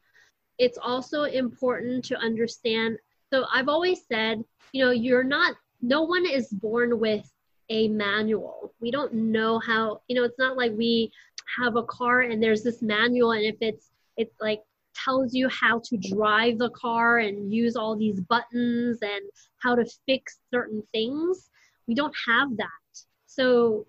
it's 0.58 0.78
also 0.78 1.24
important 1.24 2.04
to 2.06 2.16
understand. 2.18 2.98
So 3.32 3.44
I've 3.52 3.68
always 3.68 4.00
said, 4.10 4.42
you 4.72 4.84
know, 4.84 4.90
you're 4.90 5.24
not, 5.24 5.56
no 5.80 6.02
one 6.02 6.26
is 6.26 6.48
born 6.48 6.98
with 6.98 7.30
a 7.70 7.88
manual. 7.88 8.74
We 8.80 8.90
don't 8.90 9.14
know 9.14 9.58
how, 9.60 10.00
you 10.08 10.16
know, 10.16 10.24
it's 10.24 10.38
not 10.38 10.56
like 10.56 10.72
we 10.76 11.12
have 11.56 11.76
a 11.76 11.84
car 11.84 12.22
and 12.22 12.42
there's 12.42 12.62
this 12.62 12.82
manual 12.82 13.32
and 13.32 13.44
if 13.44 13.56
it's, 13.60 13.90
it's 14.16 14.34
like 14.40 14.62
tells 15.04 15.34
you 15.34 15.48
how 15.48 15.80
to 15.84 15.96
drive 15.96 16.58
the 16.58 16.70
car 16.70 17.18
and 17.18 17.52
use 17.52 17.76
all 17.76 17.96
these 17.96 18.20
buttons 18.20 18.98
and 19.02 19.22
how 19.62 19.74
to 19.74 19.84
fix 20.06 20.38
certain 20.52 20.82
things. 20.92 21.50
We 21.86 21.94
don't 21.94 22.14
have 22.26 22.56
that. 22.56 23.04
So 23.26 23.86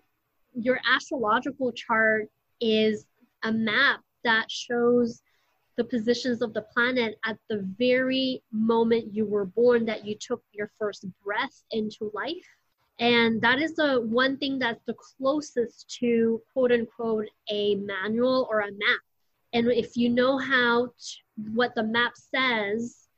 your 0.53 0.79
astrological 0.89 1.71
chart 1.71 2.29
is 2.61 3.05
a 3.43 3.51
map 3.51 4.01
that 4.23 4.49
shows 4.49 5.21
the 5.77 5.83
positions 5.85 6.41
of 6.41 6.53
the 6.53 6.63
planet 6.73 7.17
at 7.25 7.37
the 7.49 7.65
very 7.77 8.43
moment 8.51 9.13
you 9.13 9.25
were 9.25 9.45
born 9.45 9.85
that 9.85 10.05
you 10.05 10.15
took 10.19 10.43
your 10.51 10.69
first 10.77 11.05
breath 11.23 11.63
into 11.71 12.11
life 12.13 12.45
and 12.99 13.41
that 13.41 13.59
is 13.59 13.75
the 13.75 14.01
one 14.01 14.35
thing 14.37 14.59
that's 14.59 14.83
the 14.87 14.95
closest 14.95 15.89
to 15.99 16.41
quote 16.51 16.73
unquote 16.73 17.27
a 17.49 17.75
manual 17.75 18.45
or 18.51 18.59
a 18.59 18.71
map 18.71 18.99
and 19.53 19.67
if 19.71 19.95
you 19.95 20.09
know 20.09 20.37
how 20.37 20.89
what 21.53 21.73
the 21.75 21.83
map 21.83 22.13
says 22.15 23.09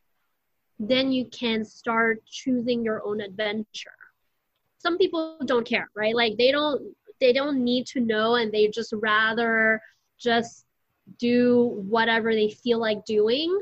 then 0.82 1.12
you 1.12 1.26
can 1.26 1.64
start 1.64 2.26
choosing 2.26 2.84
your 2.84 3.06
own 3.06 3.22
adventure. 3.22 3.92
Some 4.80 4.98
people 4.98 5.38
don't 5.46 5.66
care 5.66 5.90
right? 5.96 6.16
Like 6.16 6.38
they 6.38 6.52
don't 6.52 6.96
they 7.20 7.34
don't 7.34 7.64
need 7.64 7.86
to 7.88 8.00
know 8.00 8.36
and 8.36 8.52
they 8.52 8.68
just 8.68 8.94
rather 8.94 9.80
just 10.20 10.66
do 11.20 11.84
whatever 11.88 12.34
they 12.34 12.50
feel 12.50 12.80
like 12.80 13.06
doing. 13.06 13.56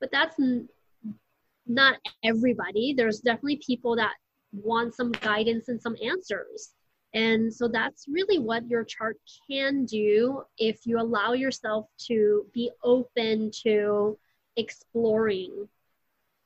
But 0.00 0.10
that's 0.12 0.38
n- 0.38 0.68
not 1.66 1.96
everybody. 2.24 2.94
There's 2.96 3.20
definitely 3.20 3.60
people 3.64 3.96
that 3.96 4.14
want 4.52 4.94
some 4.94 5.10
guidance 5.10 5.68
and 5.68 5.80
some 5.80 5.96
answers 6.04 6.74
and 7.14 7.52
so 7.52 7.68
that's 7.68 8.06
really 8.08 8.38
what 8.38 8.66
your 8.68 8.84
chart 8.84 9.18
can 9.48 9.84
do 9.84 10.42
if 10.58 10.86
you 10.86 10.98
allow 10.98 11.32
yourself 11.32 11.86
to 11.98 12.46
be 12.52 12.70
open 12.82 13.50
to 13.50 14.18
exploring 14.56 15.68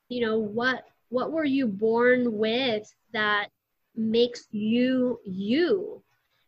you 0.08 0.24
know 0.24 0.38
what 0.38 0.84
what 1.08 1.32
were 1.32 1.44
you 1.44 1.66
born 1.66 2.36
with 2.36 2.92
that 3.12 3.48
makes 3.94 4.46
you 4.50 5.18
you 5.24 6.02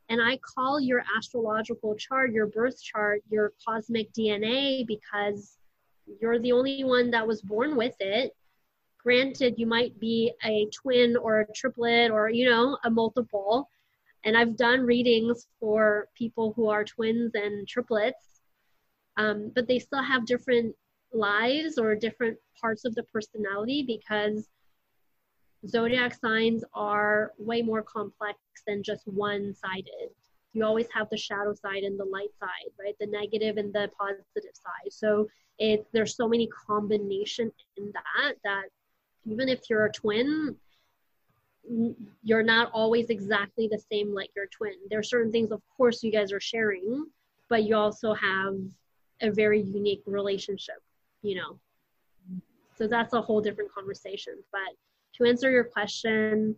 and 0.09 0.23
I 0.23 0.39
call 0.39 0.81
your 0.81 1.05
astrological 1.17 1.95
chart, 1.95 2.33
your 2.33 2.47
birth 2.47 2.83
chart, 2.83 3.23
your 3.29 3.53
cosmic 3.67 4.11
DNA 4.13 4.87
because 4.87 5.59
you're 6.21 6.39
the 6.39 6.53
only 6.53 6.85
one 6.85 7.11
that 7.11 7.27
was 7.27 7.43
born 7.43 7.77
with 7.77 7.95
it. 8.01 8.35
Granted, 9.03 9.59
you 9.59 9.67
might 9.67 9.99
be 10.01 10.33
a 10.45 10.67
twin 10.75 11.17
or 11.17 11.41
a 11.41 11.53
triplet 11.53 12.11
or, 12.11 12.31
you 12.31 12.49
know, 12.49 12.79
a 12.85 12.91
multiple. 12.91 13.69
And 14.25 14.37
I've 14.37 14.57
done 14.57 14.81
readings 14.81 15.47
for 15.61 16.09
people 16.15 16.53
who 16.55 16.69
are 16.69 16.85
twins 16.85 17.33
and 17.35 17.67
triplets, 17.69 18.41
um, 19.17 19.53
but 19.55 19.69
they 19.69 19.79
still 19.79 20.03
have 20.03 20.27
different 20.27 20.75
lives 21.13 21.79
or 21.79 21.95
different 21.95 22.37
parts 22.61 22.85
of 22.85 22.95
the 22.95 23.05
personality 23.05 23.85
because 23.87 24.49
zodiac 25.67 26.15
signs 26.15 26.63
are 26.75 27.33
way 27.39 27.63
more 27.63 27.83
complex 27.83 28.39
than 28.67 28.83
just 28.83 29.07
one 29.07 29.55
sided. 29.55 30.11
You 30.53 30.65
always 30.65 30.89
have 30.95 31.09
the 31.11 31.17
shadow 31.17 31.55
side 31.55 31.83
and 31.83 31.99
the 31.99 32.05
light 32.05 32.35
side, 32.41 32.73
right? 32.79 32.95
The 33.01 33.07
negative 33.07 33.57
and 33.57 33.73
the 33.73 33.91
positive 33.99 34.55
side. 34.55 34.93
So 34.93 35.29
it 35.59 35.87
there's 35.93 36.17
so 36.17 36.29
many 36.29 36.49
combination 36.67 37.53
in 37.77 37.93
that 37.93 38.35
that 38.45 38.65
even 39.27 39.49
if 39.49 39.61
you're 39.69 39.87
a 39.87 39.93
twin, 39.93 40.57
you're 42.23 42.43
not 42.43 42.71
always 42.73 43.11
exactly 43.11 43.69
the 43.71 43.81
same 43.91 44.15
like 44.15 44.31
your 44.35 44.47
twin. 44.47 44.75
There 44.91 44.99
are 44.99 45.05
certain 45.05 45.33
things, 45.33 45.51
of 45.53 45.63
course, 45.77 46.03
you 46.03 46.11
guys 46.11 46.33
are 46.33 46.41
sharing, 46.41 47.07
but 47.49 47.65
you 47.65 47.77
also 47.77 48.15
have 48.15 48.57
a 49.21 49.31
very 49.31 49.63
unique 49.63 50.03
relationship, 50.07 50.77
you 51.23 51.37
know. 51.37 51.59
So 52.77 52.87
that's 52.87 53.13
a 53.13 53.21
whole 53.21 53.41
different 53.41 53.73
conversation. 53.73 54.35
But 54.53 54.75
to 55.17 55.29
answer 55.29 55.51
your 55.51 55.65
question, 55.65 56.57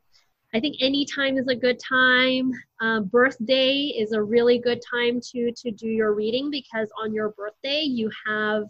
I 0.52 0.60
think 0.60 0.76
any 0.80 1.06
time 1.06 1.38
is 1.38 1.48
a 1.48 1.54
good 1.54 1.78
time. 1.78 2.52
Uh, 2.80 3.00
birthday 3.00 3.94
is 3.96 4.12
a 4.12 4.22
really 4.22 4.58
good 4.58 4.80
time 4.88 5.20
to 5.32 5.52
to 5.52 5.70
do 5.70 5.88
your 5.88 6.12
reading 6.12 6.50
because 6.50 6.90
on 7.02 7.14
your 7.14 7.30
birthday 7.30 7.82
you 7.82 8.10
have 8.26 8.64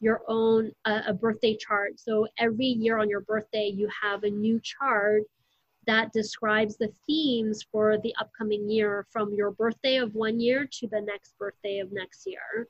your 0.00 0.22
own 0.28 0.70
uh, 0.84 1.02
a 1.06 1.12
birthday 1.12 1.56
chart. 1.56 1.98
So 1.98 2.26
every 2.38 2.66
year 2.66 2.98
on 2.98 3.08
your 3.08 3.22
birthday 3.22 3.70
you 3.74 3.88
have 4.02 4.22
a 4.22 4.30
new 4.30 4.60
chart 4.60 5.22
that 5.86 6.12
describes 6.12 6.76
the 6.76 6.92
themes 7.06 7.64
for 7.70 7.98
the 7.98 8.14
upcoming 8.20 8.68
year 8.68 9.06
from 9.10 9.32
your 9.34 9.50
birthday 9.50 9.96
of 9.96 10.14
one 10.14 10.40
year 10.40 10.68
to 10.72 10.88
the 10.88 11.00
next 11.00 11.38
birthday 11.38 11.78
of 11.78 11.92
next 11.92 12.26
year. 12.26 12.68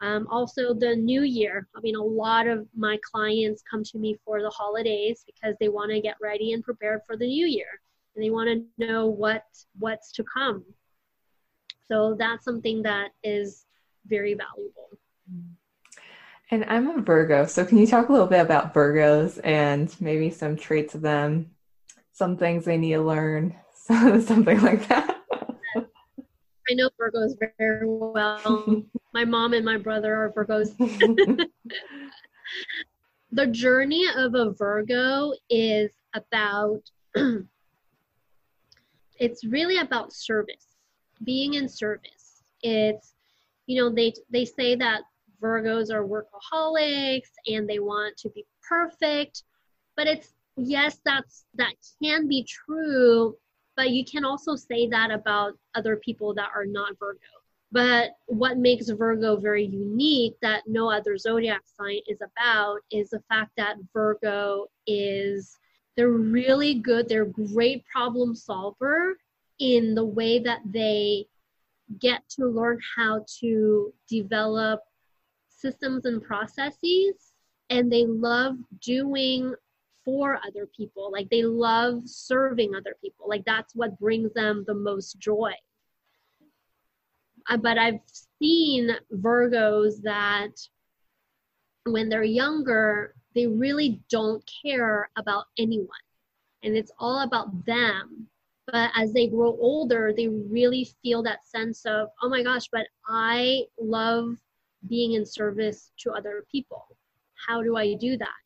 Um, 0.00 0.26
also, 0.28 0.74
the 0.74 0.96
new 0.96 1.22
year. 1.22 1.68
I 1.76 1.80
mean, 1.80 1.94
a 1.94 2.02
lot 2.02 2.48
of 2.48 2.66
my 2.76 2.98
clients 3.08 3.62
come 3.70 3.84
to 3.84 3.98
me 3.98 4.18
for 4.24 4.42
the 4.42 4.50
holidays 4.50 5.24
because 5.24 5.54
they 5.60 5.68
want 5.68 5.92
to 5.92 6.00
get 6.00 6.16
ready 6.20 6.52
and 6.52 6.62
prepared 6.62 7.02
for 7.06 7.16
the 7.16 7.26
new 7.26 7.46
year, 7.46 7.80
and 8.14 8.24
they 8.24 8.30
want 8.30 8.48
to 8.48 8.84
know 8.84 9.06
what 9.06 9.44
what's 9.78 10.10
to 10.12 10.24
come. 10.24 10.64
So 11.86 12.16
that's 12.18 12.44
something 12.44 12.82
that 12.82 13.10
is 13.22 13.64
very 14.06 14.34
valuable. 14.34 14.88
And 16.50 16.64
I'm 16.64 16.88
a 16.88 17.00
Virgo, 17.00 17.46
so 17.46 17.64
can 17.64 17.78
you 17.78 17.86
talk 17.86 18.08
a 18.08 18.12
little 18.12 18.26
bit 18.26 18.40
about 18.40 18.74
Virgos 18.74 19.40
and 19.42 19.94
maybe 20.00 20.30
some 20.30 20.56
traits 20.56 20.94
of 20.94 21.00
them, 21.00 21.52
some 22.12 22.36
things 22.36 22.64
they 22.64 22.76
need 22.76 22.92
to 22.92 23.02
learn, 23.02 23.54
something 23.74 24.60
like 24.60 24.86
that? 24.88 25.22
I 26.70 26.74
know 26.74 26.90
Virgos 27.00 27.32
very 27.58 27.86
well. 27.86 28.84
my 29.14 29.24
mom 29.24 29.52
and 29.52 29.64
my 29.64 29.76
brother 29.76 30.14
are 30.14 30.32
Virgos. 30.32 30.76
the 33.32 33.46
journey 33.48 34.06
of 34.16 34.34
a 34.34 34.52
Virgo 34.52 35.32
is 35.50 35.90
about, 36.14 36.80
it's 39.18 39.44
really 39.44 39.78
about 39.78 40.12
service, 40.12 40.76
being 41.24 41.54
in 41.54 41.68
service. 41.68 42.42
It's, 42.62 43.14
you 43.66 43.82
know, 43.82 43.90
they, 43.90 44.12
they 44.30 44.44
say 44.44 44.76
that 44.76 45.02
Virgos 45.42 45.90
are 45.90 46.06
workaholics 46.06 47.30
and 47.48 47.68
they 47.68 47.80
want 47.80 48.16
to 48.18 48.30
be 48.30 48.46
perfect, 48.66 49.42
but 49.96 50.06
it's, 50.06 50.32
yes, 50.56 50.98
that's, 51.04 51.44
that 51.54 51.74
can 52.02 52.28
be 52.28 52.44
true, 52.44 53.36
but 53.76 53.90
you 53.90 54.04
can 54.04 54.24
also 54.24 54.56
say 54.56 54.88
that 54.88 55.10
about 55.10 55.54
other 55.74 55.96
people 55.96 56.34
that 56.34 56.50
are 56.54 56.66
not 56.66 56.98
Virgo. 56.98 57.18
But 57.70 58.10
what 58.26 58.58
makes 58.58 58.90
Virgo 58.90 59.36
very 59.36 59.64
unique 59.64 60.34
that 60.42 60.64
no 60.66 60.90
other 60.90 61.16
zodiac 61.16 61.62
sign 61.78 62.00
is 62.06 62.18
about 62.20 62.80
is 62.90 63.10
the 63.10 63.22
fact 63.30 63.52
that 63.56 63.76
Virgo 63.94 64.66
is 64.86 65.56
they're 65.96 66.10
really 66.10 66.74
good, 66.74 67.08
they're 67.08 67.24
great 67.24 67.84
problem 67.86 68.34
solver 68.34 69.16
in 69.58 69.94
the 69.94 70.04
way 70.04 70.38
that 70.38 70.60
they 70.66 71.26
get 71.98 72.22
to 72.28 72.46
learn 72.46 72.78
how 72.96 73.24
to 73.40 73.92
develop 74.08 74.80
systems 75.48 76.04
and 76.04 76.22
processes 76.22 77.32
and 77.70 77.90
they 77.90 78.04
love 78.04 78.56
doing 78.80 79.54
for 80.04 80.38
other 80.46 80.68
people. 80.76 81.10
Like 81.12 81.28
they 81.30 81.42
love 81.42 82.02
serving 82.06 82.74
other 82.74 82.96
people. 83.00 83.26
Like 83.28 83.44
that's 83.44 83.74
what 83.74 83.98
brings 83.98 84.32
them 84.34 84.64
the 84.66 84.74
most 84.74 85.18
joy. 85.18 85.52
Uh, 87.48 87.56
but 87.56 87.78
I've 87.78 88.00
seen 88.38 88.90
Virgos 89.14 90.02
that 90.02 90.52
when 91.84 92.08
they're 92.08 92.22
younger, 92.22 93.14
they 93.34 93.46
really 93.46 94.00
don't 94.08 94.48
care 94.64 95.10
about 95.16 95.46
anyone. 95.58 95.88
And 96.62 96.76
it's 96.76 96.92
all 96.98 97.20
about 97.22 97.64
them. 97.66 98.28
But 98.66 98.90
as 98.94 99.12
they 99.12 99.26
grow 99.26 99.56
older, 99.60 100.12
they 100.16 100.28
really 100.28 100.88
feel 101.02 101.22
that 101.24 101.44
sense 101.44 101.84
of, 101.84 102.08
oh 102.22 102.28
my 102.28 102.44
gosh, 102.44 102.68
but 102.70 102.86
I 103.08 103.64
love 103.80 104.36
being 104.88 105.14
in 105.14 105.26
service 105.26 105.90
to 105.98 106.12
other 106.12 106.44
people. 106.50 106.86
How 107.46 107.62
do 107.62 107.76
I 107.76 107.94
do 107.94 108.16
that? 108.18 108.41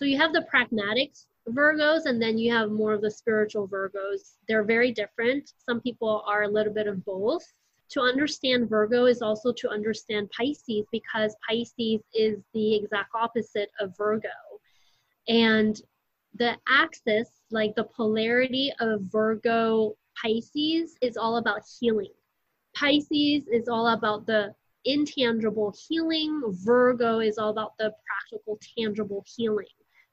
So 0.00 0.06
you 0.06 0.16
have 0.16 0.32
the 0.32 0.46
pragmatic 0.48 1.12
Virgos, 1.50 2.06
and 2.06 2.22
then 2.22 2.38
you 2.38 2.50
have 2.54 2.70
more 2.70 2.94
of 2.94 3.02
the 3.02 3.10
spiritual 3.10 3.68
Virgos. 3.68 4.38
They're 4.48 4.64
very 4.64 4.92
different. 4.92 5.52
Some 5.58 5.82
people 5.82 6.24
are 6.26 6.44
a 6.44 6.48
little 6.48 6.72
bit 6.72 6.86
of 6.86 7.04
both 7.04 7.44
to 7.90 8.00
understand 8.00 8.70
Virgo 8.70 9.04
is 9.04 9.20
also 9.20 9.52
to 9.52 9.68
understand 9.68 10.30
Pisces 10.30 10.86
because 10.90 11.36
Pisces 11.46 12.00
is 12.14 12.38
the 12.54 12.76
exact 12.76 13.10
opposite 13.14 13.70
of 13.78 13.94
Virgo. 13.94 14.28
And 15.28 15.78
the 16.34 16.56
axis, 16.66 17.28
like 17.50 17.74
the 17.74 17.84
polarity 17.84 18.72
of 18.80 19.02
Virgo 19.02 19.98
Pisces, 20.16 20.96
is 21.02 21.18
all 21.18 21.36
about 21.36 21.60
healing. 21.78 22.14
Pisces 22.74 23.46
is 23.48 23.68
all 23.68 23.88
about 23.88 24.24
the 24.24 24.54
intangible 24.86 25.74
healing, 25.88 26.40
Virgo 26.64 27.20
is 27.20 27.36
all 27.36 27.50
about 27.50 27.76
the 27.76 27.92
practical, 28.06 28.58
tangible 28.78 29.22
healing. 29.36 29.66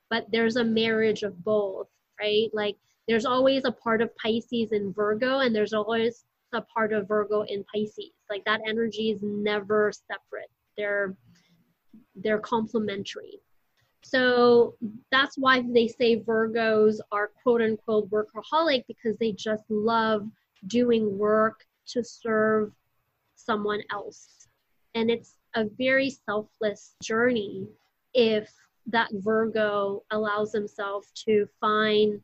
But 0.09 0.27
there's 0.31 0.55
a 0.55 0.63
marriage 0.63 1.23
of 1.23 1.43
both, 1.43 1.87
right? 2.19 2.49
Like 2.53 2.77
there's 3.07 3.25
always 3.25 3.65
a 3.65 3.71
part 3.71 4.01
of 4.01 4.15
Pisces 4.17 4.71
in 4.71 4.93
Virgo, 4.93 5.39
and 5.39 5.55
there's 5.55 5.73
always 5.73 6.25
a 6.53 6.61
part 6.61 6.93
of 6.93 7.07
Virgo 7.07 7.41
in 7.43 7.63
Pisces. 7.73 8.11
Like 8.29 8.45
that 8.45 8.61
energy 8.67 9.11
is 9.11 9.21
never 9.21 9.91
separate. 9.91 10.49
They're 10.77 11.15
they're 12.15 12.39
complementary. 12.39 13.39
So 14.03 14.75
that's 15.11 15.37
why 15.37 15.63
they 15.73 15.87
say 15.87 16.19
Virgos 16.21 16.99
are 17.11 17.31
quote 17.43 17.61
unquote 17.61 18.09
workaholic 18.09 18.83
because 18.87 19.17
they 19.17 19.33
just 19.33 19.63
love 19.69 20.27
doing 20.67 21.17
work 21.17 21.65
to 21.87 22.03
serve 22.03 22.71
someone 23.35 23.81
else. 23.91 24.47
And 24.95 25.09
it's 25.09 25.37
a 25.55 25.65
very 25.77 26.09
selfless 26.09 26.95
journey 27.03 27.67
if 28.13 28.49
that 28.87 29.09
Virgo 29.13 30.03
allows 30.11 30.51
themselves 30.51 31.11
to 31.25 31.47
find 31.59 32.21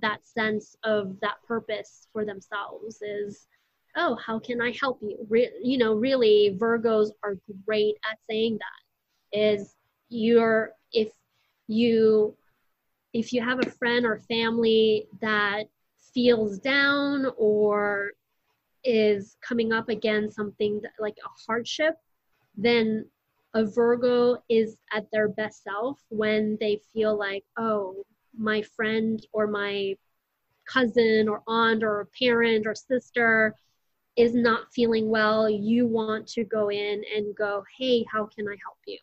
that 0.00 0.26
sense 0.26 0.76
of 0.84 1.18
that 1.20 1.42
purpose 1.46 2.08
for 2.12 2.24
themselves 2.24 3.02
is 3.02 3.46
oh 3.96 4.16
how 4.24 4.38
can 4.38 4.60
i 4.60 4.72
help 4.80 4.98
you? 5.02 5.26
Re- 5.28 5.52
you 5.62 5.78
know 5.78 5.94
really 5.94 6.56
virgos 6.60 7.10
are 7.22 7.36
great 7.66 7.96
at 8.10 8.18
saying 8.28 8.58
that 8.58 9.38
is 9.38 9.74
you're 10.08 10.72
if 10.92 11.10
you 11.66 12.36
if 13.12 13.32
you 13.32 13.42
have 13.42 13.60
a 13.60 13.70
friend 13.70 14.04
or 14.06 14.20
family 14.28 15.08
that 15.20 15.64
feels 16.14 16.58
down 16.58 17.26
or 17.36 18.12
is 18.84 19.36
coming 19.40 19.72
up 19.72 19.88
against 19.88 20.36
something 20.36 20.80
that, 20.82 20.92
like 20.98 21.16
a 21.24 21.28
hardship 21.46 21.96
then 22.56 23.04
a 23.54 23.64
virgo 23.64 24.36
is 24.48 24.76
at 24.92 25.06
their 25.12 25.28
best 25.28 25.62
self 25.62 25.98
when 26.10 26.56
they 26.60 26.80
feel 26.92 27.18
like 27.18 27.44
oh 27.58 28.04
my 28.36 28.62
friend 28.62 29.26
or 29.32 29.46
my 29.46 29.94
cousin 30.68 31.28
or 31.28 31.42
aunt 31.46 31.82
or 31.82 32.08
parent 32.18 32.66
or 32.66 32.74
sister 32.74 33.54
is 34.16 34.34
not 34.34 34.72
feeling 34.72 35.08
well, 35.08 35.48
you 35.48 35.86
want 35.86 36.26
to 36.26 36.44
go 36.44 36.70
in 36.70 37.02
and 37.14 37.34
go, 37.36 37.64
hey, 37.78 38.04
how 38.12 38.26
can 38.26 38.48
I 38.48 38.56
help 38.64 38.78
you? 38.84 38.98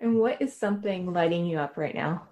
And 0.00 0.18
what 0.18 0.42
is 0.42 0.54
something 0.54 1.12
lighting 1.12 1.46
you 1.46 1.58
up 1.58 1.76
right 1.76 1.94
now? 1.94 2.26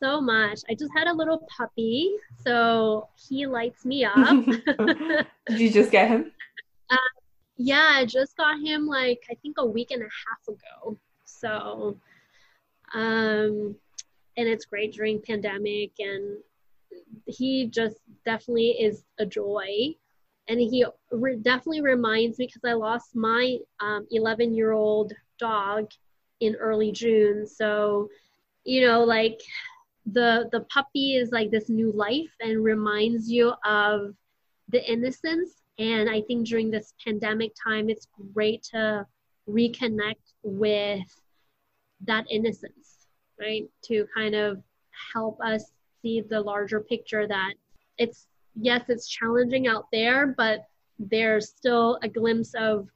So 0.00 0.20
much. 0.20 0.60
I 0.70 0.74
just 0.74 0.92
had 0.94 1.08
a 1.08 1.12
little 1.12 1.44
puppy, 1.56 2.14
so 2.44 3.08
he 3.16 3.46
lights 3.46 3.84
me 3.84 4.04
up. 4.04 4.14
Did 5.46 5.58
you 5.58 5.72
just 5.72 5.90
get 5.90 6.08
him? 6.08 6.30
Uh, 6.90 6.96
yeah, 7.58 7.90
I 7.96 8.06
just 8.06 8.36
got 8.36 8.58
him 8.60 8.86
like 8.86 9.22
I 9.30 9.34
think 9.34 9.56
a 9.58 9.66
week 9.66 9.90
and 9.90 10.02
a 10.02 10.06
half 10.06 10.48
ago. 10.48 10.96
So, 11.24 11.98
um, 12.94 13.76
and 14.36 14.48
it's 14.48 14.64
great 14.64 14.94
during 14.94 15.20
pandemic 15.20 15.90
and 15.98 16.38
he 17.26 17.66
just 17.66 17.96
definitely 18.24 18.70
is 18.70 19.04
a 19.18 19.26
joy 19.26 19.66
and 20.48 20.58
he 20.60 20.86
re- 21.10 21.36
definitely 21.36 21.82
reminds 21.82 22.38
me 22.38 22.46
because 22.46 22.62
i 22.64 22.72
lost 22.72 23.14
my 23.14 23.58
11 24.10 24.48
um, 24.48 24.54
year 24.54 24.72
old 24.72 25.12
dog 25.38 25.90
in 26.40 26.54
early 26.56 26.92
june 26.92 27.46
so 27.46 28.08
you 28.64 28.86
know 28.86 29.04
like 29.04 29.40
the 30.06 30.48
the 30.52 30.60
puppy 30.72 31.16
is 31.16 31.30
like 31.30 31.50
this 31.50 31.68
new 31.68 31.92
life 31.92 32.32
and 32.40 32.64
reminds 32.64 33.28
you 33.30 33.52
of 33.64 34.14
the 34.68 34.90
innocence 34.90 35.62
and 35.78 36.08
i 36.10 36.20
think 36.22 36.46
during 36.46 36.70
this 36.70 36.94
pandemic 37.04 37.52
time 37.62 37.88
it's 37.88 38.08
great 38.34 38.62
to 38.62 39.06
reconnect 39.48 40.34
with 40.42 41.04
that 42.00 42.24
innocence 42.30 42.88
right? 43.38 43.68
To 43.84 44.06
kind 44.14 44.34
of 44.34 44.62
help 45.12 45.38
us 45.40 45.72
see 46.02 46.20
the 46.20 46.40
larger 46.40 46.80
picture 46.80 47.26
that 47.26 47.54
it's, 47.96 48.26
yes, 48.54 48.84
it's 48.88 49.08
challenging 49.08 49.66
out 49.66 49.86
there, 49.92 50.34
but 50.36 50.66
there's 50.98 51.48
still 51.48 51.98
a 52.02 52.08
glimpse 52.08 52.54
of 52.54 52.88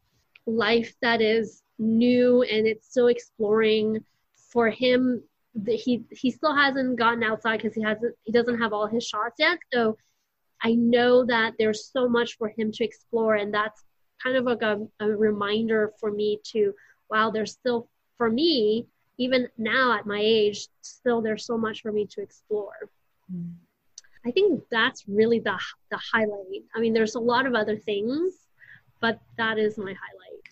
life 0.46 0.94
that 1.02 1.20
is 1.20 1.62
new 1.78 2.42
and 2.42 2.66
it's 2.66 2.88
still 2.88 3.06
exploring 3.08 4.04
for 4.50 4.68
him 4.70 5.22
he 5.66 6.02
he 6.10 6.30
still 6.30 6.54
hasn't 6.54 6.98
gotten 6.98 7.22
outside 7.22 7.58
because 7.58 7.74
he 7.74 7.82
hasn't 7.82 8.14
he 8.24 8.32
doesn't 8.32 8.58
have 8.58 8.72
all 8.72 8.86
his 8.86 9.06
shots 9.06 9.36
yet 9.38 9.58
so 9.72 9.96
i 10.62 10.72
know 10.74 11.24
that 11.24 11.54
there's 11.58 11.90
so 11.90 12.08
much 12.08 12.36
for 12.36 12.52
him 12.56 12.70
to 12.72 12.84
explore 12.84 13.34
and 13.36 13.52
that's 13.52 13.84
kind 14.22 14.36
of 14.36 14.44
like 14.44 14.62
a, 14.62 14.78
a 15.00 15.08
reminder 15.08 15.92
for 15.98 16.10
me 16.10 16.40
to 16.44 16.72
wow 17.10 17.30
there's 17.30 17.52
still 17.52 17.88
for 18.16 18.30
me 18.30 18.86
even 19.18 19.48
now 19.58 19.92
at 19.92 20.06
my 20.06 20.20
age, 20.20 20.66
still 20.80 21.20
there's 21.22 21.46
so 21.46 21.56
much 21.56 21.82
for 21.82 21.92
me 21.92 22.06
to 22.06 22.20
explore. 22.20 22.88
Mm. 23.32 23.52
I 24.24 24.30
think 24.30 24.62
that's 24.70 25.04
really 25.08 25.40
the 25.40 25.58
the 25.90 25.98
highlight. 26.12 26.62
I 26.74 26.80
mean, 26.80 26.92
there's 26.92 27.14
a 27.14 27.20
lot 27.20 27.46
of 27.46 27.54
other 27.54 27.76
things, 27.76 28.34
but 29.00 29.20
that 29.36 29.58
is 29.58 29.78
my 29.78 29.92
highlight. 29.92 30.48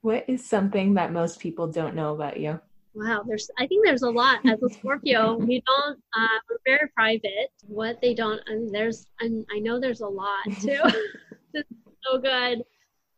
What 0.00 0.24
is 0.28 0.44
something 0.44 0.94
that 0.94 1.12
most 1.12 1.38
people 1.38 1.66
don't 1.66 1.94
know 1.94 2.14
about 2.14 2.40
you? 2.40 2.60
Wow, 2.94 3.22
there's 3.26 3.48
I 3.58 3.66
think 3.66 3.84
there's 3.84 4.02
a 4.02 4.10
lot 4.10 4.40
as 4.46 4.62
a 4.62 4.68
Scorpio. 4.68 5.36
we 5.36 5.62
don't 5.66 5.98
uh, 6.16 6.38
we're 6.48 6.58
very 6.66 6.88
private. 6.94 7.50
What 7.66 8.00
they 8.00 8.14
don't 8.14 8.40
and 8.46 8.74
there's 8.74 9.06
and 9.20 9.46
I 9.54 9.58
know 9.60 9.78
there's 9.78 10.00
a 10.00 10.08
lot 10.08 10.44
too. 10.60 10.80
this 11.52 11.64
is 11.70 11.76
so 12.04 12.18
good. 12.18 12.62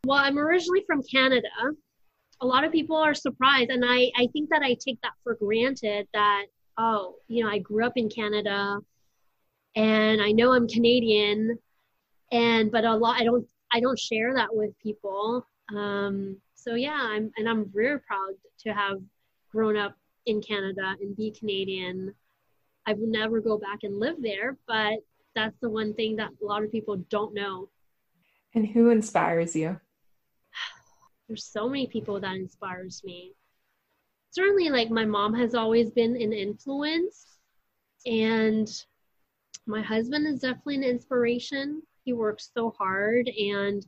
Well, 0.05 0.19
I'm 0.19 0.39
originally 0.39 0.83
from 0.87 1.03
Canada, 1.05 1.49
a 2.43 2.47
lot 2.47 2.65
of 2.65 2.73
people 2.73 2.97
are 2.97 3.15
surprised 3.15 3.71
and 3.71 3.85
I, 3.87 4.11
I 4.17 4.27
think 4.33 4.51
that 4.51 4.63
i 4.63 4.75
take 4.75 5.01
that 5.03 5.13
for 5.23 5.37
granted 5.37 6.07
that 6.13 6.47
oh 6.77 7.15
you 7.29 7.43
know 7.43 7.51
i 7.51 7.59
grew 7.59 7.87
up 7.87 7.93
in 7.97 8.09
canada 8.11 8.79
and 9.77 10.21
i 10.21 10.33
know 10.33 10.53
i'm 10.53 10.69
canadian 10.69 11.57
and 12.33 12.71
but 12.71 12.85
a 12.85 12.95
lot 12.95 13.21
i 13.21 13.25
don't 13.25 13.47
i 13.73 13.81
don't 13.81 13.99
share 13.99 14.35
that 14.35 14.49
with 14.53 14.71
people 14.83 15.47
um, 15.75 16.37
so 16.55 16.75
yeah 16.75 16.99
i'm 17.01 17.31
and 17.37 17.49
i'm 17.49 17.71
very 17.73 18.01
proud 18.01 18.35
to 18.59 18.71
have 18.71 18.99
grown 19.53 19.77
up 19.77 19.95
in 20.27 20.41
canada 20.41 20.97
and 21.01 21.17
be 21.17 21.31
canadian 21.31 22.13
i 22.87 22.93
would 22.93 23.09
never 23.09 23.41
go 23.41 23.59
back 23.59 23.81
and 23.83 24.01
live 24.01 24.17
there 24.21 24.57
but 24.67 24.99
that's 25.35 25.59
the 25.61 25.71
one 25.71 25.95
thing 25.95 26.17
that 26.17 26.31
a 26.43 26.45
lot 26.45 26.63
of 26.63 26.71
people 26.71 26.97
don't 27.11 27.35
know. 27.35 27.69
And 28.55 28.67
who 28.67 28.91
inspires 28.91 29.57
you? 29.57 29.81
There's 31.29 31.45
so 31.45 31.69
many 31.69 31.87
people 31.87 32.21
that 32.21 32.35
inspires 32.35 33.03
me. 33.05 33.33
Certainly 34.31 34.71
like 34.71 34.91
my 34.91 35.05
mom 35.05 35.35
has 35.35 35.55
always 35.55 35.91
been 35.91 36.17
an 36.17 36.33
influence 36.33 37.39
and 38.07 38.71
my 39.67 39.83
husband 39.83 40.27
is 40.27 40.41
definitely 40.41 40.77
an 40.77 40.85
inspiration. 40.85 41.83
He 42.05 42.13
works 42.13 42.51
so 42.55 42.75
hard 42.77 43.29
and 43.29 43.87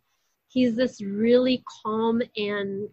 he's 0.48 0.76
this 0.76 1.00
really 1.02 1.64
calm 1.82 2.22
and 2.36 2.88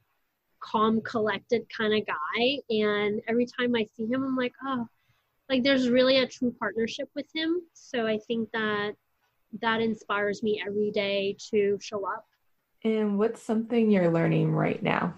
calm 0.62 1.02
collected 1.02 1.66
kind 1.76 1.94
of 1.94 2.06
guy. 2.06 2.60
And 2.70 3.22
every 3.28 3.46
time 3.46 3.76
i 3.76 3.86
see 3.96 4.06
him 4.06 4.24
i'm 4.24 4.36
like 4.36 4.54
oh 4.66 4.88
like 5.50 5.64
there's 5.64 5.90
really 5.90 6.20
a 6.20 6.28
true 6.28 6.56
partnership 6.58 7.10
with 7.16 7.28
him. 7.34 7.62
So 7.74 8.08
i 8.08 8.18
think 8.28 8.50
that 8.54 8.94
that 9.62 9.82
inspires 9.82 10.42
me 10.44 10.64
every 10.66 10.92
day 10.92 11.36
to 11.50 11.78
show 11.82 12.08
up. 12.08 12.26
And 12.86 13.20
what's 13.20 13.42
something 13.42 13.92
you're 13.92 14.12
learning 14.12 14.52
right 14.54 14.82
now? 14.82 15.14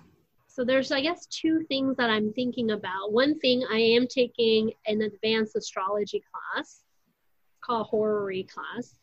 so 0.48 0.64
there's 0.64 0.92
i 0.92 1.02
guess 1.02 1.26
two 1.28 1.64
things 1.68 1.98
that 1.98 2.10
i'm 2.10 2.32
thinking 2.34 2.72
about. 2.72 3.12
One 3.12 3.40
thing 3.40 3.64
i 3.72 3.80
am 3.80 4.08
taking 4.08 4.72
an 4.88 5.02
advanced 5.02 5.56
astrology 5.56 6.22
class 6.32 6.84
called 7.62 7.88
horary 7.88 8.44
class. 8.44 9.00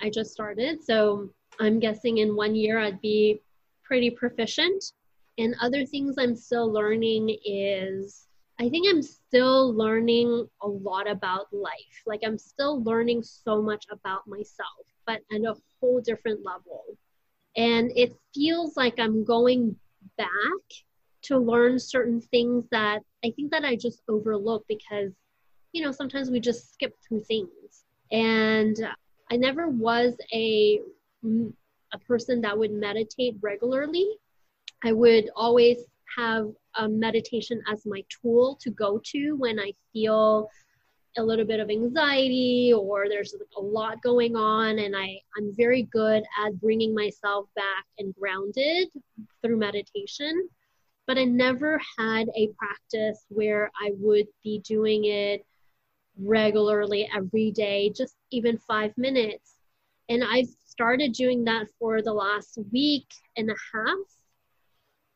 I 0.00 0.10
just 0.10 0.30
started 0.30 0.82
so 0.82 1.30
i'm 1.58 1.78
guessing 1.78 2.18
in 2.18 2.36
one 2.36 2.54
year 2.54 2.78
i'd 2.78 3.00
be 3.00 3.40
pretty 3.82 4.10
proficient 4.10 4.92
and 5.40 5.54
other 5.60 5.84
things 5.84 6.16
i'm 6.18 6.36
still 6.36 6.72
learning 6.72 7.36
is 7.44 8.26
i 8.60 8.68
think 8.68 8.86
i'm 8.88 9.02
still 9.02 9.74
learning 9.74 10.46
a 10.62 10.68
lot 10.68 11.10
about 11.10 11.46
life 11.52 12.02
like 12.06 12.20
i'm 12.24 12.38
still 12.38 12.82
learning 12.84 13.22
so 13.22 13.60
much 13.60 13.84
about 13.90 14.26
myself 14.26 14.86
but 15.06 15.20
at 15.32 15.40
a 15.40 15.54
whole 15.80 16.00
different 16.00 16.40
level 16.44 16.84
and 17.56 17.90
it 17.96 18.14
feels 18.34 18.76
like 18.76 18.98
i'm 18.98 19.24
going 19.24 19.74
back 20.16 20.28
to 21.22 21.38
learn 21.38 21.78
certain 21.78 22.20
things 22.20 22.64
that 22.70 23.00
I 23.24 23.30
think 23.30 23.50
that 23.50 23.64
I 23.64 23.76
just 23.76 24.02
overlook 24.08 24.64
because, 24.68 25.12
you 25.72 25.82
know, 25.82 25.92
sometimes 25.92 26.30
we 26.30 26.40
just 26.40 26.72
skip 26.72 26.94
through 27.06 27.24
things. 27.24 27.84
And 28.10 28.76
I 29.30 29.36
never 29.36 29.68
was 29.68 30.16
a 30.32 30.80
a 31.92 31.98
person 31.98 32.40
that 32.40 32.56
would 32.56 32.72
meditate 32.72 33.36
regularly. 33.42 34.08
I 34.84 34.92
would 34.92 35.30
always 35.36 35.78
have 36.16 36.48
a 36.76 36.88
meditation 36.88 37.62
as 37.70 37.86
my 37.86 38.02
tool 38.08 38.58
to 38.62 38.70
go 38.70 39.00
to 39.04 39.34
when 39.34 39.58
I 39.58 39.72
feel 39.92 40.48
a 41.16 41.22
little 41.22 41.44
bit 41.44 41.60
of 41.60 41.70
anxiety 41.70 42.72
or 42.72 43.08
there's 43.08 43.34
a 43.56 43.60
lot 43.60 44.00
going 44.00 44.36
on 44.36 44.78
and 44.78 44.94
I, 44.96 45.18
i'm 45.36 45.52
very 45.56 45.82
good 45.90 46.22
at 46.38 46.60
bringing 46.60 46.94
myself 46.94 47.46
back 47.56 47.84
and 47.98 48.14
grounded 48.14 48.90
through 49.42 49.56
meditation 49.56 50.48
but 51.10 51.18
I 51.18 51.24
never 51.24 51.80
had 51.98 52.28
a 52.36 52.50
practice 52.56 53.26
where 53.30 53.68
I 53.82 53.90
would 53.98 54.28
be 54.44 54.60
doing 54.60 55.06
it 55.06 55.44
regularly 56.16 57.10
every 57.12 57.50
day, 57.50 57.90
just 57.90 58.14
even 58.30 58.58
five 58.58 58.96
minutes. 58.96 59.56
And 60.08 60.22
I've 60.22 60.46
started 60.64 61.12
doing 61.12 61.42
that 61.46 61.66
for 61.80 62.00
the 62.00 62.12
last 62.12 62.58
week 62.70 63.06
and 63.36 63.50
a 63.50 63.56
half 63.74 63.96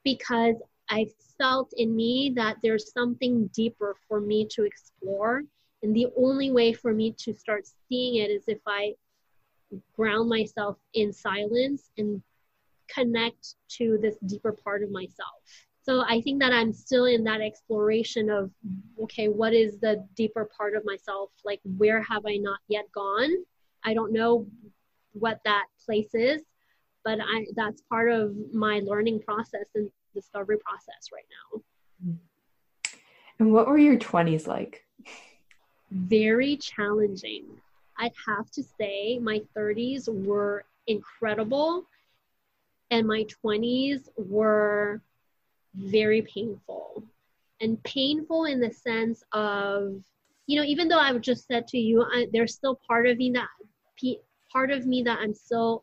because 0.04 0.56
I 0.90 1.06
felt 1.38 1.72
in 1.76 1.96
me 1.96 2.32
that 2.36 2.56
there's 2.62 2.92
something 2.92 3.48
deeper 3.54 3.96
for 4.06 4.20
me 4.20 4.46
to 4.50 4.64
explore. 4.64 5.42
And 5.82 5.94
the 5.94 6.08
only 6.16 6.50
way 6.50 6.72
for 6.72 6.92
me 6.92 7.14
to 7.18 7.34
start 7.34 7.64
seeing 7.88 8.16
it 8.16 8.30
is 8.30 8.44
if 8.46 8.60
I 8.66 8.94
ground 9.96 10.28
myself 10.28 10.76
in 10.94 11.12
silence 11.12 11.90
and 11.98 12.22
connect 12.88 13.54
to 13.68 13.98
this 14.00 14.16
deeper 14.26 14.52
part 14.52 14.82
of 14.82 14.90
myself. 14.90 15.40
So 15.82 16.02
i 16.06 16.20
think 16.20 16.40
that 16.40 16.52
i'm 16.52 16.72
still 16.72 17.06
in 17.06 17.24
that 17.24 17.40
exploration 17.40 18.30
of 18.30 18.50
okay 19.02 19.28
what 19.28 19.52
is 19.52 19.78
the 19.80 20.06
deeper 20.16 20.48
part 20.56 20.74
of 20.74 20.84
myself? 20.84 21.30
Like 21.44 21.60
where 21.76 22.02
have 22.02 22.24
i 22.26 22.36
not 22.36 22.60
yet 22.68 22.86
gone? 22.94 23.30
I 23.84 23.94
don't 23.94 24.12
know 24.12 24.46
what 25.12 25.40
that 25.44 25.66
place 25.84 26.14
is 26.14 26.42
but 27.04 27.18
i 27.20 27.46
that's 27.54 27.82
part 27.82 28.10
of 28.10 28.34
my 28.52 28.80
learning 28.80 29.20
process 29.20 29.66
and 29.74 29.90
discovery 30.14 30.58
process 30.58 31.10
right 31.12 31.26
now. 31.30 31.62
Mm-hmm. 32.06 32.98
And 33.40 33.52
what 33.52 33.66
were 33.66 33.78
your 33.78 33.98
20s 33.98 34.46
like? 34.46 34.84
Very 35.90 36.56
challenging. 36.56 37.44
I'd 37.98 38.12
have 38.26 38.50
to 38.52 38.62
say 38.62 39.18
my 39.18 39.42
30s 39.56 40.08
were 40.08 40.64
incredible 40.86 41.84
and 42.90 43.06
my 43.06 43.26
20s 43.44 44.08
were 44.16 45.00
very 45.74 46.22
painful. 46.22 47.02
And 47.60 47.82
painful 47.82 48.44
in 48.44 48.60
the 48.60 48.70
sense 48.70 49.22
of 49.32 50.02
you 50.46 50.60
know 50.60 50.66
even 50.66 50.88
though 50.88 50.98
I've 50.98 51.22
just 51.22 51.46
said 51.46 51.66
to 51.68 51.78
you 51.78 52.02
I, 52.02 52.26
there's 52.32 52.54
still 52.54 52.78
part 52.86 53.06
of 53.06 53.16
me 53.16 53.30
that 53.30 53.48
part 54.52 54.70
of 54.70 54.86
me 54.86 55.02
that 55.02 55.18
i'm 55.18 55.34
still 55.34 55.82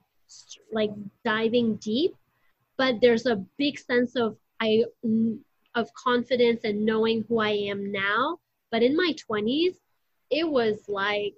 like 0.71 0.91
diving 1.23 1.75
deep 1.77 2.15
but 2.77 2.95
there's 3.01 3.25
a 3.25 3.43
big 3.57 3.77
sense 3.77 4.15
of 4.15 4.37
i 4.59 4.83
of 5.75 5.93
confidence 5.93 6.61
and 6.63 6.85
knowing 6.85 7.23
who 7.27 7.39
i 7.39 7.49
am 7.49 7.91
now. 7.91 8.37
But 8.71 8.83
in 8.83 8.95
my 8.95 9.13
20s 9.29 9.75
it 10.29 10.47
was 10.47 10.77
like 10.87 11.33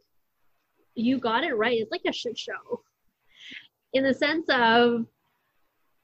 you 0.95 1.17
got 1.17 1.43
it 1.43 1.55
right. 1.55 1.79
It's 1.79 1.91
like 1.91 2.05
a 2.07 2.13
shit 2.13 2.37
show. 2.37 2.83
In 3.93 4.03
the 4.03 4.13
sense 4.13 4.45
of 4.49 5.05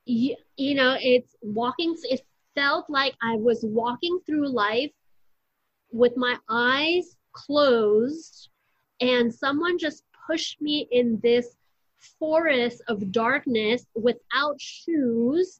you, 0.05 0.35
you 0.57 0.75
know 0.75 0.97
it's 0.99 1.35
walking 1.41 1.95
it 2.03 2.21
felt 2.55 2.89
like 2.89 3.15
I 3.21 3.35
was 3.35 3.59
walking 3.63 4.19
through 4.25 4.49
life 4.49 4.91
with 5.91 6.17
my 6.17 6.35
eyes 6.49 7.15
closed 7.31 8.49
and 9.01 9.33
someone 9.33 9.77
just 9.77 10.03
pushed 10.27 10.61
me 10.61 10.87
in 10.91 11.19
this 11.21 11.55
forest 12.19 12.81
of 12.87 13.11
darkness 13.11 13.85
without 13.95 14.59
shoes 14.59 15.59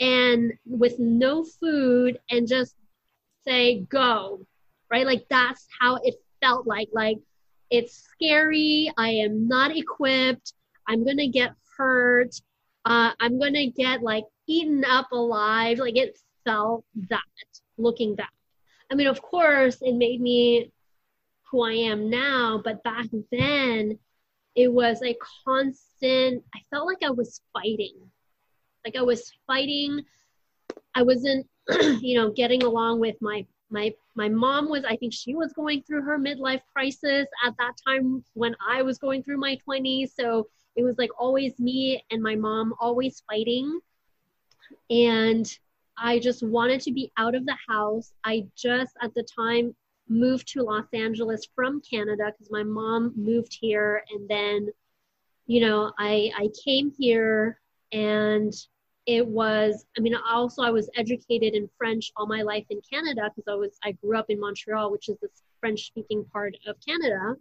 and 0.00 0.52
with 0.66 0.98
no 0.98 1.44
food 1.44 2.18
and 2.30 2.46
just 2.46 2.74
say 3.44 3.80
go 3.80 4.40
right? 4.90 5.06
Like 5.06 5.26
that's 5.28 5.66
how 5.78 5.96
it 6.02 6.14
felt 6.40 6.66
like. 6.66 6.88
Like 6.92 7.18
it's 7.70 8.08
scary. 8.10 8.92
I 8.96 9.10
am 9.10 9.48
not 9.48 9.76
equipped. 9.76 10.54
I'm 10.86 11.04
gonna 11.04 11.28
get 11.28 11.52
hurt. 11.76 12.40
Uh, 12.84 13.10
i'm 13.18 13.40
gonna 13.40 13.66
get 13.66 14.02
like 14.02 14.24
eaten 14.46 14.84
up 14.84 15.10
alive. 15.12 15.78
Like 15.78 15.96
it 15.96 16.18
felt 16.44 16.84
that 17.08 17.22
looking 17.78 18.14
back. 18.14 18.32
I 18.90 18.94
mean, 18.94 19.08
of 19.08 19.20
course, 19.20 19.78
it 19.82 19.94
made 19.94 20.20
me 20.20 20.70
who 21.50 21.62
I 21.62 21.72
am 21.72 22.08
now, 22.10 22.60
but 22.62 22.82
back 22.84 23.06
then 23.32 23.98
it 24.56 24.72
was 24.72 25.02
a 25.02 25.16
constant, 25.44 26.42
I 26.54 26.58
felt 26.70 26.86
like 26.86 27.02
I 27.04 27.10
was 27.10 27.40
fighting. 27.52 27.94
Like 28.84 28.96
I 28.96 29.02
was 29.02 29.32
fighting. 29.46 30.02
I 30.94 31.02
wasn't, 31.02 31.46
you 32.00 32.18
know, 32.18 32.30
getting 32.30 32.62
along 32.62 33.00
with 33.00 33.16
my 33.20 33.46
my 33.68 33.92
my 34.14 34.28
mom 34.28 34.68
was 34.68 34.84
i 34.84 34.94
think 34.94 35.12
she 35.12 35.34
was 35.34 35.52
going 35.52 35.82
through 35.82 36.00
her 36.00 36.16
midlife 36.16 36.60
crisis 36.72 37.26
at 37.44 37.52
that 37.58 37.72
time 37.84 38.22
when 38.34 38.54
i 38.64 38.80
was 38.80 38.96
going 38.96 39.24
through 39.24 39.36
my 39.36 39.58
20s 39.68 40.12
so 40.16 40.46
it 40.76 40.84
was 40.84 40.96
like 40.98 41.10
always 41.18 41.58
me 41.58 42.00
and 42.12 42.22
my 42.22 42.36
mom 42.36 42.72
always 42.78 43.24
fighting 43.28 43.80
and 44.90 45.58
I 45.98 46.18
just 46.18 46.42
wanted 46.42 46.80
to 46.82 46.92
be 46.92 47.10
out 47.16 47.34
of 47.34 47.46
the 47.46 47.56
house. 47.68 48.12
I 48.24 48.46
just 48.56 48.94
at 49.02 49.14
the 49.14 49.22
time 49.22 49.74
moved 50.08 50.48
to 50.48 50.62
Los 50.62 50.86
Angeles 50.92 51.46
from 51.54 51.80
Canada 51.80 52.32
because 52.32 52.50
my 52.50 52.62
mom 52.62 53.12
moved 53.16 53.56
here. 53.60 54.02
And 54.10 54.28
then 54.28 54.68
you 55.46 55.60
know 55.60 55.92
I 55.98 56.30
I 56.36 56.48
came 56.64 56.92
here 56.96 57.60
and 57.92 58.52
it 59.06 59.26
was 59.26 59.86
I 59.96 60.00
mean 60.00 60.16
also 60.16 60.62
I 60.62 60.70
was 60.70 60.90
educated 60.96 61.54
in 61.54 61.70
French 61.78 62.12
all 62.16 62.26
my 62.26 62.42
life 62.42 62.66
in 62.70 62.80
Canada 62.90 63.30
because 63.34 63.50
I 63.50 63.54
was 63.54 63.78
I 63.84 63.92
grew 63.92 64.18
up 64.18 64.26
in 64.28 64.40
Montreal 64.40 64.90
which 64.90 65.08
is 65.08 65.16
the 65.20 65.28
French 65.60 65.86
speaking 65.86 66.24
part 66.32 66.56
of 66.66 66.76
Canada. 66.86 67.36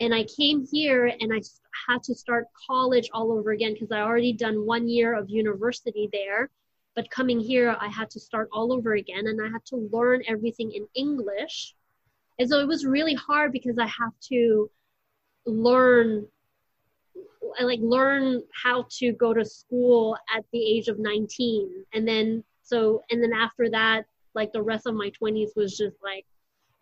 And 0.00 0.14
I 0.14 0.24
came 0.24 0.64
here 0.70 1.06
and 1.20 1.32
I 1.32 1.40
had 1.88 2.04
to 2.04 2.14
start 2.14 2.46
college 2.68 3.08
all 3.12 3.32
over 3.32 3.50
again 3.50 3.72
because 3.72 3.90
I 3.90 4.00
already 4.02 4.32
done 4.32 4.64
one 4.64 4.88
year 4.88 5.14
of 5.14 5.28
university 5.28 6.08
there 6.12 6.50
but 6.98 7.08
coming 7.10 7.38
here, 7.38 7.76
I 7.80 7.86
had 7.86 8.10
to 8.10 8.18
start 8.18 8.48
all 8.52 8.72
over 8.72 8.94
again 8.94 9.28
and 9.28 9.40
I 9.40 9.48
had 9.48 9.64
to 9.66 9.88
learn 9.92 10.20
everything 10.26 10.72
in 10.72 10.84
English. 10.96 11.76
And 12.40 12.48
so 12.48 12.58
it 12.58 12.66
was 12.66 12.84
really 12.84 13.14
hard 13.14 13.52
because 13.52 13.78
I 13.78 13.86
have 13.86 14.10
to 14.30 14.68
learn 15.46 16.26
I 17.60 17.62
like 17.62 17.78
learn 17.80 18.42
how 18.52 18.86
to 18.98 19.12
go 19.12 19.32
to 19.32 19.44
school 19.44 20.16
at 20.36 20.44
the 20.52 20.60
age 20.60 20.88
of 20.88 20.98
19 20.98 21.84
and 21.94 22.06
then 22.06 22.42
so 22.64 23.00
and 23.10 23.22
then 23.22 23.32
after 23.32 23.70
that 23.70 24.04
like 24.34 24.52
the 24.52 24.60
rest 24.60 24.86
of 24.86 24.94
my 24.94 25.10
20s 25.22 25.50
was 25.54 25.78
just 25.78 25.96
like 26.02 26.26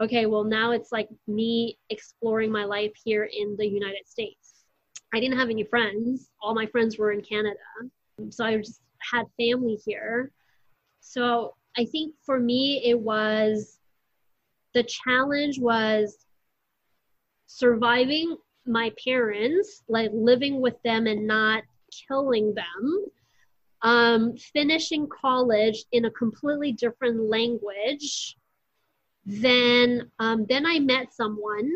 okay 0.01 0.25
well 0.25 0.45
now 0.45 0.73
it's 0.73 0.93
like 0.93 1.09
me 1.29 1.79
exploring 1.91 2.51
my 2.51 2.65
life 2.65 2.93
here 3.05 3.25
in 3.25 3.55
the 3.59 3.67
United 3.67 4.09
States. 4.09 4.65
I 5.13 5.21
didn't 5.21 5.39
have 5.39 5.51
any 5.51 5.65
friends. 5.65 6.31
All 6.41 6.55
my 6.55 6.67
friends 6.67 6.97
were 6.97 7.13
in 7.13 7.21
Canada. 7.21 7.61
So 8.31 8.45
I 8.45 8.57
just 8.57 8.81
had 9.13 9.27
family 9.39 9.79
here. 9.85 10.31
So 11.01 11.55
I 11.77 11.85
think 11.85 12.15
for 12.25 12.41
me, 12.41 12.83
it 12.85 12.99
was 12.99 13.79
the 14.75 14.83
challenge 14.83 15.59
was 15.59 16.27
surviving 17.47 18.37
my 18.67 18.93
parents, 19.03 19.83
like 19.89 20.11
living 20.13 20.61
with 20.61 20.75
them 20.83 21.07
and 21.07 21.27
not 21.27 21.63
killing 22.09 22.55
them. 22.55 23.07
Um, 23.83 24.37
finishing 24.37 25.07
college 25.09 25.85
in 25.93 26.07
a 26.07 26.11
completely 26.11 26.73
different 26.73 27.21
language. 27.31 28.37
Then, 29.25 30.11
um, 30.19 30.47
then 30.49 30.67
I 30.67 30.79
met 30.79 31.13
someone, 31.13 31.71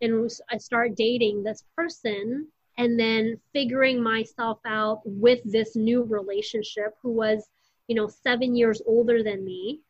and 0.00 0.30
I 0.50 0.58
started 0.58 0.96
dating 0.96 1.42
this 1.42 1.64
person 1.76 2.48
and 2.78 2.98
then 2.98 3.38
figuring 3.52 4.02
myself 4.02 4.58
out 4.64 5.02
with 5.04 5.40
this 5.44 5.76
new 5.76 6.04
relationship 6.04 6.96
who 7.02 7.10
was 7.10 7.48
you 7.88 7.94
know, 7.94 8.06
seven 8.06 8.54
years 8.54 8.80
older 8.86 9.22
than 9.22 9.44
me 9.44 9.80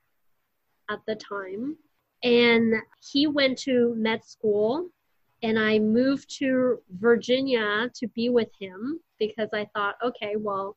at 0.89 1.01
the 1.07 1.16
time. 1.16 1.76
And 2.22 2.74
he 3.12 3.26
went 3.26 3.59
to 3.59 3.95
med 3.97 4.24
school, 4.24 4.89
and 5.43 5.59
I 5.59 5.78
moved 5.78 6.30
to 6.39 6.80
Virginia 6.91 7.91
to 7.95 8.07
be 8.09 8.28
with 8.28 8.49
him 8.59 9.01
because 9.18 9.51
I 9.53 9.68
thought, 9.74 9.97
okay, 10.03 10.36
well, 10.36 10.76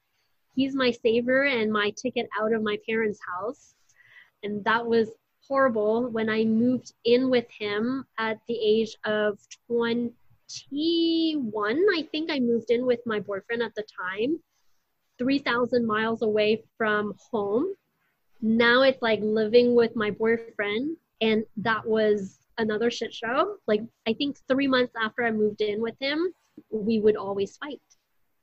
he's 0.56 0.76
my 0.76 0.92
savior 0.92 1.44
and 1.44 1.72
my 1.72 1.92
ticket 1.92 2.28
out 2.40 2.54
of 2.54 2.62
my 2.62 2.78
parents' 2.88 3.20
house. 3.26 3.76
And 4.44 4.64
that 4.66 4.86
was 4.86 5.10
horrible 5.48 6.10
when 6.10 6.30
I 6.30 6.44
moved 6.44 6.94
in 7.06 7.30
with 7.30 7.50
him 7.50 8.06
at 8.18 8.40
the 8.48 8.60
age 8.60 8.96
of 9.06 9.40
21. 10.70 11.86
I 11.94 12.08
think 12.12 12.32
I 12.32 12.40
moved 12.40 12.72
in 12.72 12.86
with 12.86 13.00
my 13.06 13.20
boyfriend 13.20 13.62
at 13.62 13.76
the 13.76 13.84
time, 14.00 14.40
3,000 15.18 15.86
miles 15.86 16.22
away 16.22 16.64
from 16.78 17.14
home. 17.32 17.74
Now 18.42 18.82
it's 18.82 19.02
like 19.02 19.20
living 19.22 19.76
with 19.76 19.96
my 19.96 20.12
boyfriend, 20.12 20.98
and 21.22 21.44
that 21.58 21.86
was 21.86 22.40
another 22.58 22.90
shit 22.90 23.14
show. 23.14 23.58
Like, 23.68 23.82
I 24.08 24.14
think 24.14 24.38
three 24.48 24.68
months 24.68 24.94
after 25.02 25.24
I 25.24 25.32
moved 25.32 25.62
in 25.62 25.82
with 25.82 25.96
him, 26.00 26.34
we 26.72 27.00
would 27.00 27.16
always 27.16 27.58
fight. 27.58 27.82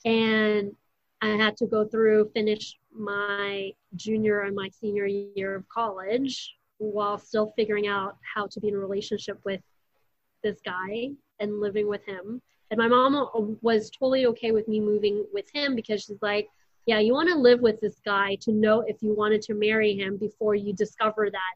And 0.05 0.73
I 1.21 1.31
had 1.31 1.57
to 1.59 1.67
go 1.67 1.85
through, 1.85 2.31
finish 2.33 2.79
my 2.93 3.73
junior 3.97 4.43
and 4.43 4.55
my 4.55 4.69
senior 4.69 5.07
year 5.07 5.57
of 5.57 5.69
college 5.69 6.55
while 6.79 7.19
still 7.19 7.53
figuring 7.57 7.89
out 7.89 8.17
how 8.35 8.47
to 8.47 8.61
be 8.61 8.69
in 8.69 8.75
a 8.75 8.79
relationship 8.79 9.41
with 9.45 9.61
this 10.45 10.61
guy 10.65 11.11
and 11.41 11.61
living 11.61 11.89
with 11.89 12.05
him. 12.05 12.41
And 12.71 12.79
my 12.79 12.89
mom 12.89 13.59
was 13.63 13.91
totally 13.91 14.27
okay 14.27 14.53
with 14.53 14.69
me 14.69 14.81
moving 14.81 15.25
with 15.33 15.47
him 15.53 15.75
because 15.75 16.03
she's 16.03 16.21
like, 16.21 16.49
yeah, 16.87 16.99
you 16.99 17.13
want 17.13 17.29
to 17.29 17.39
live 17.39 17.61
with 17.61 17.81
this 17.81 18.01
guy 18.05 18.37
to 18.43 18.53
know 18.53 18.85
if 18.87 19.03
you 19.03 19.15
wanted 19.15 19.43
to 19.43 19.55
marry 19.55 19.95
him 19.95 20.17
before 20.17 20.55
you 20.55 20.73
discover 20.73 21.31
that 21.31 21.55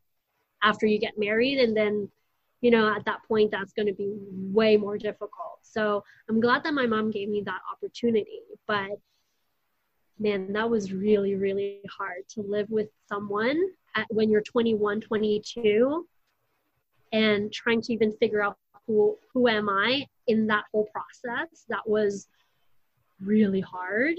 after 0.62 0.86
you 0.86 0.98
get 0.98 1.18
married. 1.18 1.58
And 1.58 1.76
then, 1.76 2.10
you 2.60 2.70
know, 2.70 2.94
at 2.94 3.04
that 3.06 3.22
point, 3.26 3.50
that's 3.50 3.72
going 3.72 3.86
to 3.86 3.94
be 3.94 4.14
way 4.30 4.76
more 4.76 4.98
difficult. 4.98 5.58
So 5.62 6.04
I'm 6.28 6.40
glad 6.40 6.64
that 6.64 6.74
my 6.74 6.86
mom 6.86 7.10
gave 7.10 7.28
me 7.28 7.42
that 7.46 7.60
opportunity. 7.70 8.40
But 8.66 8.90
man, 10.18 10.52
that 10.52 10.68
was 10.68 10.92
really, 10.92 11.34
really 11.34 11.80
hard 11.90 12.28
to 12.30 12.42
live 12.42 12.70
with 12.70 12.88
someone 13.08 13.60
at, 13.96 14.06
when 14.10 14.30
you're 14.30 14.42
21, 14.42 15.00
22 15.00 16.06
and 17.12 17.52
trying 17.52 17.82
to 17.82 17.92
even 17.92 18.12
figure 18.12 18.42
out 18.42 18.56
who, 18.86 19.18
who 19.32 19.48
am 19.48 19.68
I 19.68 20.06
in 20.26 20.46
that 20.48 20.64
whole 20.72 20.88
process. 20.92 21.64
That 21.68 21.88
was 21.88 22.28
really 23.20 23.60
hard. 23.60 24.16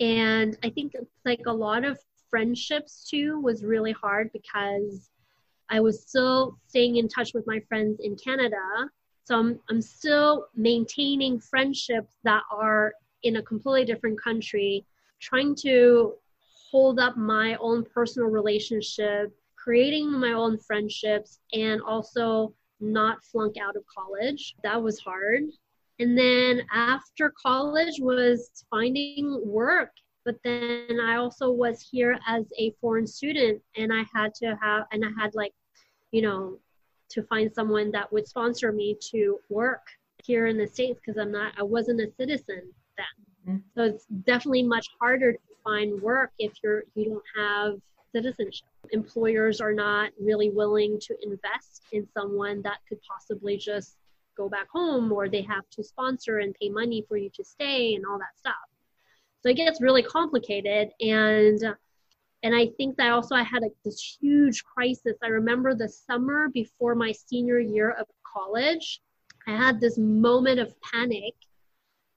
And 0.00 0.56
I 0.62 0.70
think 0.70 0.94
like 1.24 1.42
a 1.46 1.52
lot 1.52 1.84
of 1.84 1.98
friendships 2.30 3.06
too 3.08 3.40
was 3.40 3.64
really 3.64 3.92
hard 3.92 4.30
because 4.32 5.10
I 5.70 5.80
was 5.80 6.02
still 6.02 6.58
staying 6.66 6.96
in 6.96 7.08
touch 7.08 7.32
with 7.32 7.46
my 7.46 7.60
friends 7.68 8.00
in 8.00 8.16
Canada. 8.16 8.58
So 9.24 9.38
I'm, 9.38 9.60
I'm 9.70 9.80
still 9.80 10.48
maintaining 10.54 11.40
friendships 11.40 12.16
that 12.24 12.42
are 12.50 12.92
in 13.22 13.36
a 13.36 13.42
completely 13.42 13.84
different 13.84 14.20
country, 14.20 14.84
trying 15.20 15.54
to 15.56 16.14
hold 16.70 16.98
up 16.98 17.16
my 17.16 17.56
own 17.60 17.84
personal 17.84 18.28
relationship, 18.28 19.32
creating 19.56 20.10
my 20.12 20.32
own 20.32 20.58
friendships, 20.58 21.38
and 21.52 21.80
also 21.82 22.52
not 22.80 23.24
flunk 23.24 23.56
out 23.56 23.76
of 23.76 23.84
college. 23.86 24.54
That 24.62 24.82
was 24.82 24.98
hard. 24.98 25.42
And 26.00 26.18
then 26.18 26.62
after 26.72 27.32
college 27.40 28.00
was 28.00 28.50
finding 28.70 29.40
work. 29.44 29.90
But 30.24 30.36
then 30.42 30.98
I 31.02 31.16
also 31.16 31.50
was 31.50 31.86
here 31.90 32.18
as 32.26 32.44
a 32.58 32.72
foreign 32.80 33.06
student 33.06 33.60
and 33.76 33.92
I 33.92 34.04
had 34.14 34.34
to 34.36 34.56
have, 34.60 34.84
and 34.90 35.04
I 35.04 35.10
had 35.20 35.34
like, 35.34 35.52
you 36.12 36.22
know, 36.22 36.58
to 37.10 37.22
find 37.24 37.52
someone 37.52 37.90
that 37.90 38.10
would 38.10 38.26
sponsor 38.26 38.72
me 38.72 38.96
to 39.10 39.38
work 39.50 39.86
here 40.24 40.46
in 40.46 40.56
the 40.56 40.66
States 40.66 40.98
because 40.98 41.20
I'm 41.20 41.30
not, 41.30 41.52
I 41.58 41.62
wasn't 41.62 42.00
a 42.00 42.10
citizen 42.18 42.62
then. 42.96 43.06
Mm-hmm. 43.46 43.56
So 43.76 43.84
it's 43.84 44.06
definitely 44.24 44.62
much 44.62 44.86
harder 44.98 45.32
to 45.32 45.38
find 45.62 46.00
work 46.00 46.30
if 46.38 46.52
you're 46.62 46.84
you 46.94 47.04
don't 47.04 47.22
have 47.36 47.74
citizenship. 48.14 48.66
Employers 48.92 49.60
are 49.60 49.72
not 49.72 50.10
really 50.20 50.50
willing 50.50 50.98
to 51.00 51.16
invest 51.22 51.82
in 51.92 52.06
someone 52.16 52.62
that 52.62 52.78
could 52.88 52.98
possibly 53.02 53.56
just 53.56 53.96
go 54.36 54.48
back 54.48 54.68
home 54.68 55.12
or 55.12 55.28
they 55.28 55.42
have 55.42 55.68
to 55.70 55.82
sponsor 55.82 56.38
and 56.38 56.54
pay 56.60 56.68
money 56.68 57.04
for 57.08 57.16
you 57.16 57.30
to 57.34 57.44
stay 57.44 57.94
and 57.94 58.04
all 58.06 58.18
that 58.18 58.36
stuff. 58.38 58.54
So 59.42 59.50
it 59.50 59.56
gets 59.56 59.80
really 59.80 60.02
complicated 60.02 60.90
and 61.00 61.60
and 62.42 62.54
I 62.54 62.68
think 62.76 62.98
that 62.98 63.10
also 63.10 63.34
I 63.34 63.42
had 63.42 63.62
a, 63.62 63.70
this 63.86 64.18
huge 64.20 64.64
crisis. 64.64 65.16
I 65.22 65.28
remember 65.28 65.74
the 65.74 65.88
summer 65.88 66.50
before 66.50 66.94
my 66.94 67.10
senior 67.10 67.58
year 67.58 67.92
of 67.92 68.06
college, 68.36 69.00
I 69.46 69.56
had 69.56 69.80
this 69.80 69.96
moment 69.96 70.60
of 70.60 70.74
panic 70.82 71.32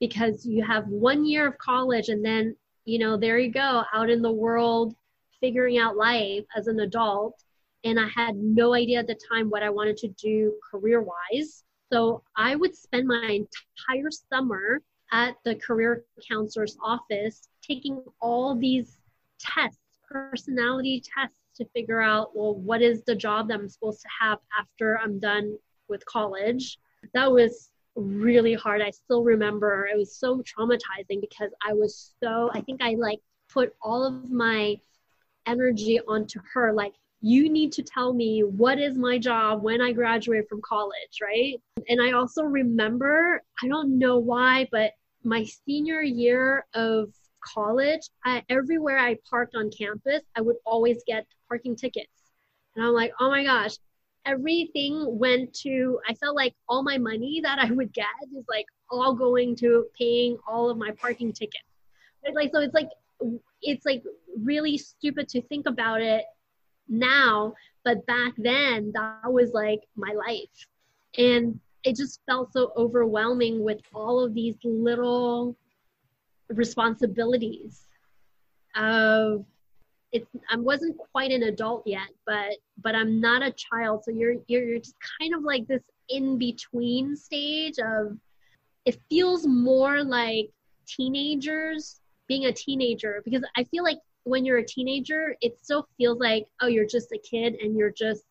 because 0.01 0.45
you 0.45 0.65
have 0.65 0.85
one 0.87 1.25
year 1.25 1.47
of 1.47 1.57
college 1.57 2.09
and 2.09 2.23
then 2.23 2.55
you 2.85 2.99
know 2.99 3.17
there 3.17 3.39
you 3.39 3.51
go 3.51 3.83
out 3.93 4.09
in 4.09 4.21
the 4.21 4.31
world 4.31 4.95
figuring 5.39 5.77
out 5.77 5.97
life 5.97 6.43
as 6.55 6.67
an 6.67 6.79
adult 6.81 7.43
and 7.83 7.99
i 7.99 8.07
had 8.07 8.35
no 8.35 8.73
idea 8.73 8.99
at 8.99 9.07
the 9.07 9.19
time 9.31 9.49
what 9.49 9.63
i 9.63 9.69
wanted 9.69 9.97
to 9.97 10.07
do 10.09 10.53
career 10.69 11.01
wise 11.01 11.63
so 11.91 12.21
i 12.35 12.55
would 12.55 12.75
spend 12.75 13.07
my 13.07 13.45
entire 13.87 14.09
summer 14.31 14.81
at 15.11 15.35
the 15.45 15.55
career 15.55 16.03
counselor's 16.29 16.77
office 16.83 17.47
taking 17.61 18.03
all 18.21 18.55
these 18.55 18.97
tests 19.39 19.79
personality 20.09 21.01
tests 21.13 21.37
to 21.55 21.65
figure 21.73 22.01
out 22.01 22.35
well 22.35 22.55
what 22.55 22.81
is 22.81 23.03
the 23.03 23.15
job 23.15 23.47
that 23.47 23.59
i'm 23.59 23.69
supposed 23.69 24.01
to 24.01 24.07
have 24.21 24.39
after 24.57 24.97
i'm 24.99 25.19
done 25.19 25.57
with 25.89 26.05
college. 26.05 26.77
That 27.13 27.31
was 27.31 27.71
really 27.95 28.53
hard. 28.53 28.81
I 28.81 28.91
still 28.91 29.23
remember. 29.23 29.87
It 29.91 29.97
was 29.97 30.15
so 30.15 30.41
traumatizing 30.41 31.21
because 31.21 31.51
I 31.65 31.73
was 31.73 32.13
so, 32.21 32.49
I 32.53 32.61
think 32.61 32.81
I 32.81 32.95
like 32.95 33.19
put 33.49 33.73
all 33.81 34.05
of 34.05 34.29
my 34.29 34.79
energy 35.47 35.99
onto 36.07 36.39
her. 36.53 36.73
Like, 36.73 36.93
you 37.21 37.49
need 37.49 37.71
to 37.73 37.83
tell 37.83 38.13
me 38.13 38.43
what 38.43 38.79
is 38.79 38.97
my 38.97 39.17
job 39.17 39.63
when 39.63 39.81
I 39.81 39.91
graduate 39.91 40.47
from 40.47 40.61
college, 40.61 41.19
right? 41.21 41.59
And 41.89 42.01
I 42.01 42.11
also 42.11 42.43
remember, 42.43 43.41
I 43.63 43.67
don't 43.67 43.97
know 43.97 44.19
why, 44.19 44.67
but 44.71 44.91
my 45.23 45.43
senior 45.65 46.01
year 46.01 46.65
of 46.75 47.11
college, 47.43 48.01
I, 48.23 48.43
everywhere 48.49 48.99
I 48.99 49.17
parked 49.27 49.55
on 49.55 49.71
campus, 49.71 50.21
I 50.35 50.41
would 50.41 50.57
always 50.65 51.01
get 51.07 51.25
parking 51.47 51.75
tickets. 51.75 52.11
And 52.75 52.85
I'm 52.85 52.93
like, 52.93 53.13
oh 53.19 53.29
my 53.29 53.43
gosh, 53.43 53.77
everything 54.27 55.05
went 55.17 55.53
to 55.53 55.99
i 56.07 56.13
felt 56.13 56.35
like 56.35 56.53
all 56.67 56.83
my 56.83 56.97
money 56.97 57.39
that 57.41 57.57
i 57.59 57.71
would 57.71 57.91
get 57.93 58.05
is 58.37 58.43
like 58.49 58.65
all 58.91 59.13
going 59.13 59.55
to 59.55 59.85
paying 59.97 60.37
all 60.45 60.69
of 60.69 60.77
my 60.77 60.91
parking 60.99 61.31
tickets 61.31 61.63
like 62.35 62.51
so 62.51 62.59
it's 62.59 62.73
like 62.73 62.89
it's 63.61 63.85
like 63.85 64.03
really 64.43 64.77
stupid 64.77 65.27
to 65.27 65.41
think 65.43 65.65
about 65.65 66.01
it 66.01 66.25
now 66.87 67.53
but 67.83 68.05
back 68.05 68.33
then 68.37 68.91
that 68.93 69.31
was 69.31 69.51
like 69.53 69.81
my 69.95 70.13
life 70.13 70.67
and 71.17 71.59
it 71.83 71.95
just 71.95 72.21
felt 72.25 72.51
so 72.53 72.71
overwhelming 72.75 73.63
with 73.63 73.79
all 73.93 74.23
of 74.23 74.33
these 74.33 74.55
little 74.63 75.55
responsibilities 76.49 77.87
of 78.75 79.45
it's 80.11 80.29
I 80.49 80.57
wasn't 80.57 80.97
quite 80.97 81.31
an 81.31 81.43
adult 81.43 81.83
yet, 81.85 82.07
but 82.25 82.55
but 82.81 82.95
I'm 82.95 83.19
not 83.19 83.41
a 83.41 83.51
child. 83.51 84.03
So 84.03 84.11
you're 84.11 84.35
you're 84.47 84.79
just 84.79 84.95
kind 85.19 85.33
of 85.33 85.43
like 85.43 85.67
this 85.67 85.83
in 86.09 86.37
between 86.37 87.15
stage 87.15 87.75
of 87.79 88.17
it 88.85 88.99
feels 89.09 89.45
more 89.45 90.03
like 90.03 90.49
teenagers 90.87 91.99
being 92.27 92.45
a 92.45 92.53
teenager 92.53 93.21
because 93.23 93.43
I 93.55 93.63
feel 93.65 93.83
like 93.83 93.99
when 94.23 94.45
you're 94.45 94.57
a 94.57 94.65
teenager, 94.65 95.35
it 95.41 95.57
still 95.59 95.87
feels 95.97 96.19
like 96.19 96.47
oh 96.61 96.67
you're 96.67 96.85
just 96.85 97.11
a 97.11 97.17
kid 97.17 97.55
and 97.61 97.75
you're 97.77 97.91
just 97.91 98.23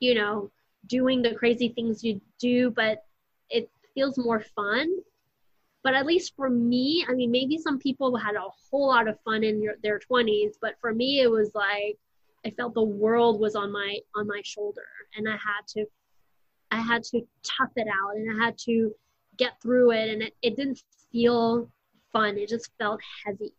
you 0.00 0.14
know 0.14 0.50
doing 0.86 1.22
the 1.22 1.34
crazy 1.34 1.68
things 1.68 2.02
you 2.02 2.20
do, 2.38 2.70
but 2.70 3.04
it 3.50 3.70
feels 3.94 4.18
more 4.18 4.40
fun. 4.40 4.88
But 5.82 5.94
at 5.94 6.06
least 6.06 6.34
for 6.36 6.50
me 6.50 7.06
i 7.08 7.14
mean 7.14 7.30
maybe 7.30 7.56
some 7.56 7.78
people 7.78 8.14
had 8.16 8.34
a 8.34 8.48
whole 8.70 8.88
lot 8.88 9.08
of 9.08 9.18
fun 9.20 9.42
in 9.42 9.62
your, 9.62 9.76
their 9.82 9.98
20s 9.98 10.56
but 10.60 10.74
for 10.80 10.92
me 10.92 11.20
it 11.20 11.30
was 11.30 11.52
like 11.54 11.96
i 12.44 12.50
felt 12.50 12.74
the 12.74 12.82
world 12.82 13.40
was 13.40 13.54
on 13.54 13.72
my 13.72 13.98
on 14.14 14.26
my 14.26 14.42
shoulder 14.44 14.88
and 15.16 15.26
i 15.26 15.32
had 15.32 15.66
to 15.66 15.86
i 16.72 16.80
had 16.80 17.02
to 17.04 17.26
tough 17.42 17.70
it 17.76 17.86
out 17.88 18.16
and 18.16 18.30
i 18.30 18.44
had 18.44 18.58
to 18.58 18.94
get 19.38 19.60
through 19.62 19.92
it 19.92 20.10
and 20.10 20.22
it, 20.22 20.34
it 20.42 20.56
didn't 20.56 20.82
feel 21.10 21.70
fun 22.12 22.36
it 22.38 22.48
just 22.48 22.70
felt 22.78 23.00
heavy 23.24 23.52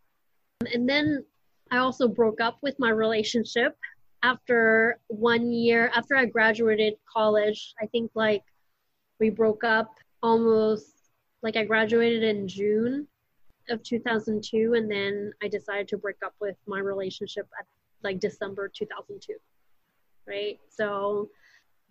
and 0.74 0.88
then 0.88 1.24
i 1.72 1.78
also 1.78 2.08
broke 2.08 2.42
up 2.42 2.58
with 2.62 2.76
my 2.80 2.90
relationship 2.90 3.78
after 4.24 5.00
one 5.08 5.52
year 5.52 5.92
after 5.96 6.16
i 6.16 6.26
graduated 6.26 6.94
college 7.12 7.74
i 7.82 7.86
think 7.88 8.12
like 8.16 8.44
we 9.20 9.30
broke 9.30 9.64
up 9.64 9.94
almost 10.24 11.00
like 11.42 11.56
I 11.56 11.64
graduated 11.64 12.24
in 12.24 12.48
June 12.48 13.08
of 13.70 13.84
2002 13.84 14.74
and 14.74 14.90
then 14.90 15.32
I 15.44 15.48
decided 15.48 15.88
to 15.90 15.98
break 15.98 16.18
up 16.26 16.34
with 16.40 16.56
my 16.68 16.80
relationship 16.80 17.48
at 17.60 17.66
like 18.04 18.20
December 18.20 18.70
2002. 18.74 19.34
Right? 20.28 20.60
So 20.70 21.30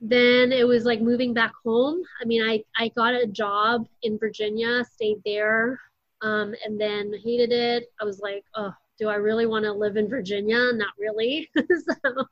then 0.00 0.52
it 0.52 0.66
was 0.66 0.84
like 0.84 1.00
moving 1.00 1.34
back 1.34 1.52
home. 1.64 2.02
I 2.22 2.24
mean, 2.24 2.42
I, 2.42 2.62
I 2.76 2.88
got 2.88 3.14
a 3.14 3.26
job 3.26 3.86
in 4.02 4.18
Virginia, 4.18 4.84
stayed 4.84 5.20
there, 5.24 5.78
um, 6.22 6.54
and 6.64 6.80
then 6.80 7.12
hated 7.24 7.52
it. 7.52 7.92
I 8.00 8.04
was 8.04 8.20
like, 8.20 8.44
oh, 8.54 8.72
do 8.98 9.08
I 9.08 9.14
really 9.14 9.46
want 9.46 9.64
to 9.64 9.72
live 9.72 9.96
in 9.96 10.08
Virginia? 10.08 10.72
Not 10.72 10.92
really. 10.98 11.48
so 11.56 12.24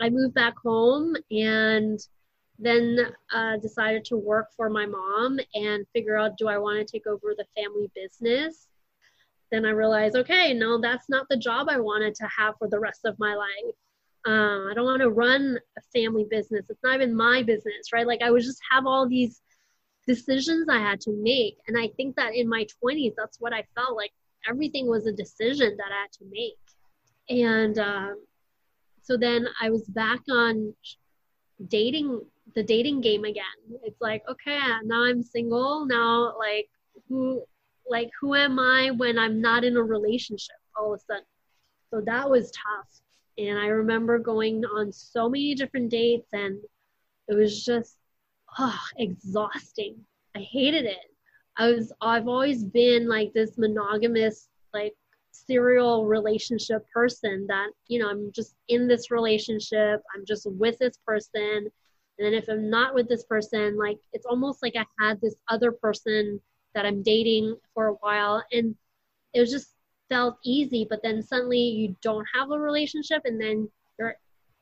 I 0.00 0.10
moved 0.10 0.34
back 0.34 0.54
home 0.58 1.16
and 1.30 1.98
then 2.58 2.98
uh, 3.34 3.56
decided 3.58 4.04
to 4.06 4.16
work 4.16 4.48
for 4.56 4.70
my 4.70 4.86
mom 4.86 5.38
and 5.54 5.86
figure 5.92 6.16
out 6.16 6.38
do 6.38 6.48
I 6.48 6.58
want 6.58 6.78
to 6.78 6.90
take 6.90 7.06
over 7.06 7.34
the 7.36 7.44
family 7.56 7.90
business. 7.94 8.68
Then 9.50 9.64
I 9.64 9.70
realized, 9.70 10.16
okay, 10.16 10.54
no, 10.54 10.80
that's 10.80 11.08
not 11.08 11.26
the 11.28 11.36
job 11.36 11.68
I 11.70 11.78
wanted 11.78 12.14
to 12.16 12.28
have 12.36 12.54
for 12.58 12.68
the 12.68 12.80
rest 12.80 13.04
of 13.04 13.18
my 13.18 13.34
life. 13.34 13.74
Uh, 14.26 14.70
I 14.70 14.72
don't 14.74 14.84
want 14.84 15.02
to 15.02 15.10
run 15.10 15.58
a 15.78 15.98
family 15.98 16.26
business. 16.28 16.66
It's 16.68 16.82
not 16.82 16.96
even 16.96 17.14
my 17.14 17.42
business, 17.42 17.92
right? 17.92 18.06
Like 18.06 18.22
I 18.22 18.30
would 18.30 18.42
just 18.42 18.60
have 18.70 18.86
all 18.86 19.08
these 19.08 19.40
decisions 20.06 20.68
I 20.68 20.78
had 20.78 21.00
to 21.02 21.12
make. 21.12 21.58
And 21.66 21.78
I 21.78 21.88
think 21.96 22.16
that 22.16 22.34
in 22.34 22.48
my 22.48 22.66
20s, 22.82 23.14
that's 23.16 23.38
what 23.40 23.52
I 23.52 23.64
felt 23.74 23.96
like 23.96 24.12
everything 24.48 24.86
was 24.86 25.06
a 25.06 25.12
decision 25.12 25.76
that 25.76 25.92
I 25.92 26.02
had 26.02 26.12
to 26.12 26.24
make. 26.30 26.58
And 27.28 27.78
uh, 27.78 28.10
so 29.02 29.16
then 29.16 29.46
I 29.60 29.70
was 29.70 29.84
back 29.84 30.20
on 30.30 30.74
dating 31.68 32.20
the 32.54 32.62
dating 32.62 33.00
game 33.00 33.24
again. 33.24 33.44
It's 33.82 34.00
like, 34.00 34.22
okay, 34.28 34.58
now 34.84 35.04
I'm 35.04 35.22
single. 35.22 35.84
Now, 35.86 36.34
like, 36.38 36.68
who, 37.08 37.42
like, 37.88 38.10
who 38.20 38.34
am 38.34 38.58
I 38.58 38.90
when 38.92 39.18
I'm 39.18 39.40
not 39.40 39.64
in 39.64 39.76
a 39.76 39.82
relationship 39.82 40.56
all 40.78 40.94
of 40.94 41.00
a 41.00 41.02
sudden? 41.04 41.24
So 41.90 42.00
that 42.06 42.28
was 42.28 42.50
tough. 42.52 42.88
And 43.38 43.58
I 43.58 43.66
remember 43.66 44.18
going 44.18 44.64
on 44.64 44.92
so 44.92 45.28
many 45.28 45.54
different 45.54 45.90
dates, 45.90 46.28
and 46.32 46.58
it 47.28 47.34
was 47.34 47.64
just, 47.64 47.96
oh, 48.58 48.80
exhausting. 48.96 49.96
I 50.34 50.40
hated 50.40 50.84
it. 50.84 51.10
I 51.56 51.70
was, 51.70 51.92
I've 52.00 52.28
always 52.28 52.64
been 52.64 53.08
like 53.08 53.32
this 53.32 53.56
monogamous, 53.56 54.48
like, 54.74 54.94
serial 55.32 56.06
relationship 56.06 56.84
person 56.92 57.46
that, 57.46 57.68
you 57.88 57.98
know, 57.98 58.08
I'm 58.08 58.32
just 58.32 58.56
in 58.68 58.88
this 58.88 59.10
relationship, 59.10 60.02
I'm 60.14 60.24
just 60.24 60.50
with 60.50 60.78
this 60.78 60.98
person 61.06 61.70
and 62.18 62.26
then 62.26 62.34
if 62.34 62.48
I'm 62.48 62.70
not 62.70 62.94
with 62.94 63.08
this 63.08 63.24
person, 63.24 63.76
like 63.76 63.98
it's 64.12 64.26
almost 64.26 64.62
like 64.62 64.74
I 64.76 64.86
had 64.98 65.20
this 65.20 65.36
other 65.48 65.70
person 65.70 66.40
that 66.74 66.86
I'm 66.86 67.02
dating 67.02 67.56
for 67.74 67.88
a 67.88 67.94
while 67.94 68.42
and 68.52 68.74
it 69.34 69.40
was 69.40 69.50
just 69.50 69.74
felt 70.08 70.38
easy, 70.44 70.86
but 70.88 71.02
then 71.02 71.22
suddenly 71.22 71.58
you 71.58 71.96
don't 72.02 72.26
have 72.34 72.50
a 72.50 72.58
relationship 72.58 73.22
and 73.24 73.40
then 73.40 73.68
you're 73.98 74.16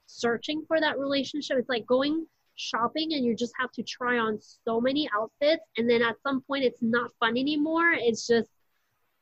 searching 0.07 0.65
for 0.67 0.81
that 0.81 0.99
relationship. 0.99 1.59
It's 1.59 1.69
like 1.69 1.87
going 1.87 2.27
shopping 2.57 3.15
and 3.15 3.25
you 3.25 3.35
just 3.35 3.53
have 3.59 3.71
to 3.73 3.83
try 3.83 4.19
on 4.19 4.39
so 4.41 4.81
many 4.81 5.09
outfits. 5.15 5.65
And 5.77 5.89
then 5.89 6.03
at 6.03 6.21
some 6.23 6.43
point 6.43 6.65
it's 6.65 6.83
not 6.83 7.11
fun 7.21 7.37
anymore. 7.37 7.93
It's 7.93 8.27
just 8.27 8.51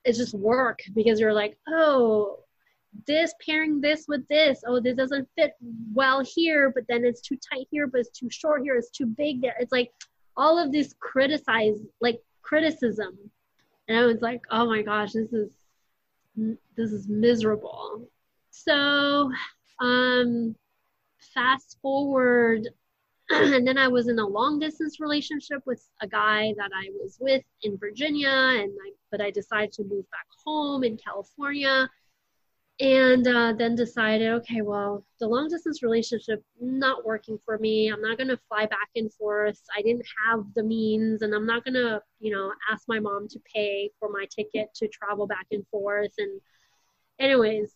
it's 0.04 0.18
just 0.18 0.34
work 0.34 0.80
because 0.94 1.20
you're 1.20 1.32
like, 1.32 1.56
oh, 1.68 2.40
this 3.06 3.32
pairing 3.44 3.80
this 3.80 4.06
with 4.08 4.26
this. 4.28 4.62
Oh 4.66 4.80
this 4.80 4.96
doesn't 4.96 5.28
fit 5.36 5.52
well 5.94 6.22
here 6.24 6.70
but 6.74 6.84
then 6.88 7.04
it's 7.04 7.20
too 7.20 7.38
tight 7.52 7.66
here 7.70 7.86
but 7.86 8.00
it's 8.00 8.18
too 8.18 8.28
short 8.30 8.62
here. 8.62 8.76
It's 8.76 8.90
too 8.90 9.06
big 9.06 9.40
there. 9.40 9.56
It's 9.58 9.72
like 9.72 9.92
all 10.36 10.58
of 10.58 10.72
this 10.72 10.94
criticize 11.00 11.78
like 12.00 12.20
criticism. 12.42 13.18
And 13.88 13.98
i 13.98 14.04
was 14.04 14.20
like 14.20 14.42
oh 14.50 14.66
my 14.66 14.82
gosh 14.82 15.12
this 15.12 15.32
is 15.32 15.50
this 16.76 16.92
is 16.92 17.08
miserable. 17.08 18.08
So 18.50 19.30
um 19.80 20.54
fast 21.34 21.78
forward 21.80 22.68
and 23.54 23.66
then 23.66 23.78
i 23.78 23.88
was 23.88 24.08
in 24.08 24.18
a 24.18 24.26
long 24.26 24.58
distance 24.58 25.00
relationship 25.00 25.62
with 25.66 25.88
a 26.00 26.06
guy 26.06 26.52
that 26.56 26.70
i 26.74 26.88
was 27.00 27.16
with 27.20 27.42
in 27.62 27.76
virginia 27.78 28.28
and 28.28 28.70
I, 28.70 28.92
but 29.10 29.20
i 29.20 29.30
decided 29.30 29.72
to 29.72 29.84
move 29.84 30.04
back 30.10 30.26
home 30.44 30.84
in 30.84 30.96
california 30.96 31.88
and 32.80 33.26
uh, 33.28 33.52
then 33.52 33.74
decided 33.74 34.28
okay 34.32 34.60
well 34.60 35.04
the 35.20 35.26
long 35.26 35.48
distance 35.48 35.82
relationship 35.82 36.42
not 36.60 37.04
working 37.04 37.38
for 37.44 37.58
me. 37.58 37.88
I'm 37.88 38.00
not 38.00 38.16
going 38.16 38.28
to 38.28 38.40
fly 38.48 38.64
back 38.64 38.88
and 38.96 39.12
forth. 39.12 39.60
I 39.76 39.82
didn't 39.82 40.06
have 40.26 40.44
the 40.54 40.62
means 40.62 41.22
and 41.22 41.34
i'm 41.34 41.46
not 41.46 41.64
going 41.64 41.74
to 41.74 42.00
you 42.18 42.32
know 42.32 42.50
ask 42.70 42.84
my 42.88 42.98
mom 42.98 43.28
to 43.28 43.40
pay 43.54 43.90
for 44.00 44.08
my 44.08 44.26
ticket 44.34 44.74
to 44.76 44.88
travel 44.88 45.26
back 45.26 45.46
and 45.52 45.66
forth. 45.68 46.12
And 46.18 46.40
anyways 47.18 47.72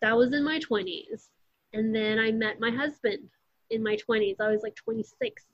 that 0.00 0.16
was 0.16 0.32
in 0.32 0.44
my 0.44 0.58
20s 0.60 1.28
and 1.72 1.94
then 1.94 2.18
i 2.18 2.30
met 2.30 2.60
my 2.60 2.70
husband 2.70 3.28
in 3.70 3.82
my 3.82 3.96
20s 3.96 4.36
i 4.40 4.48
was 4.48 4.62
like 4.62 4.74
26 4.76 5.46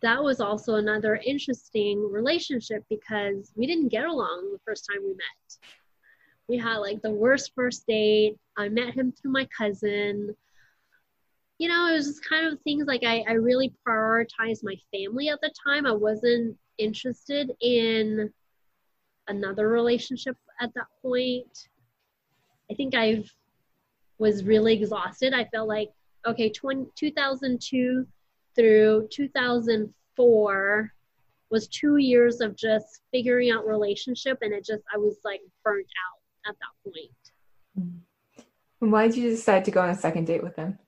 that 0.00 0.22
was 0.22 0.40
also 0.40 0.76
another 0.76 1.20
interesting 1.26 2.08
relationship 2.10 2.84
because 2.88 3.52
we 3.56 3.66
didn't 3.66 3.88
get 3.88 4.04
along 4.04 4.50
the 4.52 4.60
first 4.64 4.88
time 4.90 5.02
we 5.02 5.10
met 5.10 5.72
we 6.48 6.56
had 6.56 6.78
like 6.78 7.02
the 7.02 7.10
worst 7.10 7.52
first 7.54 7.86
date. 7.86 8.36
I 8.56 8.68
met 8.68 8.94
him 8.94 9.12
through 9.12 9.32
my 9.32 9.46
cousin. 9.56 10.34
You 11.58 11.68
know, 11.68 11.88
it 11.88 11.94
was 11.94 12.06
just 12.06 12.28
kind 12.28 12.46
of 12.46 12.60
things 12.62 12.86
like 12.86 13.04
I, 13.04 13.22
I 13.28 13.32
really 13.32 13.74
prioritized 13.86 14.64
my 14.64 14.76
family 14.92 15.28
at 15.28 15.40
the 15.42 15.52
time. 15.66 15.86
I 15.86 15.92
wasn't 15.92 16.56
interested 16.78 17.50
in 17.60 18.32
another 19.26 19.68
relationship 19.68 20.36
at 20.60 20.72
that 20.74 20.86
point. 21.02 21.68
I 22.70 22.74
think 22.74 22.94
I 22.94 23.24
was 24.18 24.44
really 24.44 24.74
exhausted. 24.74 25.34
I 25.34 25.44
felt 25.46 25.68
like, 25.68 25.90
okay, 26.26 26.50
20, 26.50 26.86
2002 26.94 28.06
through 28.54 29.08
2004 29.10 30.92
was 31.50 31.68
two 31.68 31.96
years 31.96 32.40
of 32.40 32.56
just 32.56 33.00
figuring 33.12 33.50
out 33.50 33.66
relationship 33.66 34.38
and 34.42 34.52
it 34.52 34.64
just, 34.64 34.82
I 34.94 34.98
was 34.98 35.16
like 35.24 35.40
burnt 35.64 35.86
out 35.86 36.50
at 36.50 36.56
that 36.58 36.92
point. 36.92 37.10
Mm-hmm. 37.78 37.98
And 38.80 38.92
why 38.92 39.08
did 39.08 39.16
you 39.16 39.30
decide 39.30 39.64
to 39.64 39.70
go 39.70 39.80
on 39.80 39.90
a 39.90 39.94
second 39.94 40.26
date 40.26 40.42
with 40.42 40.56
him 40.56 40.78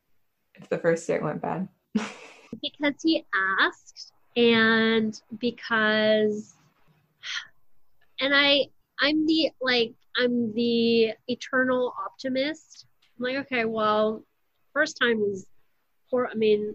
if 0.54 0.68
the 0.68 0.78
first 0.78 1.06
date 1.06 1.22
went 1.22 1.42
bad? 1.42 1.68
because 2.62 2.94
he 3.02 3.24
asked 3.60 4.12
and 4.36 5.20
because 5.38 6.54
and 8.20 8.34
I 8.34 8.66
I'm 9.00 9.26
the 9.26 9.50
like 9.60 9.94
I'm 10.16 10.52
the 10.54 11.12
eternal 11.28 11.94
optimist. 12.04 12.86
I'm 13.18 13.24
like, 13.24 13.36
okay, 13.46 13.64
well, 13.64 14.22
first 14.80 14.98
time 14.98 15.20
was 15.20 15.46
poor 16.10 16.26
I 16.32 16.34
mean, 16.34 16.74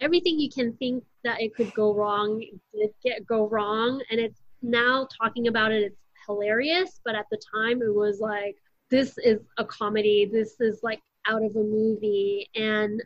everything 0.00 0.38
you 0.38 0.48
can 0.48 0.72
think 0.74 1.02
that 1.24 1.42
it 1.42 1.56
could 1.56 1.74
go 1.74 1.92
wrong 1.92 2.40
did 2.72 2.90
get 3.02 3.26
go 3.26 3.48
wrong 3.48 4.00
and 4.10 4.20
it's 4.20 4.40
now 4.62 5.08
talking 5.20 5.48
about 5.48 5.72
it 5.72 5.82
it's 5.82 6.02
hilarious, 6.26 7.00
but 7.04 7.16
at 7.16 7.26
the 7.32 7.40
time 7.52 7.82
it 7.82 7.92
was 7.92 8.20
like, 8.20 8.56
this 8.90 9.18
is 9.18 9.40
a 9.58 9.64
comedy. 9.64 10.28
This 10.30 10.60
is 10.60 10.80
like 10.84 11.00
out 11.26 11.42
of 11.42 11.56
a 11.56 11.62
movie. 11.62 12.48
And, 12.54 13.02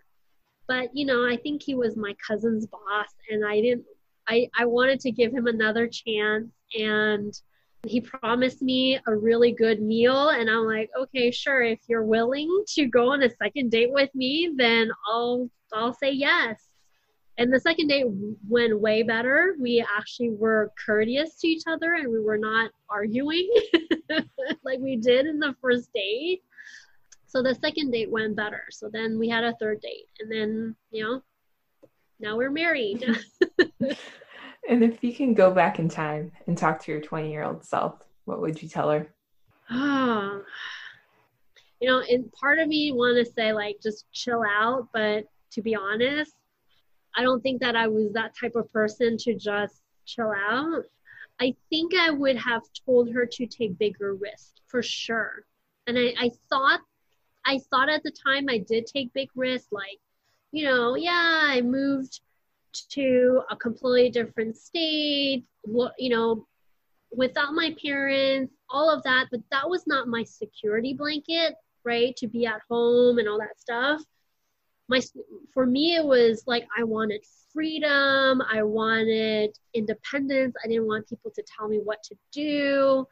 but 0.69 0.91
you 0.93 1.07
know, 1.07 1.27
I 1.27 1.37
think 1.37 1.63
he 1.63 1.75
was 1.75 1.97
my 1.97 2.15
cousin's 2.27 2.67
boss 2.67 3.09
and 3.31 3.43
I 3.47 3.61
didn't, 3.63 3.85
I, 4.29 4.49
I 4.59 4.67
wanted 4.67 5.01
to 5.01 5.11
give 5.11 5.33
him 5.33 5.47
another 5.47 5.87
chance 5.87 6.51
and 6.79 7.33
he 7.87 8.01
promised 8.01 8.63
me 8.63 8.99
a 9.07 9.15
really 9.15 9.53
good 9.53 9.81
meal 9.81 10.29
and 10.29 10.51
i'm 10.51 10.67
like 10.67 10.91
okay 10.99 11.31
sure 11.31 11.63
if 11.63 11.79
you're 11.89 12.05
willing 12.05 12.49
to 12.67 12.87
go 12.87 13.13
on 13.13 13.23
a 13.23 13.31
second 13.37 13.71
date 13.71 13.91
with 13.91 14.15
me 14.15 14.53
then 14.57 14.91
i'll 15.09 15.49
i'll 15.73 15.95
say 15.95 16.11
yes 16.11 16.71
and 17.41 17.51
the 17.51 17.59
second 17.59 17.89
date 17.89 18.05
went 18.47 18.79
way 18.79 19.03
better. 19.03 19.57
We 19.59 19.83
actually 19.97 20.29
were 20.29 20.73
courteous 20.85 21.37
to 21.37 21.49
each 21.49 21.63
other 21.67 21.95
and 21.95 22.13
we 22.13 22.21
were 22.21 22.37
not 22.37 22.71
arguing 22.91 23.51
like 24.63 24.79
we 24.79 24.97
did 24.97 25.25
in 25.25 25.39
the 25.39 25.55
first 25.63 25.91
date. 25.95 26.43
So 27.27 27.43
the 27.43 27.55
second 27.55 27.93
date 27.93 28.11
went 28.11 28.37
better. 28.37 28.65
So 28.71 28.91
then 28.93 29.19
we 29.19 29.27
had 29.27 29.43
a 29.43 29.55
third 29.59 29.81
date. 29.81 30.09
And 30.21 30.31
then, 30.31 30.77
you 30.91 31.03
know, 31.03 31.23
now 32.21 32.37
we're 32.37 32.51
married. 32.51 33.07
and 34.69 34.85
if 34.85 35.03
you 35.03 35.15
can 35.15 35.35
go 35.35 35.53
back 35.53 35.79
in 35.79 35.89
time 35.89 36.33
and 36.47 36.57
talk 36.57 36.81
to 36.85 36.93
your 36.93 37.01
20 37.01 37.31
year 37.31 37.45
old 37.45 37.65
self, 37.65 37.95
what 38.25 38.41
would 38.41 38.63
you 38.63 38.69
tell 38.69 38.91
her? 38.91 39.13
Oh, 39.71 40.43
you 41.81 41.89
know, 41.89 42.01
and 42.01 42.31
part 42.33 42.59
of 42.59 42.69
me 42.69 42.93
want 42.93 43.25
to 43.25 43.33
say 43.33 43.53
like 43.53 43.77
just 43.83 44.05
chill 44.13 44.43
out, 44.43 44.89
but 44.93 45.25
to 45.53 45.63
be 45.63 45.75
honest, 45.75 46.35
I 47.17 47.23
don't 47.23 47.41
think 47.41 47.61
that 47.61 47.75
I 47.75 47.89
was 47.89 48.13
that 48.13 48.33
type 48.39 48.55
of 48.55 48.71
person 48.73 49.17
to 49.19 49.35
just 49.35 49.83
chill 50.07 50.33
out. 50.33 50.85
I 51.41 51.55
think 51.71 51.95
I 51.95 52.11
would 52.11 52.37
have 52.37 52.63
told 52.85 53.13
her 53.13 53.27
to 53.27 53.47
take 53.47 53.79
bigger 53.79 54.15
risks 54.15 54.61
for 54.67 54.83
sure. 54.83 55.45
And 55.87 55.99
I, 55.99 56.15
I 56.19 56.31
thought, 56.51 56.81
I 57.47 57.59
thought 57.71 57.89
at 57.89 58.03
the 58.03 58.13
time 58.13 58.47
I 58.49 58.59
did 58.59 58.87
take 58.87 59.13
big 59.15 59.31
risks, 59.35 59.73
like, 59.73 59.99
you 60.53 60.65
know, 60.65 60.95
yeah, 60.97 61.47
I 61.49 61.63
moved 61.63 62.21
to 62.91 63.43
a 63.51 63.57
completely 63.57 64.11
different 64.11 64.57
state, 64.57 65.45
you 65.99 66.11
know, 66.11 66.47
without 67.13 67.53
my 67.55 67.75
parents, 67.83 68.55
all 68.69 68.91
of 68.91 69.03
that, 69.03 69.27
but 69.31 69.41
that 69.51 69.69
was 69.69 69.87
not 69.87 70.09
my 70.09 70.23
security 70.25 70.95
blanket, 70.95 71.55
right? 71.85 72.15
To 72.17 72.29
be 72.29 72.47
at 72.47 72.61
home 72.71 73.19
and 73.19 73.29
all 73.29 73.39
that 73.39 73.59
stuff. 73.59 74.03
My 74.89 75.01
for 75.55 75.67
me 75.67 75.95
it 75.95 76.05
was 76.05 76.45
like 76.47 76.67
I 76.77 76.83
wanted 76.83 77.25
freedom, 77.53 78.43
I 78.51 78.63
wanted 78.63 79.57
independence. 79.75 80.55
I 80.65 80.69
didn't 80.69 80.87
want 80.87 81.09
people 81.09 81.31
to 81.35 81.43
tell 81.57 81.69
me 81.69 81.79
what 81.79 82.03
to 82.05 82.17
do. 82.33 83.07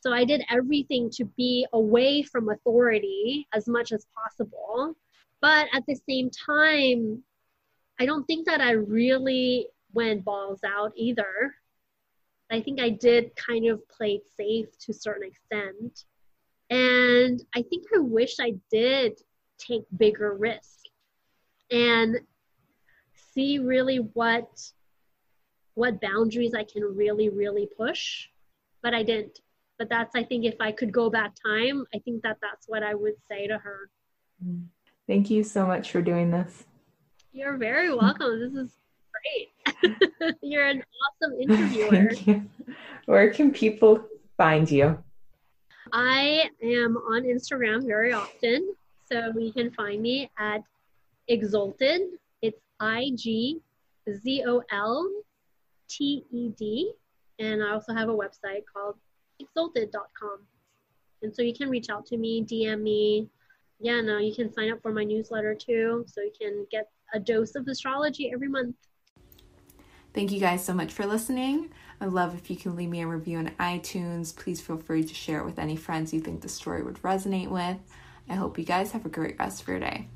So 0.00 0.12
I 0.12 0.24
did 0.24 0.44
everything 0.50 1.08
to 1.14 1.24
be 1.24 1.66
away 1.72 2.22
from 2.22 2.50
authority 2.50 3.46
as 3.54 3.66
much 3.66 3.92
as 3.92 4.06
possible. 4.14 4.94
But 5.40 5.68
at 5.72 5.84
the 5.86 5.98
same 6.08 6.30
time, 6.30 7.22
I 8.00 8.06
don't 8.06 8.24
think 8.24 8.46
that 8.46 8.60
I 8.60 8.72
really 8.72 9.68
went 9.92 10.24
balls 10.24 10.60
out 10.64 10.92
either. 10.96 11.54
I 12.50 12.60
think 12.60 12.80
I 12.80 12.90
did 12.90 13.34
kind 13.36 13.66
of 13.66 13.86
play 13.88 14.14
it 14.14 14.28
safe 14.36 14.78
to 14.80 14.92
a 14.92 14.94
certain 14.94 15.28
extent. 15.28 16.04
And 16.70 17.42
I 17.54 17.62
think 17.62 17.86
I 17.94 17.98
wish 17.98 18.36
I 18.40 18.54
did 18.70 19.20
take 19.58 19.82
bigger 19.96 20.34
risk 20.34 20.80
and 21.70 22.20
see 23.32 23.58
really 23.58 23.98
what 23.98 24.48
what 25.74 26.00
boundaries 26.00 26.54
I 26.54 26.64
can 26.64 26.82
really 26.82 27.28
really 27.28 27.68
push, 27.76 28.28
but 28.82 28.94
I 28.94 29.02
didn't. 29.02 29.40
But 29.78 29.88
that's 29.88 30.14
I 30.14 30.22
think 30.22 30.44
if 30.44 30.54
I 30.60 30.72
could 30.72 30.92
go 30.92 31.10
back 31.10 31.32
time, 31.44 31.84
I 31.94 31.98
think 31.98 32.22
that 32.22 32.38
that's 32.40 32.68
what 32.68 32.82
I 32.82 32.94
would 32.94 33.16
say 33.28 33.46
to 33.46 33.58
her. 33.58 33.90
Mm. 34.44 34.66
Thank 35.06 35.30
you 35.30 35.44
so 35.44 35.66
much 35.66 35.90
for 35.90 36.00
doing 36.00 36.30
this. 36.30 36.64
You're 37.34 37.56
very 37.56 37.88
mm. 37.88 38.00
welcome. 38.00 38.38
This 38.38 38.54
is 38.54 38.76
great. 39.12 40.36
You're 40.42 40.66
an 40.66 40.84
awesome 41.02 41.34
interviewer. 41.40 42.12
You. 42.12 42.48
Where 43.06 43.32
can 43.32 43.50
people 43.50 44.04
find 44.36 44.70
you? 44.70 44.96
I 45.92 46.48
am 46.62 46.96
on 46.96 47.24
Instagram 47.24 47.84
very 47.86 48.12
often. 48.12 48.72
So 49.10 49.32
you 49.36 49.52
can 49.52 49.72
find 49.72 50.00
me 50.00 50.30
at 50.38 50.62
Exalted. 51.26 52.02
It's 52.40 52.60
I 52.78 53.10
G 53.16 53.58
Z 54.08 54.44
O 54.46 54.62
L 54.70 55.10
T 55.90 56.24
E 56.30 56.50
D. 56.56 56.92
And 57.40 57.64
I 57.64 57.72
also 57.72 57.92
have 57.92 58.08
a 58.08 58.14
website 58.14 58.62
called 58.72 58.94
igzolted.com. 59.42 60.38
And 61.22 61.34
so 61.34 61.42
you 61.42 61.52
can 61.52 61.68
reach 61.68 61.90
out 61.90 62.06
to 62.06 62.16
me, 62.16 62.44
DM 62.44 62.80
me. 62.82 63.28
Yeah, 63.80 64.00
no, 64.02 64.18
you 64.18 64.32
can 64.32 64.52
sign 64.52 64.70
up 64.70 64.80
for 64.80 64.92
my 64.92 65.02
newsletter 65.02 65.56
too. 65.56 66.04
So 66.06 66.20
you 66.20 66.30
can 66.40 66.64
get 66.70 66.88
a 67.12 67.20
dose 67.20 67.54
of 67.54 67.68
astrology 67.68 68.30
every 68.32 68.48
month. 68.48 68.76
Thank 70.14 70.30
you 70.30 70.38
guys 70.38 70.64
so 70.64 70.72
much 70.72 70.92
for 70.92 71.06
listening. 71.06 71.70
I 72.00 72.06
love 72.06 72.34
if 72.34 72.48
you 72.48 72.56
can 72.56 72.76
leave 72.76 72.88
me 72.88 73.02
a 73.02 73.06
review 73.06 73.38
on 73.38 73.48
iTunes. 73.58 74.34
Please 74.34 74.60
feel 74.60 74.78
free 74.78 75.02
to 75.02 75.14
share 75.14 75.40
it 75.40 75.44
with 75.44 75.58
any 75.58 75.74
friends 75.74 76.14
you 76.14 76.20
think 76.20 76.40
the 76.40 76.48
story 76.48 76.82
would 76.82 77.02
resonate 77.02 77.48
with. 77.48 77.78
I 78.28 78.34
hope 78.34 78.56
you 78.56 78.64
guys 78.64 78.92
have 78.92 79.04
a 79.04 79.08
great 79.08 79.38
rest 79.38 79.62
of 79.62 79.68
your 79.68 79.80
day. 79.80 80.08